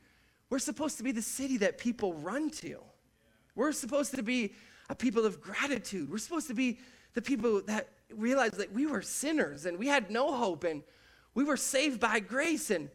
we're 0.49 0.59
supposed 0.59 0.97
to 0.97 1.03
be 1.03 1.11
the 1.11 1.21
city 1.21 1.57
that 1.57 1.77
people 1.77 2.13
run 2.13 2.49
to. 2.49 2.79
We're 3.55 3.71
supposed 3.71 4.13
to 4.15 4.23
be 4.23 4.53
a 4.89 4.95
people 4.95 5.25
of 5.25 5.41
gratitude. 5.41 6.09
We're 6.09 6.17
supposed 6.19 6.47
to 6.47 6.53
be 6.53 6.79
the 7.13 7.21
people 7.21 7.61
that 7.63 7.89
realize 8.15 8.51
that 8.51 8.71
we 8.71 8.85
were 8.85 9.01
sinners 9.01 9.65
and 9.65 9.77
we 9.77 9.87
had 9.87 10.09
no 10.09 10.33
hope 10.33 10.63
and 10.63 10.83
we 11.33 11.43
were 11.43 11.57
saved 11.57 11.99
by 11.99 12.19
grace. 12.19 12.69
And, 12.69 12.89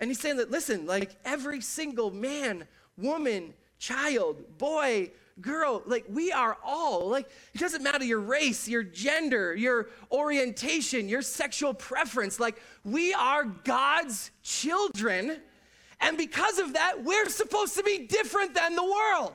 and 0.00 0.10
he's 0.10 0.20
saying 0.20 0.36
that, 0.36 0.50
listen, 0.50 0.86
like 0.86 1.16
every 1.24 1.60
single 1.60 2.10
man, 2.10 2.66
woman, 2.96 3.54
child, 3.78 4.58
boy, 4.58 5.10
girl, 5.40 5.82
like 5.86 6.04
we 6.08 6.32
are 6.32 6.58
all, 6.64 7.08
like 7.08 7.28
it 7.54 7.58
doesn't 7.58 7.82
matter 7.82 8.04
your 8.04 8.20
race, 8.20 8.68
your 8.68 8.82
gender, 8.82 9.54
your 9.54 9.88
orientation, 10.10 11.08
your 11.08 11.22
sexual 11.22 11.72
preference, 11.72 12.38
like 12.40 12.60
we 12.84 13.14
are 13.14 13.44
God's 13.44 14.30
children 14.42 15.40
and 16.00 16.16
because 16.16 16.58
of 16.58 16.74
that, 16.74 17.02
we're 17.02 17.28
supposed 17.28 17.76
to 17.76 17.82
be 17.82 18.06
different 18.06 18.54
than 18.54 18.74
the 18.74 18.84
world. 18.84 19.34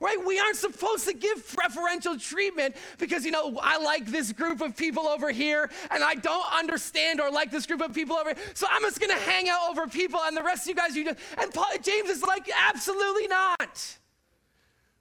Right? 0.00 0.18
We 0.26 0.40
aren't 0.40 0.56
supposed 0.56 1.06
to 1.06 1.14
give 1.14 1.46
preferential 1.54 2.18
treatment 2.18 2.74
because, 2.98 3.24
you 3.24 3.30
know, 3.30 3.56
I 3.62 3.78
like 3.78 4.06
this 4.06 4.32
group 4.32 4.60
of 4.60 4.76
people 4.76 5.06
over 5.06 5.30
here 5.30 5.70
and 5.92 6.02
I 6.02 6.16
don't 6.16 6.52
understand 6.52 7.20
or 7.20 7.30
like 7.30 7.52
this 7.52 7.66
group 7.66 7.80
of 7.80 7.94
people 7.94 8.16
over 8.16 8.34
here. 8.34 8.44
So 8.54 8.66
I'm 8.68 8.82
just 8.82 8.98
going 8.98 9.16
to 9.16 9.22
hang 9.22 9.48
out 9.48 9.70
over 9.70 9.86
people 9.86 10.18
and 10.24 10.36
the 10.36 10.42
rest 10.42 10.64
of 10.64 10.70
you 10.70 10.74
guys, 10.74 10.96
you 10.96 11.04
do. 11.04 11.14
And 11.38 11.54
Paul, 11.54 11.66
James 11.80 12.10
is 12.10 12.24
like, 12.24 12.50
absolutely 12.68 13.28
not. 13.28 13.96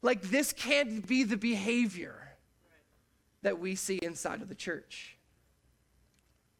Like, 0.04 0.22
this 0.22 0.54
can't 0.54 1.08
be 1.08 1.24
the 1.24 1.38
behavior 1.38 2.22
that 3.42 3.60
we 3.60 3.74
see 3.74 3.98
inside 4.04 4.44
of 4.44 4.50
the 4.50 4.56
church. 4.56 5.18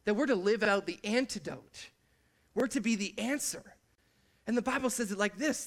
That 0.04 0.14
we're 0.14 0.26
to 0.26 0.34
live 0.34 0.64
out 0.64 0.86
the 0.86 0.98
antidote, 1.04 1.90
we're 2.56 2.66
to 2.68 2.80
be 2.80 2.96
the 2.96 3.14
answer. 3.18 3.62
And 4.46 4.56
the 4.56 4.62
Bible 4.62 4.90
says 4.90 5.12
it 5.12 5.18
like 5.18 5.38
this 5.38 5.66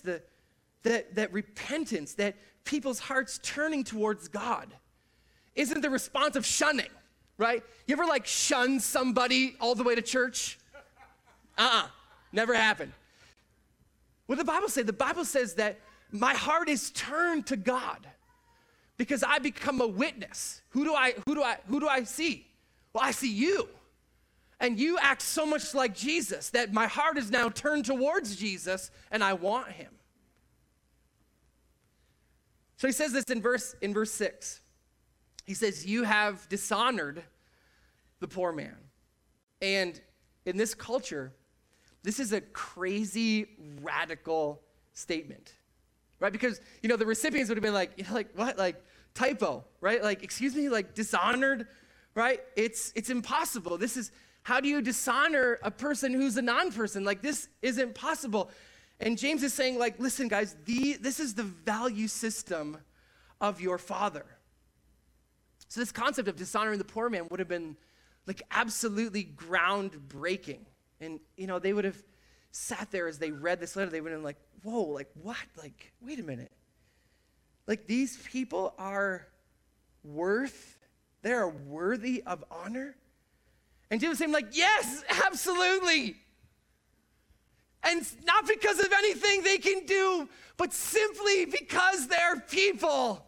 that, 0.83 1.15
that 1.15 1.33
repentance, 1.33 2.13
that 2.15 2.35
people's 2.63 2.99
hearts 2.99 3.39
turning 3.41 3.83
towards 3.83 4.27
God, 4.27 4.73
isn't 5.55 5.81
the 5.81 5.89
response 5.89 6.35
of 6.35 6.45
shunning, 6.45 6.89
right? 7.37 7.63
You 7.87 7.93
ever 7.93 8.05
like 8.05 8.25
shun 8.25 8.79
somebody 8.79 9.55
all 9.59 9.75
the 9.75 9.83
way 9.83 9.95
to 9.95 10.01
church? 10.01 10.59
Uh 11.57 11.61
uh-uh, 11.61 11.83
uh 11.85 11.87
never 12.31 12.53
happened. 12.53 12.91
What 14.25 14.37
the 14.37 14.43
Bible 14.43 14.67
say? 14.67 14.83
The 14.83 14.93
Bible 14.93 15.23
says 15.23 15.55
that 15.55 15.79
my 16.11 16.33
heart 16.33 16.69
is 16.69 16.91
turned 16.91 17.45
to 17.47 17.55
God 17.55 18.07
because 18.97 19.23
I 19.23 19.39
become 19.39 19.81
a 19.81 19.87
witness. 19.87 20.61
Who 20.69 20.83
do 20.83 20.93
I 20.93 21.13
who 21.25 21.35
do 21.35 21.43
I 21.43 21.57
who 21.67 21.79
do 21.79 21.87
I 21.87 22.03
see? 22.03 22.47
Well, 22.93 23.03
I 23.03 23.11
see 23.11 23.31
you. 23.31 23.67
And 24.65 24.79
you 24.79 24.97
act 24.97 25.21
so 25.21 25.45
much 25.45 25.75
like 25.75 25.93
Jesus 25.93 26.49
that 26.49 26.73
my 26.73 26.87
heart 26.87 27.19
is 27.19 27.29
now 27.29 27.49
turned 27.49 27.85
towards 27.85 28.35
Jesus 28.35 28.89
and 29.11 29.23
I 29.23 29.33
want 29.33 29.71
him. 29.71 29.91
So 32.77 32.87
he 32.87 32.91
says 32.91 33.13
this 33.13 33.25
in 33.25 33.43
verse 33.43 33.75
in 33.79 33.93
verse 33.93 34.11
6. 34.13 34.61
He 35.45 35.53
says, 35.53 35.85
"You 35.85 36.01
have 36.01 36.49
dishonored 36.49 37.23
the 38.19 38.27
poor 38.27 38.51
man." 38.51 38.75
And 39.61 40.01
in 40.45 40.57
this 40.57 40.73
culture, 40.73 41.31
this 42.01 42.19
is 42.19 42.33
a 42.33 42.41
crazy 42.41 43.45
radical 43.83 44.63
statement. 44.95 45.53
Right? 46.19 46.31
Because, 46.31 46.59
you 46.81 46.89
know, 46.89 46.95
the 46.95 47.05
recipients 47.05 47.49
would 47.49 47.57
have 47.57 47.63
been 47.63 47.71
like, 47.71 47.91
you 47.97 48.03
know, 48.03 48.13
like 48.13 48.35
what? 48.35 48.57
Like 48.57 48.83
typo, 49.13 49.63
right? 49.79 50.01
Like, 50.01 50.23
excuse 50.23 50.55
me, 50.55 50.69
like 50.69 50.95
dishonored, 50.95 51.67
right? 52.15 52.41
It's 52.55 52.91
it's 52.95 53.11
impossible. 53.11 53.77
This 53.77 53.95
is 53.95 54.11
how 54.45 54.61
do 54.61 54.69
you 54.69 54.79
dishonor 54.79 55.57
a 55.63 55.71
person 55.71 56.13
who's 56.13 56.37
a 56.37 56.41
non-person? 56.41 57.03
Like 57.03 57.23
this 57.23 57.49
isn't 57.63 57.95
possible. 57.95 58.51
And 58.99 59.17
James 59.17 59.41
is 59.41 59.55
saying, 59.55 59.79
like, 59.79 59.99
listen, 59.99 60.27
guys, 60.27 60.55
the, 60.65 60.97
this 61.01 61.19
is 61.19 61.33
the 61.33 61.41
value 61.41 62.07
system 62.07 62.77
of 63.41 63.59
your 63.59 63.79
father. 63.79 64.23
So 65.67 65.79
this 65.79 65.91
concept 65.91 66.27
of 66.27 66.35
dishonoring 66.35 66.77
the 66.77 66.85
poor 66.85 67.09
man 67.09 67.27
would 67.31 67.39
have 67.39 67.49
been 67.49 67.75
like 68.27 68.43
absolutely 68.51 69.23
groundbreaking. 69.35 70.59
And 71.01 71.19
you 71.37 71.47
know, 71.47 71.57
they 71.57 71.73
would 71.73 71.85
have 71.85 72.01
sat 72.51 72.91
there 72.91 73.07
as 73.07 73.17
they 73.17 73.31
read 73.31 73.59
this 73.59 73.75
letter, 73.75 73.89
they 73.89 73.99
would 73.99 74.11
have 74.11 74.19
been 74.19 74.23
like, 74.23 74.37
whoa, 74.61 74.83
like 74.83 75.09
what? 75.23 75.37
Like, 75.57 75.91
wait 76.01 76.19
a 76.19 76.23
minute. 76.23 76.51
Like 77.65 77.87
these 77.87 78.17
people 78.17 78.75
are 78.77 79.25
worth, 80.03 80.77
they 81.23 81.33
are 81.33 81.49
worthy 81.49 82.21
of 82.27 82.45
honor. 82.51 82.95
And 83.91 84.01
was 84.01 84.17
saying, 84.17 84.31
like, 84.31 84.55
yes, 84.55 85.03
absolutely. 85.25 86.15
And 87.83 88.05
not 88.25 88.47
because 88.47 88.79
of 88.79 88.91
anything 88.91 89.43
they 89.43 89.57
can 89.57 89.85
do, 89.85 90.27
but 90.57 90.73
simply 90.73 91.45
because 91.45 92.07
they're 92.07 92.39
people. 92.39 93.25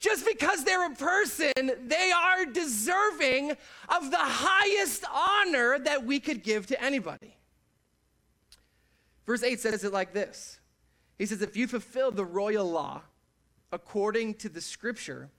Just 0.00 0.26
because 0.26 0.64
they're 0.64 0.90
a 0.90 0.94
person, 0.94 1.52
they 1.86 2.10
are 2.10 2.44
deserving 2.44 3.52
of 3.88 4.10
the 4.10 4.18
highest 4.18 5.04
honor 5.10 5.78
that 5.78 6.04
we 6.04 6.20
could 6.20 6.42
give 6.42 6.66
to 6.66 6.82
anybody. 6.82 7.36
Verse 9.24 9.42
8 9.42 9.60
says 9.60 9.84
it 9.84 9.92
like 9.92 10.12
this 10.12 10.58
He 11.16 11.24
says, 11.24 11.40
If 11.40 11.56
you 11.56 11.66
fulfill 11.66 12.10
the 12.10 12.24
royal 12.24 12.70
law 12.70 13.02
according 13.72 14.34
to 14.34 14.48
the 14.48 14.60
scripture, 14.60 15.30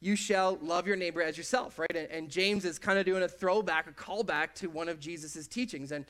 you 0.00 0.16
shall 0.16 0.58
love 0.62 0.86
your 0.86 0.96
neighbor 0.96 1.22
as 1.22 1.36
yourself, 1.36 1.78
right? 1.78 1.94
And, 1.94 2.08
and 2.10 2.28
James 2.28 2.64
is 2.64 2.78
kind 2.78 2.98
of 2.98 3.04
doing 3.04 3.22
a 3.22 3.28
throwback, 3.28 3.88
a 3.88 3.92
callback 3.92 4.54
to 4.56 4.68
one 4.68 4.88
of 4.88 5.00
Jesus' 5.00 5.46
teachings. 5.46 5.92
And 5.92 6.04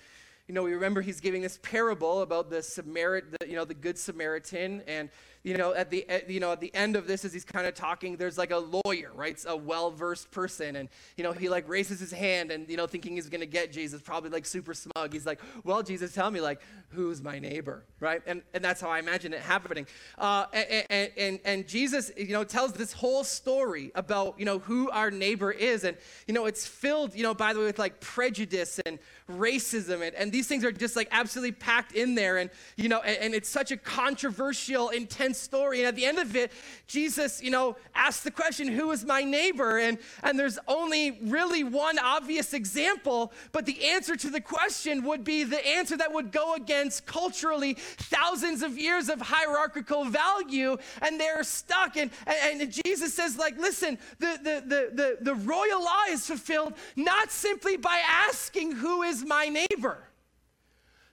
you 0.49 0.55
know, 0.55 0.63
we 0.63 0.73
remember 0.73 1.03
he's 1.03 1.21
giving 1.21 1.43
this 1.43 1.59
parable 1.63 2.23
about 2.23 2.49
the 2.49 2.63
Samaritan, 2.63 3.37
you 3.47 3.55
know, 3.55 3.67
the 3.67 3.75
good 3.75 3.99
Samaritan, 3.99 4.83
and 4.87 5.11
you 5.43 5.57
know, 5.57 5.75
at 5.75 5.91
the 5.91 6.07
you 6.29 6.41
know 6.41 6.53
at 6.53 6.61
the 6.61 6.75
end 6.75 6.97
of 6.97 7.07
this, 7.07 7.25
as 7.25 7.33
he's 7.33 7.45
kind 7.45 7.67
of 7.67 7.75
talking, 7.75 8.17
there's 8.17 8.39
like 8.39 8.51
a 8.51 8.59
lawyer, 8.59 9.11
right? 9.15 9.33
It's 9.33 9.47
a 9.47 9.57
well-versed 9.57 10.31
person, 10.31 10.77
and 10.77 10.89
you 11.17 11.25
know, 11.25 11.33
he 11.33 11.49
like 11.49 11.69
raises 11.69 12.01
his 12.01 12.13
hand, 12.13 12.51
and 12.51 12.69
you 12.69 12.77
know, 12.77 12.87
thinking 12.87 13.15
he's 13.15 13.29
gonna 13.29 13.47
get 13.47 13.73
Jesus, 13.73 14.01
probably 14.01 14.31
like 14.31 14.47
super 14.47 14.75
smug. 14.75 15.13
He's 15.13 15.27
like, 15.27 15.41
"Well, 15.65 15.83
Jesus, 15.83 16.13
tell 16.13 16.31
me, 16.31 16.41
like, 16.41 16.61
who's 16.91 17.23
my 17.23 17.39
neighbor?" 17.39 17.85
Right? 18.01 18.23
And 18.27 18.43
and 18.55 18.65
that's 18.65 18.81
how 18.81 18.91
I 18.91 18.99
imagine 18.99 19.33
it 19.33 19.41
happening. 19.41 19.87
Uh, 20.17 20.47
and, 20.53 21.11
and 21.17 21.41
and 21.45 21.69
Jesus, 21.69 22.11
you 22.17 22.33
know, 22.33 22.45
tells 22.45 22.73
this 22.73 22.93
whole 22.93 23.25
story 23.25 23.93
about 23.95 24.39
you 24.39 24.45
know 24.45 24.59
who 24.59 24.91
our 24.91 25.11
neighbor 25.11 25.51
is, 25.53 25.85
and 25.85 25.97
you 26.27 26.35
know, 26.35 26.47
it's 26.47 26.67
filled, 26.67 27.15
you 27.15 27.23
know, 27.23 27.35
by 27.35 27.53
the 27.53 27.59
way, 27.59 27.67
with 27.67 27.79
like 27.79 28.01
prejudice 28.01 28.81
and 28.87 28.99
racism, 29.31 30.07
and, 30.07 30.15
and 30.15 30.33
these 30.33 30.47
things 30.47 30.65
are 30.65 30.73
just 30.73 30.97
like 30.97 31.09
absolutely 31.11 31.53
packed 31.53 31.93
in 31.93 32.15
there. 32.15 32.39
And, 32.39 32.51
you 32.77 32.89
know, 32.89 33.01
and, 33.01 33.19
and 33.19 33.35
it's 33.35 33.49
such 33.49 33.71
a 33.71 33.77
controversial, 33.77 34.89
intense 34.89 35.28
story. 35.35 35.79
And 35.79 35.89
at 35.89 35.97
the 35.97 36.05
end 36.05 36.19
of 36.19 36.35
it, 36.37 36.53
Jesus, 36.87 37.43
you 37.43 37.51
know, 37.51 37.77
asks 37.95 38.23
the 38.23 38.31
question, 38.31 38.69
Who 38.69 38.91
is 38.91 39.05
my 39.05 39.23
neighbor? 39.23 39.79
And, 39.79 39.99
and 40.23 40.39
there's 40.39 40.59
only 40.67 41.19
really 41.23 41.65
one 41.65 41.99
obvious 41.99 42.55
example, 42.55 43.33
but 43.53 43.67
the 43.67 43.85
answer 43.89 44.17
to 44.17 44.31
the 44.31 44.41
question 44.41 45.05
would 45.05 45.25
be 45.25 45.45
the 45.45 45.65
answer 45.67 45.97
that 45.97 46.13
would 46.13 46.33
go 46.33 46.55
against 46.55 47.07
culturally 47.07 47.75
thousands 47.75 48.63
of 48.63 48.79
years 48.79 49.09
of 49.09 49.21
hierarchical 49.21 50.05
value. 50.05 50.77
And 51.03 51.21
they're 51.21 51.43
stuck. 51.43 51.97
And, 51.97 52.11
and, 52.27 52.63
and 52.63 52.73
Jesus 52.85 53.15
says, 53.15 53.37
like, 53.37 53.59
listen, 53.59 53.99
the, 54.19 54.39
the, 54.43 54.63
the, 54.67 54.91
the, 54.95 55.19
the 55.21 55.35
royal 55.35 55.83
law 55.83 56.05
is 56.11 56.27
fulfilled 56.27 56.75
not 56.97 57.31
simply 57.31 57.77
by 57.77 58.01
asking 58.07 58.73
who 58.73 59.03
is 59.03 59.25
my 59.25 59.49
neighbor. 59.49 59.99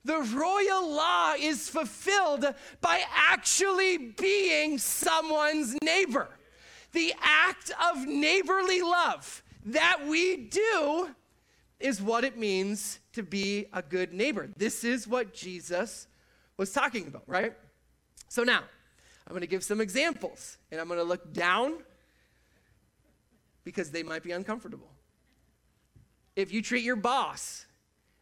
The 0.05 0.19
royal 0.19 0.87
law 0.93 1.33
is 1.33 1.67
fulfilled 1.67 2.45
by 2.79 3.01
actually 3.13 3.97
being 3.97 4.77
someone's 4.77 5.75
neighbor. 5.81 6.29
The 6.91 7.11
act 7.19 7.71
of 7.89 8.05
neighborly 8.05 8.83
love 8.83 9.43
that 9.65 10.05
we 10.07 10.37
do 10.37 11.09
is 11.79 12.03
what 12.03 12.23
it 12.23 12.37
means 12.37 12.99
to 13.13 13.23
be 13.23 13.65
a 13.73 13.81
good 13.81 14.13
neighbor. 14.13 14.47
This 14.55 14.83
is 14.83 15.07
what 15.07 15.33
Jesus 15.33 16.05
was 16.55 16.71
talking 16.71 17.07
about, 17.07 17.23
right? 17.25 17.53
So 18.29 18.43
now, 18.43 18.61
I'm 19.27 19.31
going 19.31 19.41
to 19.41 19.47
give 19.47 19.63
some 19.63 19.81
examples 19.81 20.59
and 20.71 20.79
I'm 20.79 20.87
going 20.87 20.99
to 20.99 21.03
look 21.03 21.33
down 21.33 21.79
because 23.63 23.89
they 23.89 24.03
might 24.03 24.21
be 24.21 24.31
uncomfortable. 24.31 24.91
If 26.35 26.53
you 26.53 26.61
treat 26.61 26.83
your 26.83 26.95
boss 26.95 27.65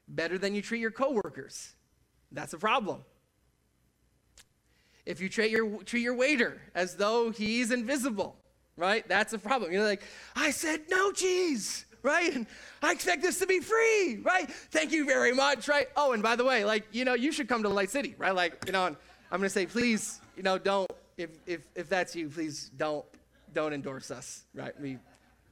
better 0.07 0.37
than 0.37 0.55
you 0.55 0.61
treat 0.61 0.79
your 0.79 0.91
coworkers, 0.91 1.73
that's 2.31 2.53
a 2.53 2.57
problem. 2.57 3.03
If 5.05 5.19
you 5.19 5.29
treat 5.29 5.51
your, 5.51 5.83
treat 5.83 6.01
your 6.01 6.15
waiter 6.15 6.61
as 6.73 6.95
though 6.95 7.29
he's 7.29 7.71
invisible, 7.71 8.35
right? 8.77 9.07
That's 9.07 9.33
a 9.33 9.39
problem. 9.39 9.71
You're 9.71 9.83
like, 9.83 10.03
I 10.35 10.51
said 10.51 10.81
no 10.89 11.11
cheese, 11.11 11.85
right? 12.01 12.33
And 12.33 12.47
I 12.81 12.93
expect 12.93 13.21
this 13.21 13.39
to 13.39 13.45
be 13.45 13.59
free, 13.59 14.21
right? 14.23 14.49
Thank 14.49 14.91
you 14.91 15.05
very 15.05 15.33
much, 15.33 15.67
right? 15.67 15.87
Oh, 15.97 16.13
and 16.13 16.23
by 16.23 16.35
the 16.35 16.45
way, 16.45 16.63
like, 16.63 16.85
you 16.91 17.03
know, 17.03 17.15
you 17.15 17.31
should 17.31 17.49
come 17.49 17.63
to 17.63 17.69
Light 17.69 17.89
City, 17.89 18.15
right? 18.17 18.33
Like, 18.33 18.63
you 18.65 18.71
know, 18.71 18.85
I'm 18.85 18.97
gonna 19.31 19.49
say, 19.49 19.65
please, 19.65 20.21
you 20.37 20.43
know, 20.43 20.57
don't, 20.57 20.89
if, 21.17 21.31
if, 21.45 21.67
if 21.75 21.89
that's 21.89 22.15
you, 22.15 22.29
please 22.29 22.71
don't, 22.77 23.05
don't 23.53 23.73
endorse 23.73 24.09
us, 24.09 24.43
right? 24.53 24.73
We, 24.79 24.97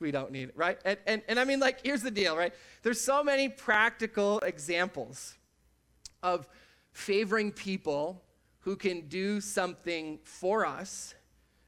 we 0.02 0.12
don't 0.12 0.32
need 0.32 0.50
it, 0.50 0.58
right? 0.58 0.78
And, 0.84 0.98
and, 1.06 1.22
and 1.28 1.40
I 1.40 1.46
mean, 1.46 1.60
like, 1.60 1.86
here's 1.86 2.02
the 2.02 2.12
deal, 2.12 2.36
right? 2.36 2.54
There's 2.84 3.00
so 3.00 3.24
many 3.24 3.48
practical 3.48 4.40
examples 4.40 5.38
of 6.24 6.48
favoring 6.92 7.52
people 7.52 8.22
who 8.60 8.76
can 8.76 9.08
do 9.08 9.42
something 9.42 10.20
for 10.24 10.66
us, 10.66 11.16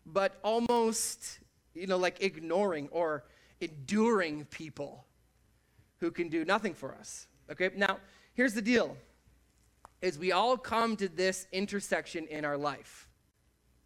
but 0.05 0.39
almost, 0.43 1.39
you 1.73 1.87
know, 1.87 1.97
like 1.97 2.21
ignoring 2.21 2.89
or 2.91 3.23
enduring 3.61 4.45
people 4.45 5.05
who 5.97 6.11
can 6.11 6.29
do 6.29 6.43
nothing 6.45 6.73
for 6.73 6.93
us. 6.93 7.27
Okay? 7.51 7.69
Now, 7.75 7.99
here's 8.33 8.53
the 8.53 8.61
deal. 8.61 8.97
Is 10.01 10.19
we 10.19 10.31
all 10.31 10.57
come 10.57 10.97
to 10.97 11.07
this 11.07 11.47
intersection 11.51 12.27
in 12.27 12.43
our 12.43 12.57
life. 12.57 13.07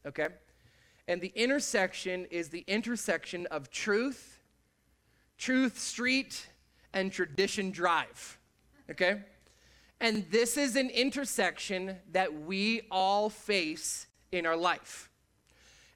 Okay? 0.05 0.29
And 1.07 1.21
the 1.21 1.31
intersection 1.35 2.25
is 2.25 2.49
the 2.49 2.65
intersection 2.67 3.45
of 3.47 3.69
truth 3.69 4.36
Truth 5.37 5.79
Street, 5.79 6.47
and 6.93 7.11
Tradition 7.11 7.71
Drive. 7.71 8.37
Okay? 8.89 9.21
And 9.99 10.25
this 10.31 10.57
is 10.57 10.75
an 10.75 10.89
intersection 10.89 11.97
that 12.11 12.41
we 12.41 12.81
all 12.91 13.29
face 13.29 14.07
in 14.31 14.45
our 14.45 14.57
life. 14.57 15.09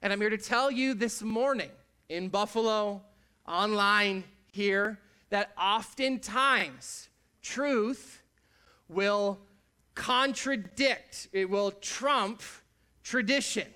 And 0.00 0.12
I'm 0.12 0.20
here 0.20 0.30
to 0.30 0.38
tell 0.38 0.70
you 0.70 0.94
this 0.94 1.22
morning 1.22 1.70
in 2.08 2.28
Buffalo, 2.28 3.02
online, 3.46 4.24
here, 4.52 4.98
that 5.30 5.52
oftentimes 5.58 7.08
truth 7.40 8.22
will 8.88 9.38
contradict, 9.94 11.28
it 11.32 11.48
will 11.48 11.70
trump 11.70 12.42
tradition. 13.02 13.68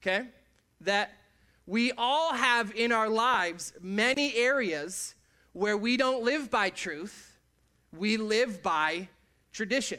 Okay? 0.00 0.28
That 0.82 1.12
we 1.66 1.92
all 1.98 2.32
have 2.34 2.74
in 2.74 2.92
our 2.92 3.08
lives 3.08 3.72
many 3.80 4.34
areas 4.36 5.14
where 5.52 5.76
we 5.76 5.96
don't 5.96 6.22
live 6.22 6.50
by 6.50 6.70
truth, 6.70 7.38
we 7.96 8.16
live 8.16 8.62
by 8.62 9.08
tradition. 9.52 9.98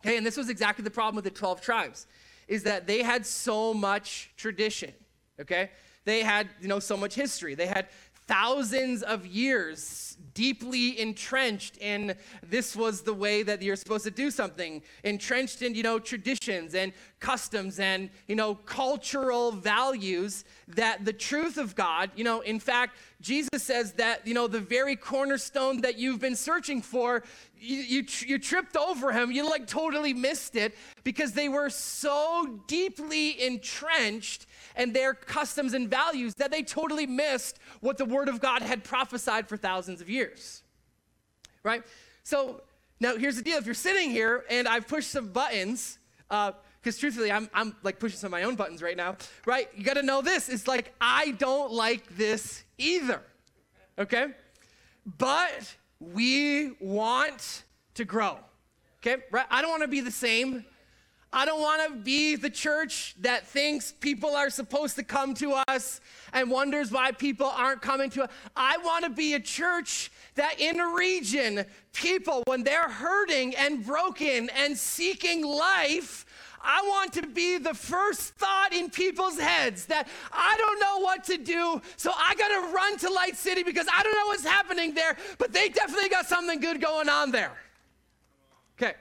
Okay, 0.00 0.16
and 0.16 0.24
this 0.24 0.36
was 0.36 0.48
exactly 0.48 0.82
the 0.82 0.90
problem 0.90 1.16
with 1.16 1.24
the 1.24 1.30
12 1.30 1.60
tribes, 1.60 2.06
is 2.48 2.62
that 2.62 2.86
they 2.86 3.02
had 3.02 3.26
so 3.26 3.74
much 3.74 4.30
tradition. 4.36 4.92
Okay? 5.40 5.70
They 6.04 6.22
had, 6.22 6.48
you 6.60 6.68
know, 6.68 6.78
so 6.78 6.96
much 6.96 7.14
history. 7.14 7.54
They 7.54 7.66
had 7.66 7.88
thousands 8.30 9.02
of 9.02 9.26
years 9.26 10.16
deeply 10.34 11.00
entrenched 11.00 11.76
in 11.78 12.14
this 12.48 12.76
was 12.76 13.02
the 13.02 13.12
way 13.12 13.42
that 13.42 13.60
you're 13.60 13.74
supposed 13.74 14.04
to 14.04 14.10
do 14.12 14.30
something 14.30 14.80
entrenched 15.02 15.62
in 15.62 15.74
you 15.74 15.82
know 15.82 15.98
traditions 15.98 16.76
and 16.76 16.92
customs 17.18 17.80
and 17.80 18.08
you 18.28 18.36
know 18.36 18.54
cultural 18.54 19.50
values 19.50 20.44
that 20.68 21.04
the 21.04 21.12
truth 21.12 21.58
of 21.58 21.74
god 21.74 22.08
you 22.14 22.22
know 22.22 22.40
in 22.42 22.60
fact 22.60 22.96
jesus 23.20 23.64
says 23.64 23.94
that 23.94 24.24
you 24.24 24.32
know 24.32 24.46
the 24.46 24.60
very 24.60 24.94
cornerstone 24.94 25.80
that 25.80 25.98
you've 25.98 26.20
been 26.20 26.36
searching 26.36 26.80
for 26.80 27.24
you, 27.58 27.78
you, 27.78 28.04
you 28.28 28.38
tripped 28.38 28.76
over 28.76 29.10
him 29.10 29.32
you 29.32 29.44
like 29.44 29.66
totally 29.66 30.14
missed 30.14 30.54
it 30.54 30.76
because 31.02 31.32
they 31.32 31.48
were 31.48 31.68
so 31.68 32.60
deeply 32.68 33.42
entrenched 33.44 34.46
and 34.76 34.94
their 34.94 35.14
customs 35.14 35.74
and 35.74 35.88
values 35.88 36.34
that 36.36 36.50
they 36.50 36.62
totally 36.62 37.06
missed 37.06 37.58
what 37.80 37.98
the 37.98 38.04
Word 38.04 38.28
of 38.28 38.40
God 38.40 38.62
had 38.62 38.84
prophesied 38.84 39.48
for 39.48 39.56
thousands 39.56 40.00
of 40.00 40.08
years. 40.08 40.62
Right? 41.62 41.82
So 42.22 42.62
now 43.00 43.16
here's 43.16 43.36
the 43.36 43.42
deal 43.42 43.58
if 43.58 43.66
you're 43.66 43.74
sitting 43.74 44.10
here 44.10 44.44
and 44.50 44.68
I've 44.68 44.86
pushed 44.86 45.10
some 45.10 45.28
buttons, 45.28 45.98
because 46.28 46.54
uh, 46.96 47.00
truthfully, 47.00 47.32
I'm, 47.32 47.50
I'm 47.52 47.74
like 47.82 47.98
pushing 47.98 48.18
some 48.18 48.28
of 48.28 48.32
my 48.32 48.44
own 48.44 48.54
buttons 48.54 48.82
right 48.82 48.96
now, 48.96 49.16
right? 49.46 49.68
You 49.74 49.84
got 49.84 49.94
to 49.94 50.02
know 50.02 50.22
this. 50.22 50.48
It's 50.48 50.68
like, 50.68 50.94
I 51.00 51.32
don't 51.32 51.72
like 51.72 52.16
this 52.16 52.64
either, 52.78 53.22
okay? 53.98 54.26
But 55.18 55.74
we 55.98 56.72
want 56.80 57.64
to 57.94 58.04
grow, 58.04 58.38
okay? 59.00 59.22
Right? 59.30 59.46
I 59.50 59.60
don't 59.60 59.70
want 59.70 59.82
to 59.82 59.88
be 59.88 60.00
the 60.00 60.10
same 60.10 60.64
I 61.32 61.44
don't 61.44 61.60
want 61.60 61.88
to 61.88 61.96
be 61.96 62.34
the 62.34 62.50
church 62.50 63.14
that 63.20 63.46
thinks 63.46 63.92
people 63.92 64.34
are 64.34 64.50
supposed 64.50 64.96
to 64.96 65.04
come 65.04 65.34
to 65.34 65.62
us 65.68 66.00
and 66.32 66.50
wonders 66.50 66.90
why 66.90 67.12
people 67.12 67.46
aren't 67.46 67.82
coming 67.82 68.10
to 68.10 68.24
us. 68.24 68.30
I 68.56 68.78
want 68.78 69.04
to 69.04 69.10
be 69.10 69.34
a 69.34 69.40
church 69.40 70.10
that 70.34 70.58
in 70.58 70.80
a 70.80 70.88
region, 70.88 71.64
people, 71.92 72.42
when 72.46 72.64
they're 72.64 72.88
hurting 72.88 73.54
and 73.54 73.86
broken 73.86 74.50
and 74.56 74.76
seeking 74.76 75.46
life, 75.46 76.26
I 76.62 76.82
want 76.82 77.12
to 77.14 77.26
be 77.26 77.58
the 77.58 77.74
first 77.74 78.34
thought 78.34 78.72
in 78.72 78.90
people's 78.90 79.38
heads 79.38 79.86
that 79.86 80.08
I 80.32 80.56
don't 80.58 80.80
know 80.80 80.98
what 80.98 81.24
to 81.24 81.38
do, 81.38 81.80
so 81.96 82.12
I 82.14 82.34
got 82.34 82.48
to 82.48 82.74
run 82.74 82.98
to 82.98 83.10
Light 83.10 83.36
City 83.36 83.62
because 83.62 83.86
I 83.92 84.02
don't 84.02 84.14
know 84.14 84.26
what's 84.26 84.44
happening 84.44 84.94
there, 84.94 85.16
but 85.38 85.52
they 85.52 85.68
definitely 85.68 86.10
got 86.10 86.26
something 86.26 86.60
good 86.60 86.80
going 86.80 87.08
on 87.08 87.30
there. 87.30 87.52
Okay. 88.80 88.94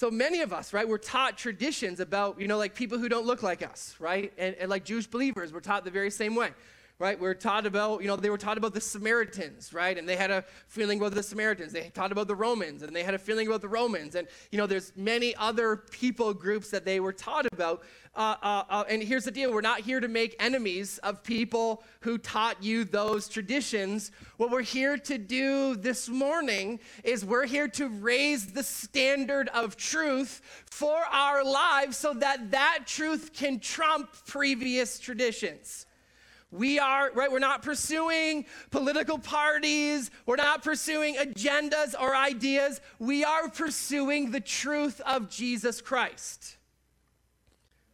So 0.00 0.10
many 0.10 0.40
of 0.40 0.50
us, 0.50 0.72
right, 0.72 0.88
we're 0.88 0.96
taught 0.96 1.36
traditions 1.36 2.00
about, 2.00 2.40
you 2.40 2.48
know, 2.48 2.56
like 2.56 2.74
people 2.74 2.96
who 2.96 3.06
don't 3.06 3.26
look 3.26 3.42
like 3.42 3.62
us, 3.62 3.94
right? 3.98 4.32
And, 4.38 4.54
and 4.54 4.70
like 4.70 4.82
Jewish 4.82 5.06
believers, 5.06 5.52
we're 5.52 5.60
taught 5.60 5.84
the 5.84 5.90
very 5.90 6.10
same 6.10 6.34
way 6.34 6.52
right? 7.00 7.18
We're 7.18 7.32
taught 7.32 7.64
about, 7.64 8.02
you 8.02 8.08
know, 8.08 8.14
they 8.14 8.28
were 8.28 8.36
taught 8.36 8.58
about 8.58 8.74
the 8.74 8.80
Samaritans, 8.80 9.72
right? 9.72 9.96
And 9.96 10.06
they 10.06 10.16
had 10.16 10.30
a 10.30 10.44
feeling 10.68 10.98
about 10.98 11.14
the 11.14 11.22
Samaritans. 11.22 11.72
They 11.72 11.88
taught 11.88 12.12
about 12.12 12.28
the 12.28 12.36
Romans, 12.36 12.82
and 12.82 12.94
they 12.94 13.02
had 13.02 13.14
a 13.14 13.18
feeling 13.18 13.46
about 13.46 13.62
the 13.62 13.68
Romans. 13.68 14.16
And, 14.16 14.28
you 14.52 14.58
know, 14.58 14.66
there's 14.66 14.92
many 14.94 15.34
other 15.36 15.76
people 15.76 16.34
groups 16.34 16.68
that 16.70 16.84
they 16.84 17.00
were 17.00 17.14
taught 17.14 17.46
about. 17.52 17.82
Uh, 18.14 18.34
uh, 18.42 18.64
uh, 18.68 18.84
and 18.86 19.02
here's 19.02 19.24
the 19.24 19.30
deal 19.30 19.50
we're 19.50 19.62
not 19.62 19.80
here 19.80 19.98
to 19.98 20.08
make 20.08 20.36
enemies 20.38 20.98
of 20.98 21.22
people 21.22 21.82
who 22.00 22.18
taught 22.18 22.62
you 22.62 22.84
those 22.84 23.30
traditions. 23.30 24.10
What 24.36 24.50
we're 24.50 24.60
here 24.60 24.98
to 24.98 25.16
do 25.16 25.76
this 25.76 26.06
morning 26.06 26.80
is 27.02 27.24
we're 27.24 27.46
here 27.46 27.68
to 27.68 27.88
raise 27.88 28.48
the 28.48 28.62
standard 28.62 29.48
of 29.54 29.78
truth 29.78 30.42
for 30.66 30.98
our 31.10 31.42
lives 31.42 31.96
so 31.96 32.12
that 32.12 32.50
that 32.50 32.80
truth 32.84 33.32
can 33.32 33.58
trump 33.58 34.10
previous 34.26 34.98
traditions. 34.98 35.86
We 36.52 36.78
are, 36.80 37.12
right, 37.12 37.30
we're 37.30 37.38
not 37.38 37.62
pursuing 37.62 38.44
political 38.70 39.18
parties. 39.18 40.10
We're 40.26 40.36
not 40.36 40.62
pursuing 40.62 41.14
agendas 41.14 41.94
or 41.98 42.14
ideas. 42.14 42.80
We 42.98 43.24
are 43.24 43.48
pursuing 43.48 44.32
the 44.32 44.40
truth 44.40 45.00
of 45.06 45.30
Jesus 45.30 45.80
Christ. 45.80 46.56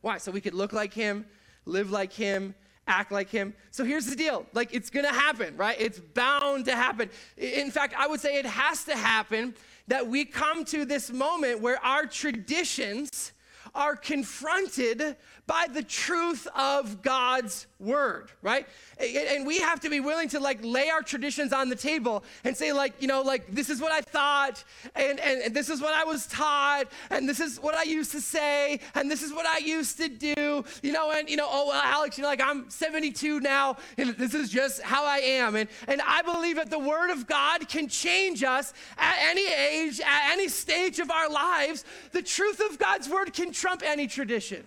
Why? 0.00 0.18
So 0.18 0.32
we 0.32 0.40
could 0.40 0.54
look 0.54 0.72
like 0.72 0.94
him, 0.94 1.26
live 1.66 1.90
like 1.90 2.12
him, 2.12 2.54
act 2.86 3.12
like 3.12 3.28
him. 3.28 3.54
So 3.72 3.84
here's 3.84 4.06
the 4.06 4.16
deal 4.16 4.46
like, 4.54 4.72
it's 4.72 4.88
gonna 4.88 5.12
happen, 5.12 5.56
right? 5.56 5.76
It's 5.78 5.98
bound 5.98 6.64
to 6.66 6.76
happen. 6.76 7.10
In 7.36 7.70
fact, 7.70 7.94
I 7.98 8.06
would 8.06 8.20
say 8.20 8.38
it 8.38 8.46
has 8.46 8.84
to 8.84 8.96
happen 8.96 9.54
that 9.88 10.06
we 10.06 10.24
come 10.24 10.64
to 10.66 10.84
this 10.84 11.12
moment 11.12 11.60
where 11.60 11.84
our 11.84 12.06
traditions 12.06 13.32
are 13.76 13.94
confronted 13.94 15.16
by 15.46 15.66
the 15.72 15.82
truth 15.82 16.48
of 16.56 17.02
God's 17.02 17.66
word, 17.78 18.32
right? 18.42 18.66
And 18.98 19.46
we 19.46 19.60
have 19.60 19.80
to 19.80 19.90
be 19.90 20.00
willing 20.00 20.28
to 20.30 20.40
like 20.40 20.58
lay 20.62 20.88
our 20.88 21.02
traditions 21.02 21.52
on 21.52 21.68
the 21.68 21.76
table 21.76 22.24
and 22.42 22.56
say, 22.56 22.72
like, 22.72 22.94
you 23.00 23.06
know, 23.06 23.22
like 23.22 23.54
this 23.54 23.70
is 23.70 23.80
what 23.80 23.92
I 23.92 24.00
thought, 24.00 24.64
and, 24.94 25.20
and, 25.20 25.42
and 25.42 25.54
this 25.54 25.68
is 25.68 25.80
what 25.80 25.94
I 25.94 26.04
was 26.04 26.26
taught, 26.26 26.86
and 27.10 27.28
this 27.28 27.38
is 27.38 27.60
what 27.60 27.74
I 27.74 27.84
used 27.84 28.12
to 28.12 28.20
say, 28.20 28.80
and 28.94 29.10
this 29.10 29.22
is 29.22 29.32
what 29.32 29.46
I 29.46 29.58
used 29.58 29.98
to 29.98 30.08
do, 30.08 30.64
you 30.82 30.92
know, 30.92 31.12
and 31.12 31.28
you 31.28 31.36
know, 31.36 31.46
oh 31.48 31.68
well, 31.68 31.82
Alex, 31.84 32.18
you 32.18 32.22
know, 32.22 32.28
like 32.28 32.42
I'm 32.42 32.68
72 32.70 33.40
now, 33.40 33.76
and 33.98 34.16
this 34.16 34.34
is 34.34 34.48
just 34.50 34.82
how 34.82 35.04
I 35.04 35.18
am. 35.18 35.54
And 35.54 35.68
and 35.86 36.00
I 36.02 36.22
believe 36.22 36.56
that 36.56 36.70
the 36.70 36.78
word 36.78 37.10
of 37.10 37.26
God 37.26 37.68
can 37.68 37.88
change 37.88 38.42
us 38.42 38.72
at 38.96 39.16
any 39.20 39.46
age, 39.46 40.00
at 40.00 40.32
any 40.32 40.48
stage 40.48 40.98
of 40.98 41.10
our 41.10 41.28
lives. 41.28 41.84
The 42.12 42.22
truth 42.22 42.60
of 42.68 42.78
God's 42.78 43.08
word 43.08 43.32
can 43.32 43.52
trump 43.66 43.82
any 43.84 44.06
tradition. 44.06 44.64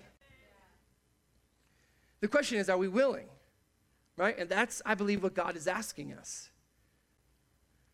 The 2.19 2.27
question 2.27 2.57
is, 2.57 2.67
are 2.67 2.77
we 2.77 2.89
willing? 2.89 3.27
Right? 4.17 4.37
And 4.37 4.49
that's, 4.49 4.81
I 4.85 4.93
believe, 4.93 5.23
what 5.23 5.33
God 5.33 5.55
is 5.55 5.67
asking 5.67 6.11
us. 6.11 6.49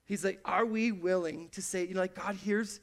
He's 0.05 0.25
like, 0.25 0.39
are 0.43 0.65
we 0.65 0.91
willing 0.91 1.49
to 1.49 1.61
say, 1.61 1.85
you 1.85 1.93
know, 1.93 1.99
like, 1.99 2.15
God, 2.15 2.35
here's, 2.43 2.79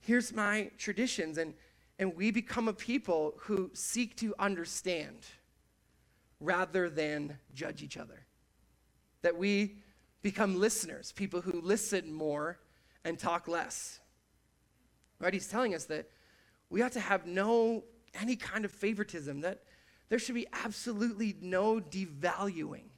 here's 0.00 0.32
my 0.32 0.70
traditions. 0.78 1.36
And, 1.36 1.52
and 1.98 2.16
we 2.16 2.30
become 2.30 2.68
a 2.68 2.72
people 2.72 3.34
who 3.40 3.70
seek 3.74 4.16
to 4.16 4.34
understand 4.38 5.26
rather 6.40 6.88
than 6.88 7.36
judge 7.52 7.82
each 7.82 7.98
other. 7.98 8.24
That 9.20 9.36
we 9.36 9.76
become 10.22 10.58
listeners, 10.58 11.12
people 11.12 11.42
who 11.42 11.60
listen 11.60 12.14
more 12.14 12.60
and 13.04 13.18
talk 13.18 13.46
less. 13.46 14.00
Right? 15.20 15.34
He's 15.34 15.48
telling 15.48 15.74
us 15.74 15.84
that 15.84 16.08
we 16.70 16.82
ought 16.82 16.92
to 16.92 17.00
have 17.00 17.26
no 17.26 17.84
any 18.14 18.36
kind 18.36 18.64
of 18.64 18.72
favoritism, 18.72 19.42
that 19.42 19.62
there 20.08 20.18
should 20.18 20.34
be 20.34 20.46
absolutely 20.52 21.36
no 21.40 21.80
devaluing. 21.80 22.88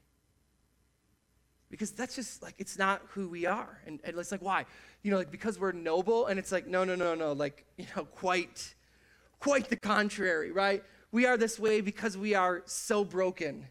Because 1.71 1.93
that's 1.93 2.17
just 2.17 2.43
like, 2.43 2.55
it's 2.59 2.79
not 2.79 3.03
who 3.11 3.29
we 3.29 3.47
are. 3.47 3.81
And, 3.87 4.01
and 4.03 4.19
it's 4.19 4.33
like, 4.33 4.43
why? 4.43 4.67
You 5.03 5.13
know, 5.13 5.19
like 5.19 5.31
because 5.31 5.59
we're 5.59 5.73
noble, 5.73 6.27
and 6.27 6.39
it's 6.39 6.51
like, 6.51 6.67
no, 6.67 6.85
no, 6.85 6.95
no, 6.95 7.15
no, 7.15 7.33
like, 7.33 7.65
you 7.77 7.87
know, 7.97 8.05
quite, 8.05 8.75
quite 9.39 9.69
the 9.69 9.77
contrary, 9.77 10.51
right? 10.51 10.83
We 11.13 11.27
are 11.27 11.37
this 11.37 11.59
way 11.59 11.81
because 11.81 12.17
we 12.17 12.35
are 12.35 12.63
so 12.67 13.05
broken. 13.05 13.69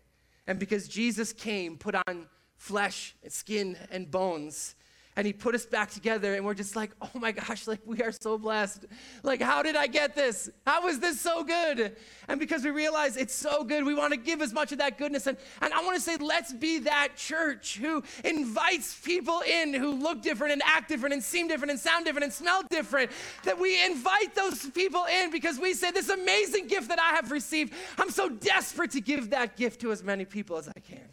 And 0.48 0.60
because 0.60 0.88
Jesus 0.88 1.34
came, 1.34 1.78
put 1.78 1.96
on 2.08 2.28
flesh, 2.58 3.16
skin, 3.28 3.78
and 3.92 4.10
bones, 4.10 4.76
and 5.20 5.26
he 5.26 5.34
put 5.34 5.54
us 5.54 5.66
back 5.66 5.92
together 5.92 6.36
and 6.36 6.46
we're 6.46 6.54
just 6.54 6.78
like 6.78 6.92
oh 7.02 7.10
my 7.14 7.34
gosh 7.34 7.68
like 7.68 7.82
we 7.86 8.02
are 8.02 8.14
so 8.14 8.38
blessed. 8.38 8.86
Like 9.22 9.42
how 9.42 9.62
did 9.62 9.76
i 9.76 9.86
get 9.86 10.16
this? 10.16 10.50
How 10.66 10.88
is 10.88 11.02
this 11.02 11.20
so 11.20 11.44
good? 11.44 11.98
And 12.30 12.40
because 12.40 12.64
we 12.64 12.70
realize 12.70 13.18
it's 13.18 13.36
so 13.36 13.66
good 13.66 13.84
we 13.84 13.94
want 13.94 14.14
to 14.14 14.18
give 14.18 14.42
as 14.42 14.54
much 14.54 14.72
of 14.72 14.78
that 14.78 14.98
goodness. 14.98 15.28
And, 15.28 15.38
and 15.62 15.74
i 15.74 15.84
want 15.84 15.98
to 15.98 16.02
say 16.02 16.16
let's 16.16 16.54
be 16.54 16.80
that 16.80 17.18
church 17.18 17.78
who 17.80 18.02
invites 18.24 18.98
people 19.02 19.42
in 19.42 19.74
who 19.74 19.92
look 19.92 20.22
different 20.22 20.54
and 20.54 20.62
act 20.66 20.88
different 20.88 21.12
and 21.12 21.22
seem 21.22 21.50
different 21.50 21.72
and 21.72 21.80
sound 21.82 22.06
different 22.06 22.24
and 22.24 22.32
smell 22.32 22.64
different. 22.70 23.12
That 23.44 23.60
we 23.60 23.84
invite 23.84 24.36
those 24.36 24.70
people 24.70 25.04
in 25.04 25.32
because 25.32 25.60
we 25.60 25.74
say 25.74 25.92
this 25.92 26.08
amazing 26.08 26.68
gift 26.68 26.88
that 26.88 27.00
i 27.00 27.10
have 27.16 27.30
received 27.30 27.74
i'm 27.98 28.10
so 28.10 28.30
desperate 28.30 28.92
to 28.92 29.02
give 29.02 29.32
that 29.32 29.58
gift 29.58 29.82
to 29.82 29.92
as 29.92 30.02
many 30.02 30.24
people 30.24 30.56
as 30.56 30.70
i 30.70 30.80
can. 30.80 31.10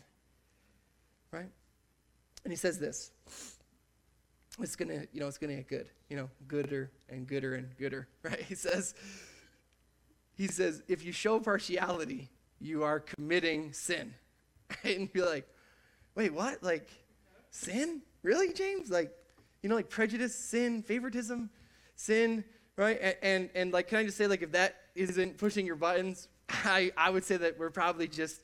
Right? 1.33 1.51
And 2.45 2.53
he 2.53 2.57
says 2.57 2.79
this 2.79 3.11
it's 4.61 4.77
gonna, 4.77 5.05
you 5.13 5.21
know, 5.21 5.29
it's 5.29 5.39
gonna 5.39 5.57
get 5.57 5.69
good, 5.69 5.91
you 6.09 6.17
know, 6.17 6.31
gooder 6.49 6.91
and 7.09 7.27
gooder 7.27 7.55
and 7.55 7.77
gooder, 7.77 8.09
right? 8.23 8.41
He 8.41 8.55
says, 8.55 8.95
he 10.35 10.47
says, 10.47 10.83
if 10.89 11.05
you 11.05 11.13
show 11.13 11.41
partiality, 11.41 12.31
you 12.61 12.83
are 12.83 13.01
committing 13.01 13.73
sin. 13.73 14.15
and 14.85 15.09
you're 15.15 15.27
like, 15.27 15.47
wait, 16.15 16.33
what? 16.33 16.63
Like, 16.63 16.89
sin? 17.51 18.03
Really, 18.23 18.53
James? 18.53 18.91
Like, 18.91 19.13
you 19.63 19.69
know, 19.69 19.75
like 19.75 19.89
prejudice, 19.89 20.35
sin, 20.35 20.83
favoritism, 20.83 21.51
sin, 21.95 22.45
right? 22.77 22.99
And, 23.01 23.17
and, 23.23 23.51
and 23.55 23.73
like, 23.73 23.89
can 23.89 23.99
I 23.99 24.05
just 24.05 24.17
say, 24.17 24.27
like, 24.27 24.43
if 24.43 24.53
that 24.53 24.77
isn't 24.95 25.39
pushing 25.39 25.67
your 25.67 25.77
buttons, 25.77 26.29
I, 26.49 26.93
I 26.97 27.11
would 27.11 27.25
say 27.25 27.37
that 27.37 27.59
we're 27.59 27.71
probably 27.71 28.09
just 28.09 28.41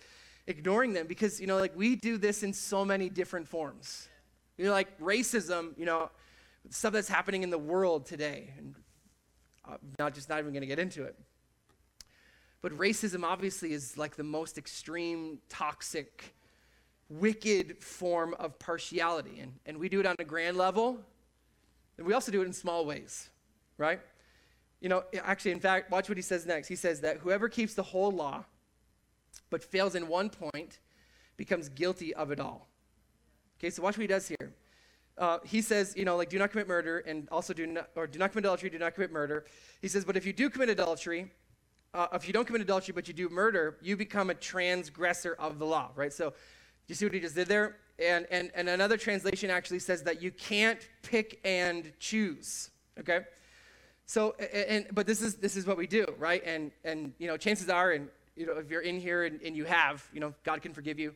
ignoring 0.47 0.93
them 0.93 1.07
because, 1.07 1.41
you 1.41 1.47
know, 1.47 1.59
like, 1.59 1.77
we 1.77 1.97
do 1.97 2.19
this 2.19 2.43
in 2.43 2.53
so 2.53 2.85
many 2.85 3.09
different 3.09 3.49
forms. 3.49 4.09
You 4.59 4.67
know, 4.67 4.73
like 4.73 4.99
racism, 5.01 5.77
you 5.79 5.87
know, 5.87 6.11
stuff 6.71 6.93
that's 6.93 7.09
happening 7.09 7.43
in 7.43 7.51
the 7.51 7.59
world 7.59 8.07
today, 8.07 8.53
and 8.59 8.75
I'm 9.65 9.79
not 9.99 10.15
just 10.15 10.29
not 10.29 10.39
even 10.39 10.53
going 10.53 10.63
to 10.63 10.67
get 10.67 10.79
into 10.79 11.05
it. 11.05 11.19
But 12.61 12.73
racism 12.73 13.25
obviously 13.25 13.73
is 13.73 13.99
like 13.99 14.17
the 14.17 14.25
most 14.25 14.57
extreme, 14.57 15.39
toxic, 15.49 16.35
wicked 17.09 17.83
form 17.83 18.35
of 18.39 18.59
partiality. 18.59 19.41
And, 19.41 19.55
and 19.67 19.79
we 19.79 19.89
do 19.89 20.01
it 20.01 20.07
on 20.07 20.17
a 20.19 20.25
grand 20.25 20.57
level, 20.57 20.99
and 21.99 22.07
we 22.07 22.13
also 22.13 22.31
do 22.31 22.43
it 22.43 22.47
in 22.47 22.53
small 22.53 22.87
ways, 22.87 23.29
right? 23.79 24.01
You 24.81 24.89
know, 24.89 25.05
actually, 25.23 25.53
in 25.53 25.61
fact, 25.61 25.91
watch 25.91 26.09
what 26.09 26.19
he 26.19 26.23
says 26.23 26.47
next. 26.47 26.69
He 26.69 26.77
says 26.77 27.01
that 27.01 27.19
whoever 27.19 27.49
keeps 27.49 27.75
the 27.75 27.83
whole 27.83 28.11
law 28.11 28.45
but 29.51 29.63
fails 29.63 29.95
in 29.95 30.09
one 30.09 30.31
point 30.31 30.79
becomes 31.37 31.69
guilty 31.69 32.15
of 32.15 32.31
it 32.31 32.41
all. 32.41 32.69
Okay, 33.63 33.71
so 33.71 33.81
watch 33.81 33.97
what 33.97 34.03
he 34.03 34.09
does 34.09 34.27
here. 34.27 34.53
Uh, 35.17 35.39
he 35.45 35.63
says, 35.63 35.95
you 35.97 36.05
know, 36.05 36.17
like, 36.17 36.29
do 36.29 36.37
not 36.37 36.51
commit 36.51 36.67
murder, 36.67 36.99
and 37.07 37.29
also 37.31 37.55
do 37.55 37.65
not, 37.65 37.91
or 37.95 38.09
do 38.09 38.19
not 38.19 38.33
commit 38.33 38.45
adultery, 38.45 38.69
do 38.69 38.79
not 38.79 38.93
commit 38.93 39.13
murder. 39.13 39.45
He 39.81 39.87
says, 39.87 40.05
but 40.05 40.17
if 40.17 40.27
you 40.27 40.33
do 40.33 40.51
commit 40.51 40.69
adultery, 40.69 41.31
uh, 41.95 42.09
if 42.13 42.27
you 42.27 42.33
don't 42.33 42.45
commit 42.45 42.61
adultery, 42.61 42.93
but 42.93 43.07
you 43.07 43.15
do 43.15 43.29
murder, 43.29 43.79
you 43.81 43.97
become 43.97 44.31
a 44.31 44.35
transgressor 44.35 45.37
of 45.39 45.61
the 45.61 45.65
law, 45.65 45.91
right? 45.95 46.13
So, 46.13 46.33
you 46.89 46.97
see 46.97 47.05
what 47.05 47.15
he 47.15 47.21
just 47.21 47.37
did 47.37 47.47
there? 47.47 47.77
And, 48.01 48.27
and, 48.33 48.51
and 48.57 48.69
another 48.69 48.97
translation 48.97 49.49
actually 49.49 49.79
says 49.79 50.03
that 50.03 50.21
you 50.21 50.33
can't 50.33 50.81
pick 51.03 51.39
and 51.45 51.93
choose, 52.01 52.71
okay? 52.99 53.21
So, 54.07 54.33
and, 54.33 54.87
but 54.93 55.07
this 55.07 55.23
is, 55.23 55.37
this 55.37 55.55
is 55.55 55.67
what 55.67 55.77
we 55.77 55.87
do, 55.87 56.05
right? 56.19 56.43
And, 56.45 56.73
and, 56.83 57.13
you 57.19 57.29
know, 57.29 57.37
chances 57.37 57.69
are, 57.69 57.93
and, 57.93 58.09
you 58.35 58.45
know, 58.45 58.55
if 58.55 58.73
you're 58.73 58.81
in 58.81 58.99
here 58.99 59.23
and, 59.23 59.41
and 59.41 59.57
you 59.57 59.67
have, 59.67 60.05
you 60.13 60.19
know, 60.19 60.35
God 60.43 60.63
can 60.63 60.75
forgive 60.75 60.99
you, 60.99 61.15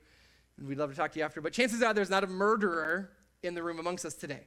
and 0.59 0.69
we'd 0.69 0.79
love 0.79 0.91
to 0.91 0.97
talk 0.97 1.13
to 1.13 1.19
you 1.19 1.25
after, 1.25 1.41
but 1.41 1.53
chances 1.53 1.83
are 1.83 1.93
there's 1.93 2.11
not 2.11 2.25
a 2.25 2.29
murderer 2.29 3.11
in 3.43 3.55
the 3.55 3.63
room 3.63 3.79
amongst 3.79 4.05
us 4.05 4.15
today, 4.15 4.47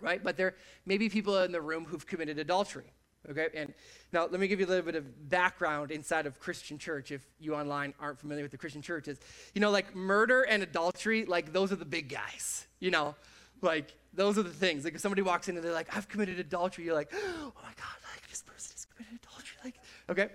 right? 0.00 0.22
But 0.22 0.36
there 0.36 0.54
may 0.86 0.98
be 0.98 1.08
people 1.08 1.38
in 1.38 1.52
the 1.52 1.60
room 1.60 1.84
who've 1.84 2.06
committed 2.06 2.38
adultery, 2.38 2.92
okay? 3.28 3.48
And 3.54 3.74
now 4.12 4.26
let 4.30 4.38
me 4.40 4.48
give 4.48 4.60
you 4.60 4.66
a 4.66 4.68
little 4.68 4.84
bit 4.84 4.94
of 4.94 5.28
background 5.28 5.90
inside 5.90 6.26
of 6.26 6.38
Christian 6.38 6.78
church 6.78 7.10
if 7.10 7.26
you 7.38 7.54
online 7.54 7.94
aren't 8.00 8.18
familiar 8.18 8.44
with 8.44 8.52
the 8.52 8.58
Christian 8.58 8.82
churches. 8.82 9.18
You 9.54 9.60
know, 9.60 9.70
like 9.70 9.94
murder 9.94 10.42
and 10.42 10.62
adultery, 10.62 11.24
like 11.24 11.52
those 11.52 11.72
are 11.72 11.76
the 11.76 11.84
big 11.84 12.08
guys, 12.08 12.66
you 12.78 12.90
know? 12.90 13.14
Like 13.60 13.94
those 14.12 14.38
are 14.38 14.42
the 14.42 14.50
things. 14.50 14.84
Like 14.84 14.94
if 14.94 15.00
somebody 15.00 15.22
walks 15.22 15.48
in 15.48 15.56
and 15.56 15.64
they're 15.64 15.72
like, 15.72 15.94
I've 15.96 16.08
committed 16.08 16.38
adultery, 16.38 16.84
you're 16.84 16.94
like, 16.94 17.12
oh 17.12 17.52
my 17.56 17.72
God, 17.76 17.96
like 18.14 18.28
this 18.30 18.42
person 18.42 18.72
has 18.74 18.86
committed 18.86 19.18
adultery. 19.22 19.58
Like, 19.64 19.74
okay? 20.08 20.32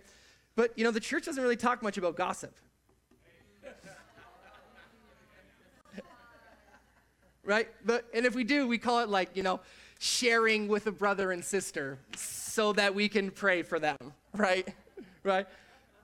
But 0.56 0.78
you 0.78 0.84
know, 0.84 0.92
the 0.92 1.00
church 1.00 1.26
doesn't 1.26 1.42
really 1.42 1.56
talk 1.56 1.82
much 1.82 1.98
about 1.98 2.16
gossip. 2.16 2.56
Right? 7.44 7.68
But 7.86 8.06
and 8.14 8.26
if 8.26 8.36
we 8.36 8.44
do, 8.44 8.68
we 8.68 8.78
call 8.78 9.00
it 9.00 9.10
like, 9.10 9.36
you 9.36 9.44
know, 9.44 9.60
sharing 10.00 10.68
with 10.68 10.88
a 10.88 10.92
brother 10.92 11.32
and 11.32 11.44
sister 11.44 11.98
so 12.16 12.74
that 12.74 12.94
we 12.94 13.08
can 13.10 13.32
pray 13.32 13.64
for 13.64 13.80
them, 13.80 13.98
right? 14.36 14.68
Right? 15.26 15.48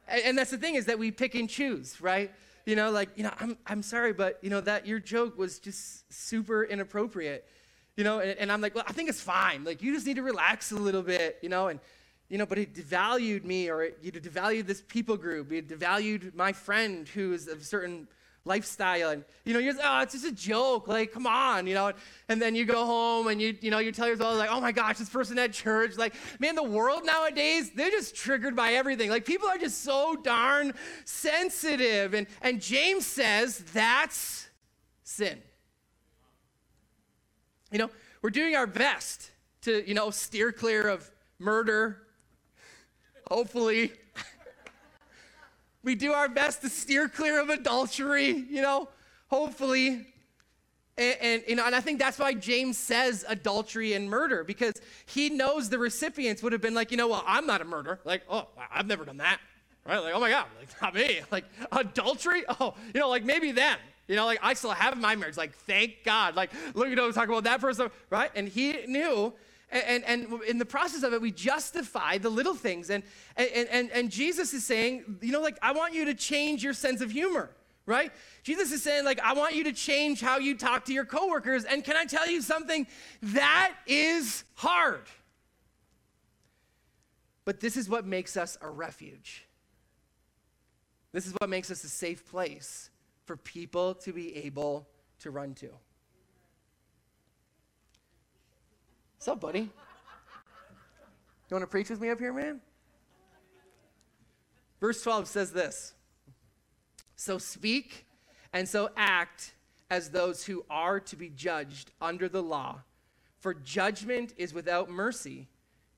And, 0.08 0.22
and 0.24 0.38
that's 0.38 0.52
the 0.52 0.58
thing 0.58 0.76
is 0.76 0.86
that 0.86 0.98
we 0.98 1.12
pick 1.12 1.36
and 1.36 1.50
choose, 1.50 2.00
right? 2.00 2.32
You 2.66 2.78
know, 2.78 2.90
like, 2.90 3.10
you 3.18 3.24
know, 3.24 3.34
I'm 3.38 3.58
I'm 3.68 3.84
sorry, 3.84 4.14
but 4.14 4.40
you 4.42 4.50
know, 4.50 4.62
that 4.62 4.88
your 4.88 4.98
joke 4.98 5.38
was 5.38 5.60
just 5.60 6.12
super 6.14 6.64
inappropriate. 6.64 7.46
You 7.98 8.06
know, 8.06 8.20
and, 8.20 8.40
and 8.40 8.50
I'm 8.50 8.62
like, 8.62 8.76
well, 8.76 8.86
I 8.88 8.94
think 8.94 9.10
it's 9.10 9.20
fine. 9.20 9.66
Like, 9.66 9.82
you 9.82 9.94
just 9.94 10.08
need 10.08 10.16
to 10.16 10.24
relax 10.24 10.72
a 10.72 10.78
little 10.78 11.02
bit, 11.02 11.38
you 11.42 11.50
know, 11.50 11.68
and 11.68 11.82
you 12.30 12.38
know, 12.38 12.46
but 12.46 12.58
it 12.58 12.74
devalued 12.74 13.44
me 13.44 13.70
or 13.70 13.84
it, 13.84 13.98
you 14.02 14.12
devalued 14.12 14.68
this 14.68 14.82
people 14.88 15.18
group. 15.18 15.52
It 15.52 15.68
devalued 15.68 16.34
my 16.34 16.54
friend 16.54 17.08
who 17.10 17.34
is 17.34 17.50
of 17.50 17.66
certain 17.66 18.08
lifestyle 18.46 19.10
and 19.10 19.24
you 19.46 19.54
know 19.54 19.60
you're 19.60 19.74
oh 19.84 20.02
it's 20.02 20.14
just 20.14 20.26
a 20.26 20.32
joke. 20.32 20.88
Like 20.88 21.12
come 21.12 21.28
on 21.28 21.68
you 21.68 21.74
know? 21.74 21.92
And 22.28 22.42
then 22.42 22.56
you 22.56 22.66
go 22.66 22.86
home 22.86 23.28
and 23.28 23.42
you 23.42 23.56
you 23.62 23.72
know 23.72 23.80
you 23.80 23.92
tell 23.92 24.08
yourself 24.08 24.38
like 24.38 24.50
oh 24.52 24.62
my 24.62 24.72
gosh 24.72 24.98
this 24.98 25.10
person 25.10 25.38
at 25.40 25.54
church 25.54 25.98
like 25.98 26.14
man 26.40 26.56
the 26.56 26.64
world 26.64 27.06
nowadays 27.06 27.72
they're 27.72 27.92
just 27.92 28.16
triggered 28.16 28.56
by 28.56 28.74
everything. 28.74 29.10
Like 29.10 29.26
people 29.26 29.48
are 29.48 29.58
just 29.58 29.84
so 29.84 30.16
darn 30.16 30.74
sensitive. 31.06 32.14
And 32.14 32.28
and 32.42 32.62
James 32.62 33.06
says 33.06 33.60
that's 33.74 34.48
sin. 35.04 35.40
You 37.72 37.80
know 37.80 37.90
we're 38.22 38.30
doing 38.30 38.56
our 38.56 38.68
best 38.68 39.32
to 39.62 39.88
you 39.88 39.94
know 39.94 40.10
steer 40.10 40.52
clear 40.52 40.88
of 40.88 41.10
murder 41.40 42.04
hopefully 43.30 43.92
we 45.84 45.96
do 45.96 46.12
our 46.14 46.28
best 46.28 46.62
to 46.62 46.70
steer 46.70 47.08
clear 47.08 47.40
of 47.40 47.50
adultery, 47.50 48.46
you 48.50 48.62
know, 48.62 48.90
hopefully. 49.28 50.06
And, 50.98 51.18
and, 51.22 51.44
you 51.48 51.56
know, 51.56 51.66
and 51.66 51.74
I 51.74 51.80
think 51.80 52.00
that's 52.00 52.20
why 52.20 52.34
James 52.34 52.78
says 52.78 53.24
adultery 53.28 53.94
and 53.94 54.10
murder, 54.10 54.44
because 54.44 54.74
he 55.06 55.30
knows 55.30 55.70
the 55.70 55.80
recipients 55.80 56.44
would 56.44 56.52
have 56.52 56.62
been 56.62 56.74
like, 56.74 56.92
you 56.92 56.98
know, 56.98 57.08
well, 57.08 57.24
I'm 57.26 57.46
not 57.46 57.62
a 57.62 57.66
murderer. 57.66 58.00
Like, 58.04 58.24
oh, 58.30 58.48
I've 58.72 58.88
never 58.88 59.06
done 59.06 59.18
that. 59.18 59.40
Right? 59.86 60.00
Like, 60.00 60.14
oh 60.14 60.20
my 60.20 60.30
God, 60.30 60.46
like, 60.60 60.82
not 60.82 60.94
me. 60.94 61.22
Like, 61.32 61.46
adultery? 61.72 62.44
Oh, 62.60 62.76
you 62.94 63.00
know, 63.00 63.10
like 63.10 63.24
maybe 63.24 63.52
then. 63.52 63.78
You 64.10 64.16
know, 64.16 64.26
like 64.26 64.40
I 64.42 64.56
still 64.56 64.72
have 64.72 65.00
my 65.00 65.16
marriage. 65.16 65.38
Like, 65.38 65.54
thank 65.54 66.04
God. 66.04 66.36
Like, 66.36 66.52
look, 66.74 66.90
you 66.90 66.96
know, 66.96 67.12
talk 67.12 67.30
about 67.30 67.44
that 67.46 67.62
person, 67.62 67.90
right? 68.10 68.32
And 68.36 68.50
he 68.50 68.86
knew 68.88 69.34
and, 69.72 70.04
and, 70.06 70.42
in 70.48 70.58
the 70.58 70.66
process 70.66 71.04
of 71.04 71.14
it, 71.14 71.22
we 71.22 71.32
justify 71.32 72.18
the 72.18 72.30
little 72.30 72.56
things. 72.56 72.90
And, 72.90 73.04
and, 73.38 73.68
and, 73.70 73.92
and 73.92 74.10
Jesus 74.10 74.54
is 74.54 74.66
saying, 74.66 75.20
you 75.22 75.32
know, 75.32 75.42
like, 75.42 75.58
I 75.62 75.74
want 75.74 75.94
you 75.94 76.06
to 76.06 76.16
change 76.16 76.64
your 76.64 76.74
sense 76.74 77.02
of 77.02 77.12
humor, 77.12 77.52
right? 77.86 78.12
Jesus 78.44 78.72
is 78.72 78.82
saying, 78.82 79.06
like, 79.06 79.20
I 79.20 79.34
want 79.34 79.54
you 79.54 79.66
to 79.66 79.72
change 79.72 80.22
how 80.22 80.40
you 80.40 80.58
talk 80.58 80.86
to 80.86 80.94
your 80.94 81.06
coworkers. 81.06 81.66
And 81.66 81.84
can 81.84 81.96
I 81.96 82.06
tell 82.06 82.28
you 82.28 82.42
something? 82.42 82.88
That 83.22 83.74
is 83.86 84.44
hard. 84.56 85.04
But 87.46 87.60
this 87.60 87.78
is 87.78 87.88
what 87.88 88.06
makes 88.06 88.38
us 88.38 88.58
a 88.62 88.70
refuge. 88.70 89.46
This 91.12 91.28
is 91.28 91.34
what 91.40 91.50
makes 91.50 91.70
us 91.72 91.84
a 91.84 91.90
safe 91.90 92.26
place 92.26 92.90
for 93.26 93.38
people 93.38 93.96
to 93.96 94.14
be 94.14 94.36
able 94.36 94.88
to 95.20 95.32
run 95.32 95.54
to. 95.56 95.70
What's 99.20 99.28
up, 99.28 99.42
buddy? 99.42 99.60
You 99.60 99.70
want 101.52 101.64
to 101.64 101.68
preach 101.68 101.90
with 101.90 102.00
me 102.00 102.10
up 102.10 102.20
here, 102.20 102.32
man? 102.32 102.62
Verse 104.80 105.04
12 105.04 105.28
says 105.28 105.52
this 105.52 105.94
So 107.18 107.38
speak 107.38 108.06
and 108.54 108.66
so 108.66 108.92
act 108.96 109.52
as 109.90 110.12
those 110.12 110.46
who 110.46 110.64
are 110.70 111.02
to 111.02 111.18
be 111.18 111.28
judged 111.28 111.92
under 112.00 112.30
the 112.30 112.42
law, 112.42 112.80
for 113.42 113.54
judgment 113.54 114.34
is 114.38 114.54
without 114.54 114.90
mercy 114.90 115.50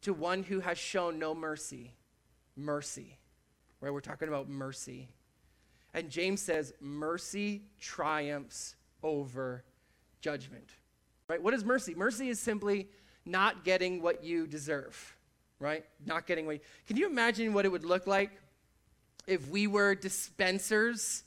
to 0.01 0.13
one 0.13 0.41
who 0.41 0.59
has 0.61 0.79
shown 0.79 1.19
no 1.19 1.35
mercy. 1.35 1.93
Mercy. 2.55 3.19
Right? 3.81 3.93
We're 3.93 3.99
talking 3.99 4.29
about 4.29 4.49
mercy. 4.49 5.09
And 5.93 6.09
James 6.09 6.41
says, 6.41 6.73
mercy 6.81 7.65
triumphs 7.79 8.75
over 9.03 9.63
judgment. 10.21 10.71
Right? 11.27 11.39
What 11.39 11.53
is 11.53 11.63
mercy? 11.63 11.93
Mercy 11.93 12.27
is 12.27 12.39
simply 12.39 12.87
not 13.25 13.63
getting 13.63 14.01
what 14.01 14.23
you 14.23 14.47
deserve, 14.47 15.15
right? 15.59 15.85
Not 16.05 16.27
getting 16.27 16.45
what. 16.45 16.55
You, 16.55 16.61
can 16.87 16.97
you 16.97 17.07
imagine 17.07 17.53
what 17.53 17.65
it 17.65 17.69
would 17.69 17.85
look 17.85 18.07
like 18.07 18.31
if 19.27 19.47
we 19.49 19.67
were 19.67 19.95
dispensers 19.95 21.23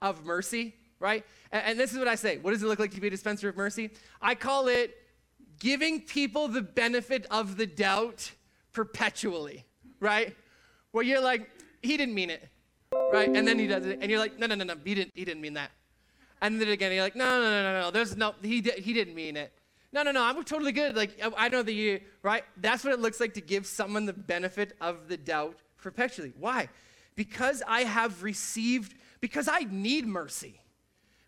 of 0.00 0.24
mercy, 0.24 0.74
right? 0.98 1.24
And, 1.50 1.64
and 1.66 1.80
this 1.80 1.92
is 1.92 1.98
what 1.98 2.08
I 2.08 2.14
say. 2.14 2.38
What 2.38 2.52
does 2.52 2.62
it 2.62 2.66
look 2.66 2.78
like 2.78 2.92
to 2.92 3.00
be 3.00 3.08
a 3.08 3.10
dispenser 3.10 3.48
of 3.48 3.56
mercy? 3.56 3.90
I 4.20 4.34
call 4.34 4.68
it 4.68 4.96
giving 5.58 6.00
people 6.00 6.48
the 6.48 6.62
benefit 6.62 7.26
of 7.30 7.56
the 7.56 7.66
doubt 7.66 8.32
perpetually, 8.72 9.64
right? 10.00 10.34
Where 10.90 11.04
you're 11.04 11.20
like, 11.20 11.48
he 11.82 11.96
didn't 11.96 12.14
mean 12.14 12.30
it, 12.30 12.48
right? 13.12 13.28
And 13.28 13.46
then 13.46 13.58
he 13.58 13.66
does 13.66 13.86
it, 13.86 13.98
and 14.00 14.10
you're 14.10 14.20
like, 14.20 14.38
no, 14.38 14.46
no, 14.46 14.56
no, 14.56 14.64
no, 14.64 14.74
he 14.84 14.94
didn't, 14.94 15.12
he 15.14 15.24
didn't 15.24 15.40
mean 15.40 15.54
that. 15.54 15.70
And 16.40 16.60
then 16.60 16.68
again, 16.68 16.92
you're 16.92 17.04
like, 17.04 17.14
no, 17.14 17.24
no, 17.24 17.50
no, 17.50 17.62
no, 17.62 17.80
no, 17.82 17.90
there's 17.92 18.16
no, 18.16 18.34
he, 18.42 18.60
did 18.60 18.80
he 18.80 18.92
didn't 18.92 19.14
mean 19.14 19.36
it. 19.36 19.52
No, 19.92 20.02
no, 20.02 20.10
no, 20.10 20.22
I'm 20.22 20.42
totally 20.44 20.72
good. 20.72 20.96
Like, 20.96 21.20
I 21.36 21.48
know 21.48 21.62
that 21.62 21.72
you, 21.72 22.00
right? 22.22 22.44
That's 22.56 22.82
what 22.82 22.94
it 22.94 23.00
looks 23.00 23.20
like 23.20 23.34
to 23.34 23.42
give 23.42 23.66
someone 23.66 24.06
the 24.06 24.14
benefit 24.14 24.74
of 24.80 25.08
the 25.08 25.18
doubt 25.18 25.58
perpetually. 25.76 26.32
Why? 26.38 26.68
Because 27.14 27.62
I 27.68 27.82
have 27.82 28.22
received, 28.22 28.94
because 29.20 29.48
I 29.48 29.66
need 29.70 30.06
mercy. 30.06 30.60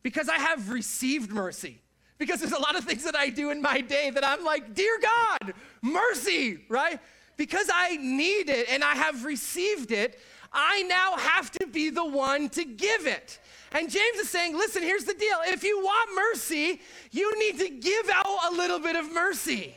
Because 0.03 0.31
I 0.31 0.37
have 0.37 0.71
received 0.71 1.31
mercy. 1.31 1.81
Because 2.17 2.41
there's 2.41 2.53
a 2.53 2.61
lot 2.61 2.77
of 2.77 2.85
things 2.85 3.05
that 3.05 3.17
I 3.17 3.29
do 3.29 3.51
in 3.51 3.61
my 3.61 3.81
day 3.81 4.09
that 4.11 4.25
I'm 4.25 4.45
like, 4.45 4.73
dear 4.73 4.99
God, 5.03 5.53
mercy, 5.83 6.61
right? 6.69 7.01
Because 7.37 7.69
I 7.73 7.97
need 7.97 8.49
it 8.49 8.69
and 8.71 8.83
I 8.85 8.95
have 8.95 9.25
received 9.25 9.91
it, 9.91 10.19
I 10.55 10.83
now 10.85 11.17
have 11.17 11.51
to 11.53 11.67
be 11.67 11.91
the 11.91 12.05
one 12.05 12.49
to 12.51 12.65
give 12.65 13.07
it. 13.07 13.41
And 13.73 13.91
James 13.91 14.19
is 14.19 14.31
saying, 14.31 14.57
listen, 14.57 14.83
here's 14.83 15.05
the 15.05 15.15
deal. 15.15 15.37
If 15.47 15.65
you 15.65 15.81
want 15.81 16.11
mercy, 16.15 16.81
you 17.11 17.39
need 17.39 17.59
to 17.59 17.69
give 17.69 18.09
out 18.09 18.53
a 18.53 18.55
little 18.55 18.79
bit 18.79 18.95
of 18.95 19.13
mercy. 19.13 19.77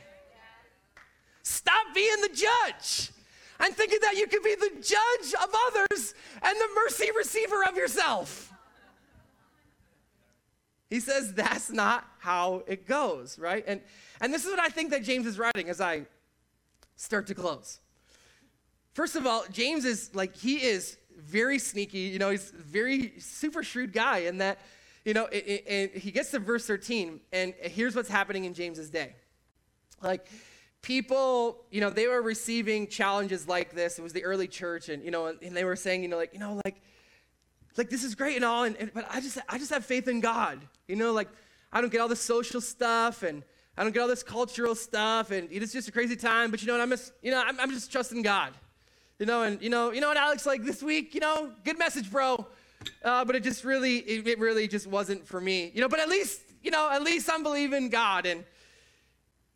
Stop 1.42 1.94
being 1.94 2.20
the 2.22 2.28
judge 2.28 3.10
and 3.58 3.74
thinking 3.74 3.98
that 4.02 4.16
you 4.16 4.28
can 4.28 4.42
be 4.42 4.54
the 4.54 4.70
judge 4.76 5.34
of 5.42 5.52
others 5.66 6.14
and 6.42 6.56
the 6.56 6.68
mercy 6.76 7.08
receiver 7.16 7.64
of 7.68 7.76
yourself. 7.76 8.52
He 10.88 11.00
says 11.00 11.34
that's 11.34 11.70
not 11.70 12.06
how 12.18 12.62
it 12.66 12.86
goes, 12.86 13.38
right? 13.38 13.64
And 13.66 13.80
and 14.20 14.32
this 14.32 14.44
is 14.44 14.50
what 14.50 14.60
I 14.60 14.68
think 14.68 14.90
that 14.90 15.02
James 15.02 15.26
is 15.26 15.38
writing 15.38 15.68
as 15.68 15.80
I 15.80 16.06
start 16.96 17.26
to 17.28 17.34
close. 17.34 17.80
First 18.98 19.14
of 19.14 19.28
all, 19.28 19.44
James 19.52 19.84
is 19.84 20.12
like, 20.12 20.34
he 20.34 20.56
is 20.56 20.96
very 21.16 21.60
sneaky. 21.60 22.00
You 22.00 22.18
know, 22.18 22.30
he's 22.30 22.50
very 22.50 23.12
super 23.20 23.62
shrewd 23.62 23.92
guy 23.92 24.18
in 24.22 24.38
that, 24.38 24.58
you 25.04 25.14
know, 25.14 25.26
and 25.26 25.92
he 25.92 26.10
gets 26.10 26.32
to 26.32 26.40
verse 26.40 26.66
13, 26.66 27.20
and 27.32 27.54
here's 27.60 27.94
what's 27.94 28.08
happening 28.08 28.44
in 28.44 28.54
James's 28.54 28.90
day. 28.90 29.14
Like, 30.02 30.26
people, 30.82 31.64
you 31.70 31.80
know, 31.80 31.90
they 31.90 32.08
were 32.08 32.20
receiving 32.20 32.88
challenges 32.88 33.46
like 33.46 33.72
this. 33.72 34.00
It 34.00 34.02
was 34.02 34.12
the 34.12 34.24
early 34.24 34.48
church, 34.48 34.88
and, 34.88 35.04
you 35.04 35.12
know, 35.12 35.26
and 35.26 35.56
they 35.56 35.62
were 35.62 35.76
saying, 35.76 36.02
you 36.02 36.08
know, 36.08 36.16
like, 36.16 36.32
you 36.32 36.40
know, 36.40 36.60
like, 36.64 36.82
like 37.76 37.90
this 37.90 38.02
is 38.02 38.16
great 38.16 38.34
and 38.34 38.44
all, 38.44 38.64
and, 38.64 38.74
and 38.78 38.92
but 38.92 39.06
I 39.08 39.20
just, 39.20 39.38
I 39.48 39.58
just 39.58 39.70
have 39.70 39.86
faith 39.86 40.08
in 40.08 40.18
God. 40.18 40.58
You 40.88 40.96
know, 40.96 41.12
like, 41.12 41.28
I 41.72 41.80
don't 41.80 41.92
get 41.92 42.00
all 42.00 42.08
the 42.08 42.16
social 42.16 42.60
stuff, 42.60 43.22
and 43.22 43.44
I 43.76 43.84
don't 43.84 43.94
get 43.94 44.00
all 44.00 44.08
this 44.08 44.24
cultural 44.24 44.74
stuff, 44.74 45.30
and 45.30 45.48
it's 45.52 45.72
just 45.72 45.86
a 45.86 45.92
crazy 45.92 46.16
time. 46.16 46.50
But 46.50 46.62
you 46.62 46.66
know 46.66 46.72
what? 46.72 46.82
I'm 46.82 46.90
just, 46.90 47.12
you 47.22 47.30
know, 47.30 47.40
I'm, 47.40 47.60
I'm 47.60 47.70
just 47.70 47.92
trusting 47.92 48.22
God. 48.22 48.54
You 49.18 49.26
know, 49.26 49.42
and 49.42 49.60
you 49.60 49.70
know, 49.70 49.90
you 49.90 50.00
know 50.00 50.08
what, 50.08 50.16
Alex? 50.16 50.46
Like 50.46 50.64
this 50.64 50.82
week, 50.82 51.14
you 51.14 51.20
know, 51.20 51.52
good 51.64 51.78
message, 51.78 52.10
bro. 52.10 52.46
Uh, 53.04 53.24
but 53.24 53.34
it 53.34 53.42
just 53.42 53.64
really, 53.64 53.98
it, 53.98 54.26
it 54.26 54.38
really 54.38 54.68
just 54.68 54.86
wasn't 54.86 55.26
for 55.26 55.40
me. 55.40 55.72
You 55.74 55.80
know, 55.80 55.88
but 55.88 55.98
at 55.98 56.08
least, 56.08 56.40
you 56.62 56.70
know, 56.70 56.88
at 56.90 57.02
least 57.02 57.28
I'm 57.32 57.42
believing 57.42 57.88
God, 57.88 58.26
and 58.26 58.44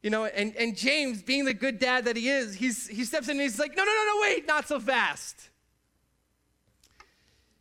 you 0.02 0.10
know, 0.10 0.24
and, 0.24 0.54
and 0.56 0.76
James, 0.76 1.22
being 1.22 1.44
the 1.44 1.54
good 1.54 1.78
dad 1.78 2.06
that 2.06 2.16
he 2.16 2.28
is, 2.28 2.54
he's, 2.54 2.88
he 2.88 3.04
steps 3.04 3.28
in 3.28 3.32
and 3.32 3.40
he's 3.40 3.58
like, 3.58 3.76
no, 3.76 3.84
no, 3.84 3.90
no, 3.90 4.04
no, 4.04 4.22
wait, 4.22 4.46
not 4.48 4.66
so 4.66 4.80
fast. 4.80 5.48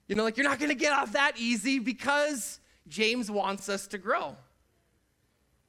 You 0.08 0.16
know, 0.16 0.24
like 0.24 0.38
you're 0.38 0.48
not 0.48 0.58
going 0.58 0.70
to 0.70 0.76
get 0.76 0.92
off 0.92 1.14
that 1.14 1.34
easy 1.38 1.78
because 1.78 2.60
James 2.88 3.30
wants 3.30 3.70
us 3.70 3.86
to 3.88 4.00
grow. 4.00 4.36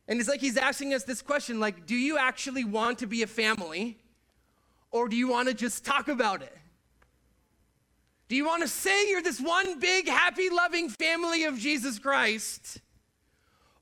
And 0.09 0.19
it's 0.19 0.29
like 0.29 0.41
he's 0.41 0.57
asking 0.57 0.95
us 0.95 1.05
this 1.05 1.21
question 1.21 1.61
like, 1.61 1.87
do 1.87 1.95
you 1.95 2.17
actually 2.17 2.65
want 2.65 2.99
to 3.01 3.07
be 3.07 3.23
a 3.23 3.27
family 3.27 3.99
or 4.93 5.09
do 5.09 5.17
you 5.17 5.27
want 5.27 5.49
to 5.49 5.55
just 5.55 5.85
talk 5.85 6.09
about 6.09 6.43
it? 6.43 6.57
Do 8.29 8.37
you 8.37 8.47
want 8.47 8.63
to 8.63 8.69
say 8.69 9.11
you're 9.11 9.23
this 9.23 9.41
one 9.41 9.79
big, 9.81 10.09
happy, 10.09 10.49
loving 10.49 10.89
family 10.89 11.45
of 11.45 11.59
Jesus 11.59 11.99
Christ? 11.99 12.81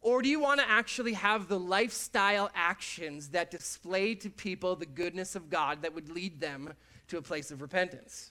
Or 0.00 0.22
do 0.22 0.28
you 0.28 0.40
want 0.40 0.60
to 0.60 0.68
actually 0.68 1.12
have 1.12 1.46
the 1.46 1.58
lifestyle 1.58 2.50
actions 2.54 3.28
that 3.28 3.50
display 3.50 4.14
to 4.16 4.30
people 4.30 4.74
the 4.74 4.86
goodness 4.86 5.36
of 5.36 5.50
God 5.50 5.82
that 5.82 5.94
would 5.94 6.08
lead 6.08 6.40
them 6.40 6.72
to 7.08 7.18
a 7.18 7.22
place 7.22 7.50
of 7.50 7.60
repentance? 7.60 8.30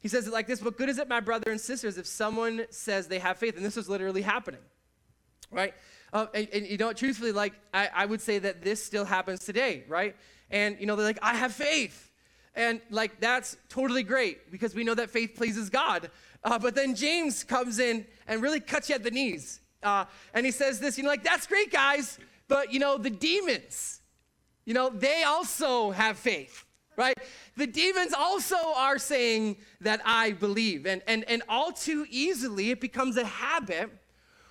He 0.00 0.08
says 0.08 0.26
it 0.26 0.32
like 0.32 0.46
this 0.46 0.62
What 0.62 0.76
good 0.76 0.88
is 0.88 0.98
it, 0.98 1.08
my 1.08 1.20
brother 1.20 1.50
and 1.50 1.60
sisters, 1.60 1.98
if 1.98 2.06
someone 2.06 2.66
says 2.70 3.06
they 3.06 3.18
have 3.18 3.38
faith? 3.38 3.56
And 3.56 3.64
this 3.64 3.76
is 3.76 3.88
literally 3.88 4.22
happening, 4.22 4.60
right? 5.50 5.74
Uh, 6.12 6.26
and, 6.34 6.48
and, 6.52 6.66
you 6.66 6.76
know, 6.76 6.92
truthfully, 6.92 7.32
like, 7.32 7.54
I, 7.72 7.88
I 7.94 8.06
would 8.06 8.20
say 8.20 8.38
that 8.40 8.62
this 8.62 8.84
still 8.84 9.04
happens 9.04 9.40
today, 9.40 9.84
right? 9.88 10.16
And, 10.50 10.78
you 10.80 10.86
know, 10.86 10.96
they're 10.96 11.06
like, 11.06 11.18
I 11.22 11.34
have 11.34 11.52
faith. 11.52 12.10
And, 12.54 12.80
like, 12.90 13.20
that's 13.20 13.56
totally 13.68 14.02
great 14.02 14.50
because 14.50 14.74
we 14.74 14.84
know 14.84 14.94
that 14.94 15.10
faith 15.10 15.34
pleases 15.36 15.70
God. 15.70 16.10
Uh, 16.42 16.58
but 16.58 16.74
then 16.74 16.94
James 16.94 17.44
comes 17.44 17.78
in 17.78 18.06
and 18.26 18.42
really 18.42 18.60
cuts 18.60 18.88
you 18.88 18.94
at 18.94 19.02
the 19.02 19.10
knees. 19.10 19.60
Uh, 19.82 20.04
and 20.34 20.44
he 20.44 20.52
says 20.52 20.80
this, 20.80 20.98
you 20.98 21.04
know, 21.04 21.10
like, 21.10 21.22
that's 21.22 21.46
great, 21.46 21.70
guys, 21.70 22.18
but, 22.48 22.72
you 22.72 22.78
know, 22.78 22.98
the 22.98 23.10
demons, 23.10 24.00
you 24.64 24.74
know, 24.74 24.90
they 24.90 25.22
also 25.22 25.90
have 25.90 26.18
faith, 26.18 26.64
right? 26.96 27.16
The 27.56 27.66
demons 27.66 28.12
also 28.12 28.56
are 28.76 28.98
saying 28.98 29.56
that 29.80 30.00
I 30.04 30.32
believe. 30.32 30.86
And, 30.86 31.02
and, 31.06 31.24
and 31.28 31.42
all 31.48 31.72
too 31.72 32.06
easily, 32.10 32.70
it 32.70 32.80
becomes 32.80 33.16
a 33.16 33.24
habit 33.24 33.90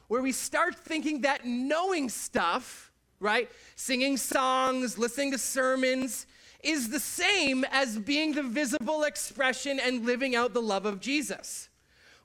where 0.08 0.22
we 0.22 0.32
start 0.32 0.76
thinking 0.76 1.22
that 1.22 1.45
knowing 1.45 2.10
stuff, 2.10 2.89
right, 3.20 3.50
singing 3.76 4.18
songs, 4.18 4.98
listening 4.98 5.32
to 5.32 5.38
sermons, 5.38 6.26
is 6.62 6.90
the 6.90 7.00
same 7.00 7.66
as 7.72 7.98
being 7.98 8.34
the 8.34 8.44
visible 8.44 9.04
expression 9.04 9.80
and 9.80 10.06
living 10.06 10.36
out 10.36 10.54
the 10.54 10.62
love 10.62 10.86
of 10.86 11.00
Jesus. 11.00 11.70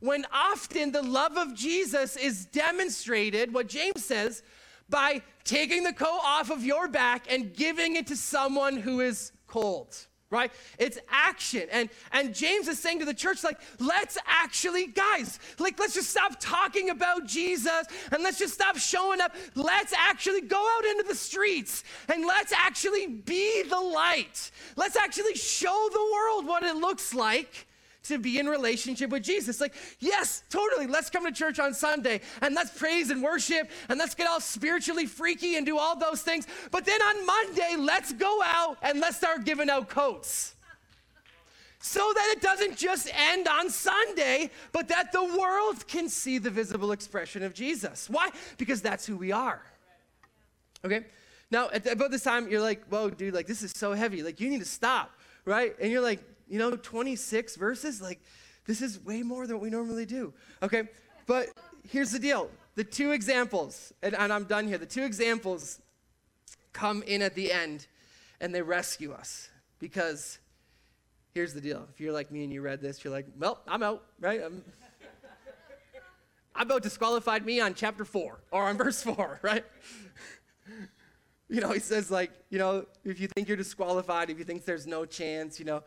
When 0.01 0.27
often 0.33 0.93
the 0.93 1.03
love 1.03 1.37
of 1.37 1.55
Jesus 1.55 2.17
is 2.17 2.47
demonstrated, 2.47 3.55
what 3.55 3.69
James 3.69 4.05
says, 4.05 4.43
by 4.89 5.23
taking 5.45 5.83
the 5.83 5.93
coat 5.93 6.21
off 6.25 6.51
of 6.51 6.65
your 6.65 6.89
back 6.89 7.31
and 7.31 7.55
giving 7.55 7.97
it 7.97 8.07
to 8.09 8.17
someone 8.17 8.77
who 8.77 9.01
is 9.01 9.33
cold 9.47 10.07
right? 10.35 10.53
It's 10.79 10.99
action. 11.09 11.69
And 11.71 11.89
and 12.13 12.35
james 12.35 12.69
is 12.69 12.79
saying 12.79 12.99
to 12.99 13.05
the 13.05 13.15
church 13.15 13.43
like 13.45 13.61
let's 13.79 14.19
actually 14.27 14.89
guys 14.89 15.39
like 15.59 15.79
let's 15.79 15.95
just 15.95 16.11
stop 16.11 16.39
talking 16.41 16.91
about 16.91 17.27
jesus 17.27 17.85
and 18.11 18.23
let's 18.23 18.39
just 18.39 18.55
stop 18.55 18.77
showing 18.77 19.21
up. 19.21 19.35
Let's 19.55 19.93
actually 19.93 20.43
go 20.43 20.69
out 20.77 20.85
into 20.85 21.05
the 21.05 21.15
streets 21.15 21.85
and 22.13 22.27
let's 22.27 22.53
actually 22.53 23.07
be 23.07 23.63
the 23.63 23.81
light. 23.81 24.51
Let's 24.77 24.97
actually 24.97 25.35
show 25.35 25.89
the 25.93 26.11
world 26.13 26.47
what 26.47 26.63
it 26.63 26.77
looks 26.77 27.15
like 27.15 27.67
to 28.05 28.19
be 28.19 28.39
in 28.39 28.47
relationship 28.47 29.11
with 29.11 29.23
Jesus. 29.23 29.61
Like, 29.61 29.75
yes, 29.99 30.43
totally. 30.51 30.87
Let's 30.87 31.11
come 31.11 31.25
to 31.25 31.33
church 31.33 31.59
on 31.59 31.75
Sunday 31.75 32.21
and 32.41 32.55
let's 32.55 32.77
praise 32.77 33.11
and 33.11 33.23
worship 33.23 33.71
and 33.89 33.99
let's 33.99 34.15
get 34.15 34.29
all 34.29 34.41
spiritually 34.41 35.07
freaky 35.07 35.57
and 35.57 35.67
do 35.67 35.79
all 35.79 35.97
those 35.97 36.23
things. 36.23 36.47
But 36.71 36.85
then 36.85 37.01
on 37.01 37.27
Monday, 37.27 37.77
let's 37.79 38.13
go 38.13 38.41
out 38.45 38.79
and 38.83 39.01
let's 39.01 39.17
start 39.17 39.45
giving 39.45 39.71
out 39.71 39.89
coats. 39.89 40.55
So 41.81 42.13
that 42.15 42.35
it 42.35 42.41
doesn't 42.41 42.79
just 42.79 43.11
end 43.15 43.47
on 43.47 43.69
Sunday, 43.69 44.51
but 44.73 44.89
that 44.89 45.13
the 45.13 45.23
world 45.23 45.87
can 45.87 46.09
see 46.09 46.39
the 46.39 46.49
visible 46.49 46.93
expression 46.93 47.43
of 47.43 47.53
Jesus. 47.53 48.09
Why? 48.09 48.31
Because 48.57 48.81
that's 48.81 49.05
who 49.05 49.19
we 49.19 49.33
are. 49.33 49.61
Okay? 50.83 51.05
Now, 51.51 51.69
at 51.71 51.87
about 51.87 52.11
this 52.11 52.23
time, 52.23 52.49
you're 52.49 52.63
like, 52.63 52.87
whoa, 52.87 53.11
dude, 53.11 53.35
like, 53.35 53.47
this 53.47 53.63
is 53.63 53.73
so 53.77 53.93
heavy. 53.93 54.23
Like, 54.23 54.41
you 54.41 54.49
need 54.49 54.61
to 54.61 54.65
stop, 54.65 55.13
right? 55.45 55.75
And 55.79 55.93
you're 55.93 56.01
like, 56.01 56.21
you 56.49 56.59
know, 56.59 56.75
26 56.77 57.57
verses? 57.57 58.01
Like, 58.01 58.21
this 58.67 58.83
is 58.83 59.05
way 59.05 59.23
more 59.23 59.47
than 59.47 59.61
we 59.61 59.71
normally 59.71 60.07
do. 60.07 60.33
Okay, 60.63 60.85
but 61.27 61.49
here's 61.89 62.11
the 62.11 62.19
deal 62.19 62.51
the 62.75 62.85
two 62.85 63.13
examples, 63.13 63.93
and, 64.03 64.15
and 64.15 64.33
I'm 64.33 64.45
done 64.45 64.67
here, 64.67 64.79
the 64.79 64.87
two 64.87 65.05
examples 65.05 65.81
come 66.73 67.03
in 67.05 67.23
at 67.23 67.35
the 67.35 67.53
end 67.53 67.87
and 68.41 68.55
they 68.55 68.63
rescue 68.63 69.13
us 69.13 69.49
because 69.79 70.39
here's 71.33 71.55
the 71.55 71.61
deal. 71.61 71.87
If 71.93 72.01
you're 72.01 72.13
like 72.13 72.31
me 72.31 72.43
and 72.43 72.53
you 72.53 72.63
read 72.63 72.81
this, 72.81 73.05
you're 73.05 73.13
like, 73.13 73.27
well, 73.39 73.61
I'm 73.69 73.83
out, 73.83 74.05
right? 74.21 74.41
I'm, 74.45 74.65
about 76.57 76.83
disqualified 76.83 77.45
me 77.45 77.61
on 77.61 77.75
chapter 77.75 78.05
four 78.05 78.41
or 78.51 78.65
on 78.65 78.77
verse 78.77 79.03
four, 79.03 79.41
right? 79.43 79.65
you 81.49 81.61
know, 81.61 81.73
he 81.73 81.81
says, 81.81 82.11
like, 82.11 82.31
you 82.51 82.59
know, 82.59 82.87
if 83.05 83.21
you 83.21 83.29
think 83.29 83.49
you're 83.49 83.57
disqualified, 83.57 84.31
if 84.31 84.39
you 84.39 84.45
think 84.45 84.65
there's 84.65 84.87
no 84.87 85.05
chance, 85.05 85.59
you 85.59 85.65
know, 85.65 85.83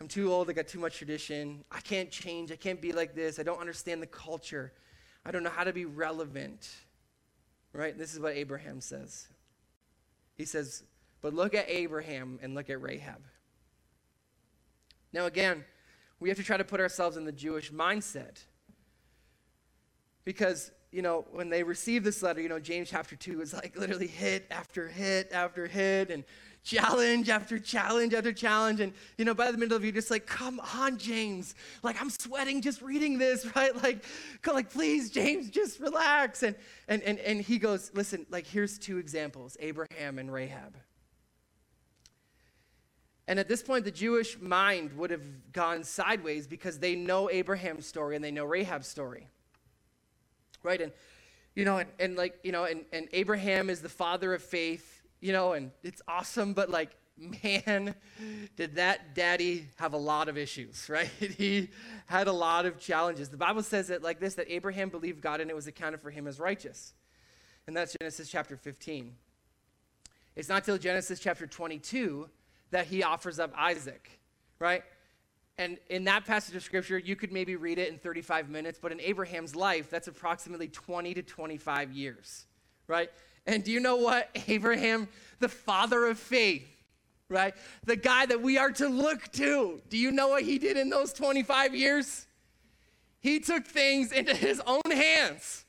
I'm 0.00 0.08
too 0.08 0.32
old. 0.32 0.48
I 0.48 0.52
got 0.52 0.68
too 0.68 0.78
much 0.78 0.96
tradition. 0.96 1.64
I 1.72 1.80
can't 1.80 2.10
change. 2.10 2.52
I 2.52 2.56
can't 2.56 2.80
be 2.80 2.92
like 2.92 3.14
this. 3.14 3.38
I 3.38 3.42
don't 3.42 3.60
understand 3.60 4.00
the 4.00 4.06
culture. 4.06 4.72
I 5.24 5.30
don't 5.30 5.42
know 5.42 5.50
how 5.50 5.64
to 5.64 5.72
be 5.72 5.84
relevant. 5.84 6.68
Right? 7.72 7.96
This 7.96 8.14
is 8.14 8.20
what 8.20 8.34
Abraham 8.34 8.80
says. 8.80 9.28
He 10.36 10.44
says, 10.44 10.84
But 11.20 11.34
look 11.34 11.54
at 11.54 11.68
Abraham 11.68 12.38
and 12.42 12.54
look 12.54 12.70
at 12.70 12.80
Rahab. 12.80 13.22
Now, 15.12 15.26
again, 15.26 15.64
we 16.20 16.28
have 16.28 16.38
to 16.38 16.44
try 16.44 16.56
to 16.56 16.64
put 16.64 16.80
ourselves 16.80 17.16
in 17.16 17.24
the 17.24 17.32
Jewish 17.32 17.72
mindset. 17.72 18.44
Because, 20.24 20.70
you 20.92 21.02
know, 21.02 21.26
when 21.32 21.48
they 21.48 21.62
received 21.62 22.04
this 22.04 22.22
letter, 22.22 22.40
you 22.40 22.48
know, 22.48 22.60
James 22.60 22.90
chapter 22.90 23.16
2 23.16 23.40
is 23.40 23.52
like 23.54 23.76
literally 23.76 24.06
hit 24.06 24.46
after 24.50 24.88
hit 24.88 25.30
after 25.32 25.66
hit. 25.66 26.10
And 26.10 26.24
challenge 26.64 27.28
after 27.28 27.58
challenge 27.58 28.14
after 28.14 28.32
challenge. 28.32 28.80
And, 28.80 28.92
you 29.16 29.24
know, 29.24 29.34
by 29.34 29.50
the 29.50 29.58
middle 29.58 29.76
of 29.76 29.84
you, 29.84 29.92
just 29.92 30.10
like, 30.10 30.26
come 30.26 30.60
on, 30.74 30.98
James. 30.98 31.54
Like, 31.82 32.00
I'm 32.00 32.10
sweating 32.10 32.62
just 32.62 32.82
reading 32.82 33.18
this, 33.18 33.46
right? 33.56 33.74
Like, 33.82 34.04
like 34.46 34.70
please, 34.70 35.10
James, 35.10 35.50
just 35.50 35.80
relax. 35.80 36.42
And, 36.42 36.56
and, 36.88 37.02
and, 37.02 37.18
and 37.20 37.40
he 37.40 37.58
goes, 37.58 37.90
listen, 37.94 38.26
like, 38.30 38.46
here's 38.46 38.78
two 38.78 38.98
examples 38.98 39.56
Abraham 39.60 40.18
and 40.18 40.32
Rahab. 40.32 40.76
And 43.26 43.38
at 43.38 43.46
this 43.46 43.62
point, 43.62 43.84
the 43.84 43.90
Jewish 43.90 44.40
mind 44.40 44.94
would 44.94 45.10
have 45.10 45.52
gone 45.52 45.84
sideways 45.84 46.46
because 46.46 46.78
they 46.78 46.94
know 46.94 47.28
Abraham's 47.30 47.86
story 47.86 48.16
and 48.16 48.24
they 48.24 48.30
know 48.30 48.46
Rahab's 48.46 48.88
story. 48.88 49.28
Right? 50.62 50.80
And, 50.80 50.92
you 51.54 51.66
know, 51.66 51.76
and, 51.76 51.90
and 52.00 52.16
like, 52.16 52.38
you 52.42 52.52
know, 52.52 52.64
and, 52.64 52.86
and 52.90 53.06
Abraham 53.12 53.68
is 53.68 53.82
the 53.82 53.88
father 53.90 54.32
of 54.32 54.42
faith 54.42 54.97
you 55.20 55.32
know, 55.32 55.52
and 55.52 55.70
it's 55.82 56.02
awesome, 56.06 56.52
but 56.52 56.70
like, 56.70 56.90
man, 57.16 57.94
did 58.56 58.76
that 58.76 59.14
daddy 59.14 59.66
have 59.76 59.92
a 59.92 59.98
lot 59.98 60.28
of 60.28 60.38
issues, 60.38 60.88
right? 60.90 61.08
he 61.18 61.70
had 62.06 62.28
a 62.28 62.32
lot 62.32 62.66
of 62.66 62.78
challenges. 62.78 63.28
The 63.28 63.36
Bible 63.36 63.62
says 63.62 63.90
it 63.90 64.02
like 64.02 64.20
this 64.20 64.34
that 64.34 64.50
Abraham 64.50 64.88
believed 64.88 65.20
God 65.20 65.40
and 65.40 65.50
it 65.50 65.56
was 65.56 65.66
accounted 65.66 66.00
for 66.00 66.10
him 66.10 66.26
as 66.26 66.38
righteous. 66.38 66.94
And 67.66 67.76
that's 67.76 67.94
Genesis 68.00 68.30
chapter 68.30 68.56
15. 68.56 69.14
It's 70.36 70.48
not 70.48 70.64
till 70.64 70.78
Genesis 70.78 71.18
chapter 71.20 71.46
22 71.46 72.28
that 72.70 72.86
he 72.86 73.02
offers 73.02 73.38
up 73.38 73.52
Isaac, 73.56 74.20
right? 74.58 74.82
And 75.58 75.78
in 75.90 76.04
that 76.04 76.24
passage 76.24 76.54
of 76.54 76.62
scripture, 76.62 76.98
you 76.98 77.16
could 77.16 77.32
maybe 77.32 77.56
read 77.56 77.78
it 77.78 77.88
in 77.88 77.98
35 77.98 78.48
minutes, 78.48 78.78
but 78.80 78.92
in 78.92 79.00
Abraham's 79.00 79.56
life, 79.56 79.90
that's 79.90 80.06
approximately 80.06 80.68
20 80.68 81.14
to 81.14 81.22
25 81.22 81.90
years, 81.90 82.46
right? 82.86 83.10
And 83.48 83.64
do 83.64 83.72
you 83.72 83.80
know 83.80 83.96
what? 83.96 84.30
Abraham, 84.46 85.08
the 85.40 85.48
father 85.48 86.06
of 86.06 86.18
faith, 86.18 86.68
right? 87.28 87.54
The 87.84 87.96
guy 87.96 88.26
that 88.26 88.42
we 88.42 88.58
are 88.58 88.70
to 88.72 88.88
look 88.88 89.32
to. 89.32 89.80
Do 89.88 89.96
you 89.96 90.12
know 90.12 90.28
what 90.28 90.42
he 90.42 90.58
did 90.58 90.76
in 90.76 90.90
those 90.90 91.12
25 91.14 91.74
years? 91.74 92.26
He 93.20 93.40
took 93.40 93.66
things 93.66 94.12
into 94.12 94.34
his 94.36 94.60
own 94.66 94.90
hands 94.90 95.64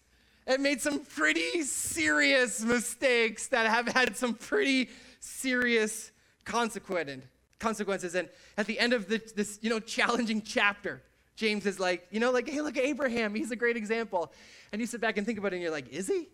and 0.46 0.62
made 0.62 0.82
some 0.82 1.00
pretty 1.00 1.64
serious 1.64 2.62
mistakes 2.62 3.48
that 3.48 3.66
have 3.66 3.88
had 3.96 4.18
some 4.18 4.34
pretty 4.34 4.90
serious 5.22 6.12
consequences. 6.46 8.14
And 8.14 8.28
at 8.58 8.68
the 8.68 8.78
end 8.78 8.92
of 8.92 9.08
this, 9.08 9.32
this, 9.32 9.60
you 9.62 9.70
know, 9.70 9.80
challenging 9.80 10.42
chapter, 10.42 11.02
James 11.38 11.66
is 11.66 11.80
like, 11.80 12.08
you 12.12 12.20
know, 12.20 12.32
like, 12.32 12.50
hey, 12.50 12.60
look 12.60 12.78
at 12.78 12.84
Abraham. 12.84 13.34
He's 13.34 13.52
a 13.52 13.56
great 13.56 13.78
example. 13.78 14.34
And 14.74 14.82
you 14.82 14.88
sit 14.88 15.00
back 15.00 15.16
and 15.18 15.26
think 15.26 15.40
about 15.40 15.54
it, 15.54 15.58
and 15.58 15.64
you're 15.64 15.72
like, 15.72 15.88
is 15.90 16.08
he? 16.08 16.28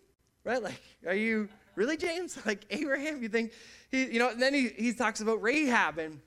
Right? 0.46 0.62
Like, 0.62 0.80
are 1.04 1.14
you 1.14 1.48
really, 1.74 1.96
James? 1.96 2.38
Like 2.46 2.64
Abraham? 2.70 3.20
You 3.20 3.28
think 3.28 3.52
he, 3.90 4.04
you 4.06 4.20
know? 4.20 4.30
And 4.30 4.40
then 4.40 4.54
he, 4.54 4.68
he 4.68 4.92
talks 4.92 5.20
about 5.20 5.42
Rahab, 5.42 5.98
and 5.98 6.20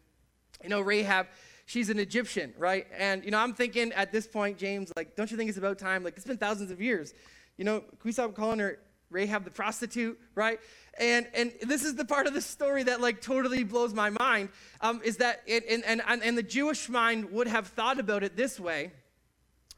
you 0.62 0.68
know, 0.68 0.82
Rahab, 0.82 1.28
she's 1.66 1.90
an 1.90 2.00
Egyptian, 2.00 2.54
right? 2.58 2.86
And 2.98 3.24
you 3.24 3.32
know, 3.32 3.40
I'm 3.40 3.54
thinking 3.54 3.94
at 3.94 4.12
this 4.12 4.28
point, 4.28 4.58
James, 4.58 4.92
like, 4.98 5.16
don't 5.16 5.32
you 5.32 5.38
think 5.38 5.48
it's 5.48 5.58
about 5.58 5.80
time? 5.80 6.04
Like, 6.04 6.18
it's 6.18 6.26
been 6.26 6.38
thousands 6.38 6.70
of 6.70 6.82
years. 6.82 7.14
You 7.56 7.64
know, 7.64 7.80
can 7.80 8.00
we 8.04 8.12
stop 8.12 8.36
calling 8.36 8.60
her 8.60 8.80
Rahab 9.10 9.46
the 9.46 9.52
prostitute, 9.52 10.20
right? 10.36 10.60
And 11.00 11.26
and 11.34 11.54
this 11.62 11.86
is 11.86 11.96
the 11.96 12.06
part 12.06 12.28
of 12.28 12.34
the 12.34 12.42
story 12.42 12.84
that 12.84 13.00
like 13.00 13.22
totally 13.22 13.64
blows 13.64 13.94
my 13.94 14.10
mind. 14.10 14.50
Um, 14.82 15.00
is 15.02 15.16
that 15.18 15.44
it, 15.48 15.64
and, 15.70 15.86
and 15.86 16.02
and 16.22 16.38
the 16.38 16.44
Jewish 16.44 16.90
mind 16.90 17.32
would 17.32 17.48
have 17.48 17.68
thought 17.68 18.00
about 18.02 18.24
it 18.24 18.36
this 18.36 18.60
way 18.60 18.92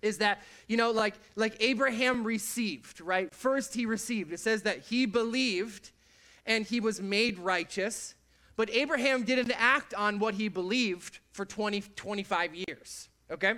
is 0.02 0.18
that 0.20 0.41
you 0.68 0.78
know 0.78 0.91
like 0.91 1.16
like 1.36 1.56
abraham 1.60 2.24
received 2.24 3.02
right? 3.02 3.34
First 3.34 3.74
he 3.74 3.86
received. 3.86 4.34
It 4.34 4.39
says 4.39 4.64
that 4.64 4.80
he 4.80 5.06
believed 5.06 5.91
and 6.45 6.66
he 6.66 6.80
was 6.80 7.02
made 7.02 7.38
righteous 7.39 8.16
but 8.56 8.70
abraham 8.72 9.24
didn't 9.24 9.52
act 9.52 9.93
on 9.93 10.20
what 10.20 10.36
he 10.36 10.47
believed 10.47 11.20
for 11.32 11.45
20 11.45 11.82
25 11.95 12.56
years 12.56 13.10
okay? 13.32 13.56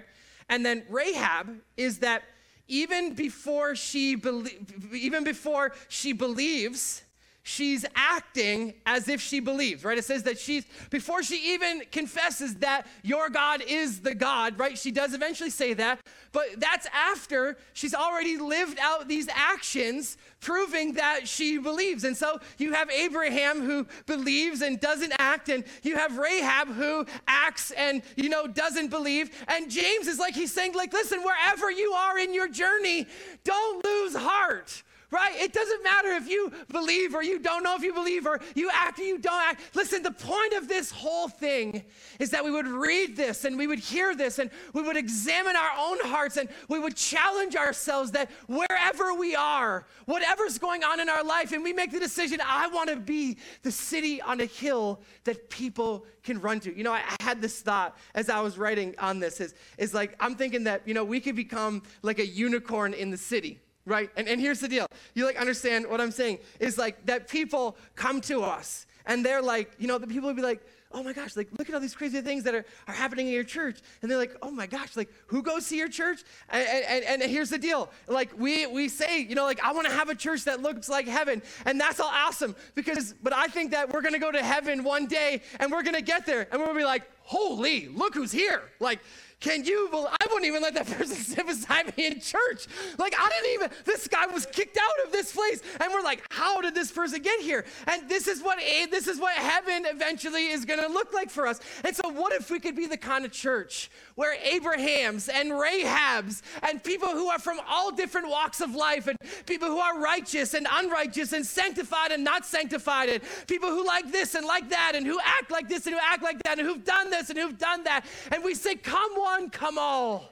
And 0.50 0.66
then 0.66 0.84
rahab 0.90 1.50
is 1.78 2.00
that 2.00 2.24
even 2.68 3.14
before 3.14 3.76
she 3.76 4.16
believe, 4.16 4.94
even 4.94 5.24
before 5.24 5.74
she 5.90 6.14
believes 6.14 7.04
she's 7.44 7.86
acting 7.94 8.74
as 8.86 9.10
if 9.10 9.20
she 9.20 9.42
believes, 9.42 9.84
right? 9.84 9.98
It 9.98 10.06
says 10.06 10.24
that 10.24 10.40
she's, 10.40 10.66
before 10.90 11.22
she 11.22 11.54
even 11.54 11.84
confesses 11.92 12.56
that 12.56 12.88
your 13.04 13.30
God 13.30 13.62
is 13.68 14.00
the 14.00 14.16
God, 14.16 14.58
right? 14.58 14.78
She 14.78 14.92
does 14.92 15.14
eventually 15.14 15.50
say 15.50 15.74
that, 15.74 16.00
but 16.32 16.46
that's 16.58 16.88
after 16.94 17.58
she's 17.74 17.94
already 17.94 18.38
lived 18.38 18.80
out 18.82 19.10
these 19.10 19.28
actions 19.30 20.18
proving 20.40 20.94
that 20.94 21.28
she 21.28 21.58
believes. 21.58 22.06
And 22.06 22.16
so 22.16 22.40
you 22.58 22.74
have 22.74 22.90
Abraham 22.90 23.62
who 23.62 23.88
believes 24.06 24.62
and 24.62 24.80
doesn't 24.80 25.14
act, 25.20 25.50
and 25.50 25.66
you 25.84 25.98
have 25.98 26.18
Rahab 26.18 26.70
who 26.70 27.06
acts 27.28 27.72
and, 27.72 28.02
you 28.16 28.30
know, 28.30 28.48
doesn't 28.48 28.88
believe. 28.88 29.32
And 29.50 29.70
James 29.70 30.08
is 30.08 30.18
like, 30.18 30.34
he's 30.34 30.54
saying, 30.54 30.74
like, 30.74 30.94
listen, 30.94 31.22
wherever 31.24 31.70
you 31.70 31.92
are 31.92 32.18
in 32.18 32.34
your 32.34 32.48
journey, 32.48 33.06
don't 33.44 33.84
lose 33.84 34.16
heart 34.16 34.84
right? 35.14 35.36
It 35.40 35.54
doesn't 35.54 35.84
matter 35.84 36.10
if 36.14 36.28
you 36.28 36.52
believe 36.70 37.14
or 37.14 37.24
you 37.24 37.40
don't 37.40 37.64
know 37.64 37.76
if 37.76 37.84
you 37.84 37.94
believe 37.94 38.26
or 38.26 38.42
you 38.56 38.70
act 38.74 39.00
or 39.00 39.04
you 39.04 39.20
don't 39.20 39.42
act. 39.42 39.62
Listen, 39.76 40.02
the 40.02 40.12
point 40.12 40.54
of 40.54 40.68
this 40.68 40.92
whole 40.92 41.28
thing 41.30 41.84
is 42.20 42.32
that 42.32 42.44
we 42.44 42.52
would 42.52 42.68
read 42.68 43.16
this 43.16 43.46
and 43.46 43.58
we 43.58 43.68
would 43.68 43.80
hear 43.80 44.16
this 44.16 44.40
and 44.40 44.50
we 44.74 44.82
would 44.82 44.98
examine 44.98 45.56
our 45.56 45.72
own 45.78 46.00
hearts 46.02 46.38
and 46.38 46.50
we 46.68 46.80
would 46.80 46.96
challenge 46.96 47.56
ourselves 47.56 48.12
that 48.12 48.32
wherever 48.48 49.14
we 49.14 49.36
are, 49.36 49.86
whatever's 50.06 50.58
going 50.58 50.84
on 50.84 51.00
in 51.00 51.10
our 51.10 51.24
life, 51.24 51.52
and 51.52 51.64
we 51.64 51.74
make 51.74 51.92
the 51.92 52.00
decision, 52.00 52.40
I 52.46 52.68
want 52.68 52.90
to 52.90 52.96
be 52.96 53.38
the 53.62 53.72
city 53.72 54.22
on 54.22 54.42
a 54.42 54.46
hill 54.46 55.02
that 55.26 55.50
people 55.50 56.06
can 56.24 56.42
run 56.42 56.60
to. 56.62 56.76
You 56.76 56.84
know, 56.84 56.94
I, 56.94 57.04
I 57.20 57.24
had 57.24 57.42
this 57.42 57.62
thought 57.62 57.98
as 58.16 58.30
I 58.30 58.42
was 58.42 58.58
writing 58.58 58.96
on 58.98 59.20
this 59.20 59.40
is, 59.40 59.54
is 59.78 59.94
like, 59.94 60.16
I'm 60.20 60.36
thinking 60.36 60.64
that, 60.64 60.88
you 60.88 60.94
know, 60.94 61.04
we 61.04 61.20
could 61.20 61.36
become 61.36 61.84
like 62.02 62.20
a 62.20 62.26
unicorn 62.26 62.94
in 62.94 63.12
the 63.12 63.18
city 63.18 63.60
right? 63.86 64.10
And, 64.16 64.28
and 64.28 64.40
here's 64.40 64.60
the 64.60 64.68
deal. 64.68 64.88
You 65.14 65.26
like 65.26 65.38
understand 65.38 65.88
what 65.88 66.00
I'm 66.00 66.12
saying 66.12 66.40
is 66.60 66.78
like 66.78 67.06
that 67.06 67.28
people 67.28 67.78
come 67.96 68.22
to 68.22 68.42
us 68.42 68.86
and 69.06 69.26
they're 69.26 69.42
like, 69.42 69.72
you 69.80 69.88
know, 69.88 69.98
the 69.98 70.08
people 70.08 70.28
would 70.28 70.36
be 70.36 70.42
like, 70.42 70.62
oh 70.94 71.02
my 71.02 71.12
gosh, 71.12 71.36
like 71.36 71.50
look 71.58 71.68
at 71.68 71.76
all 71.76 71.82
these 71.82 71.96
crazy 71.96 72.22
things 72.22 72.44
that 72.44 72.54
are, 72.54 72.66
are 72.88 72.94
happening 72.94 73.28
in 73.28 73.34
your 73.34 73.44
church. 73.44 73.80
And 74.02 74.10
they're 74.10 74.18
like, 74.18 74.36
oh 74.42 74.52
my 74.52 74.68
gosh, 74.68 74.96
like 74.96 75.10
who 75.28 75.42
goes 75.42 75.68
to 75.70 75.76
your 75.76 75.90
church? 75.90 76.24
And, 76.50 76.68
and, 76.68 77.22
and 77.24 77.32
here's 77.32 77.50
the 77.50 77.58
deal. 77.58 77.90
Like 78.08 78.38
we, 78.38 78.68
we 78.68 78.90
say, 78.90 79.22
you 79.22 79.36
know, 79.36 79.46
like 79.46 79.64
I 79.64 79.74
want 79.74 79.88
to 79.88 79.94
have 79.94 80.10
a 80.10 80.16
church 80.16 80.46
that 80.46 80.62
looks 80.62 80.90
like 80.90 81.08
heaven. 81.08 81.42
And 81.66 81.80
that's 81.80 82.00
all 82.00 82.12
awesome 82.14 82.56
because, 82.76 83.16
but 83.24 83.34
I 83.34 83.48
think 83.48 83.72
that 83.72 83.92
we're 83.92 84.02
going 84.02 84.14
to 84.14 84.20
go 84.20 84.32
to 84.32 84.44
heaven 84.44 84.84
one 84.84 85.08
day 85.08 85.42
and 85.60 85.72
we're 85.72 85.84
going 85.84 85.96
to 85.96 86.02
get 86.02 86.26
there 86.26 86.48
and 86.52 86.60
we're 86.60 86.68
going 86.68 86.78
to 86.78 86.82
be 86.82 86.86
like, 86.86 87.04
holy, 87.22 87.88
look 87.88 88.14
who's 88.14 88.32
here. 88.32 88.64
Like 88.80 89.00
can 89.40 89.66
you 89.66 89.88
believe? 89.92 90.08
I 90.22 90.26
wouldn't 90.28 90.46
even 90.46 90.62
let 90.62 90.74
that 90.76 90.88
person 90.98 91.16
sit 91.16 91.46
beside 91.46 91.96
me 91.98 92.08
in 92.08 92.20
church. 92.20 92.68
Like, 92.98 93.14
I 93.18 93.30
didn't 93.30 93.54
even, 93.54 93.70
this 93.86 94.08
guy 94.08 94.26
was 94.28 94.46
kicked 94.46 94.78
out 94.78 95.06
of 95.06 95.12
this 95.12 95.34
place. 95.34 95.62
And 95.80 95.92
we're 95.92 96.02
like, 96.02 96.24
how 96.32 96.62
did 96.62 96.76
this 96.76 96.92
person 96.92 97.22
get 97.22 97.42
here? 97.42 97.66
And 97.88 98.08
this 98.08 98.28
is 98.28 98.42
what, 98.42 98.60
this 98.90 99.08
is 99.08 99.20
what 99.20 99.36
heaven 99.36 99.86
eventually 99.86 100.48
is 100.48 100.66
going 100.66 100.80
to 100.80 100.88
look 100.88 101.14
like 101.14 101.30
for 101.30 101.48
us. 101.48 101.60
And 101.84 101.96
so, 101.96 102.10
what 102.10 102.34
if 102.34 102.50
we 102.50 102.60
could 102.60 102.76
be 102.76 102.86
the 102.86 102.98
kind 102.98 103.26
of 103.26 103.32
church 103.32 103.90
where 104.16 104.36
Abraham's 104.44 105.28
and 105.30 105.52
Rahab's 105.52 106.44
and 106.62 106.84
people 106.84 107.10
who 107.10 107.28
are 107.28 107.40
from 107.40 107.60
all 107.68 107.92
different 107.92 108.30
walks 108.30 108.62
of 108.62 108.76
life 108.76 109.08
and 109.08 109.18
people 109.46 109.68
who 109.68 109.80
are 109.80 110.00
righteous 110.00 110.54
and 110.54 110.68
unrighteous 110.72 111.34
and 111.34 111.46
sanctified 111.46 112.12
and 112.12 112.24
not 112.24 112.46
sanctified 112.46 113.10
and 113.10 113.22
people 113.48 113.70
who 113.70 113.86
like 113.86 114.12
this 114.12 114.36
and 114.36 114.46
like 114.46 114.70
that 114.70 114.94
and 114.96 115.06
who 115.06 115.20
act 115.24 115.52
like 115.52 115.68
this 115.68 115.86
and 115.86 115.96
who 115.96 116.02
act 116.02 116.24
like 116.24 116.42
that 116.44 116.60
and 116.60 116.68
who've 116.68 116.86
done 116.86 117.10
this 117.10 117.30
and 117.30 117.40
who've 117.40 117.58
done 117.58 117.84
that. 117.84 118.06
And 118.32 118.44
we 118.44 118.54
say, 118.54 118.76
come 118.76 119.12
one 119.16 119.33
one, 119.34 119.50
come 119.50 119.80
all. 119.80 120.32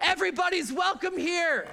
Everybody's 0.00 0.72
welcome 0.72 1.18
here. 1.18 1.66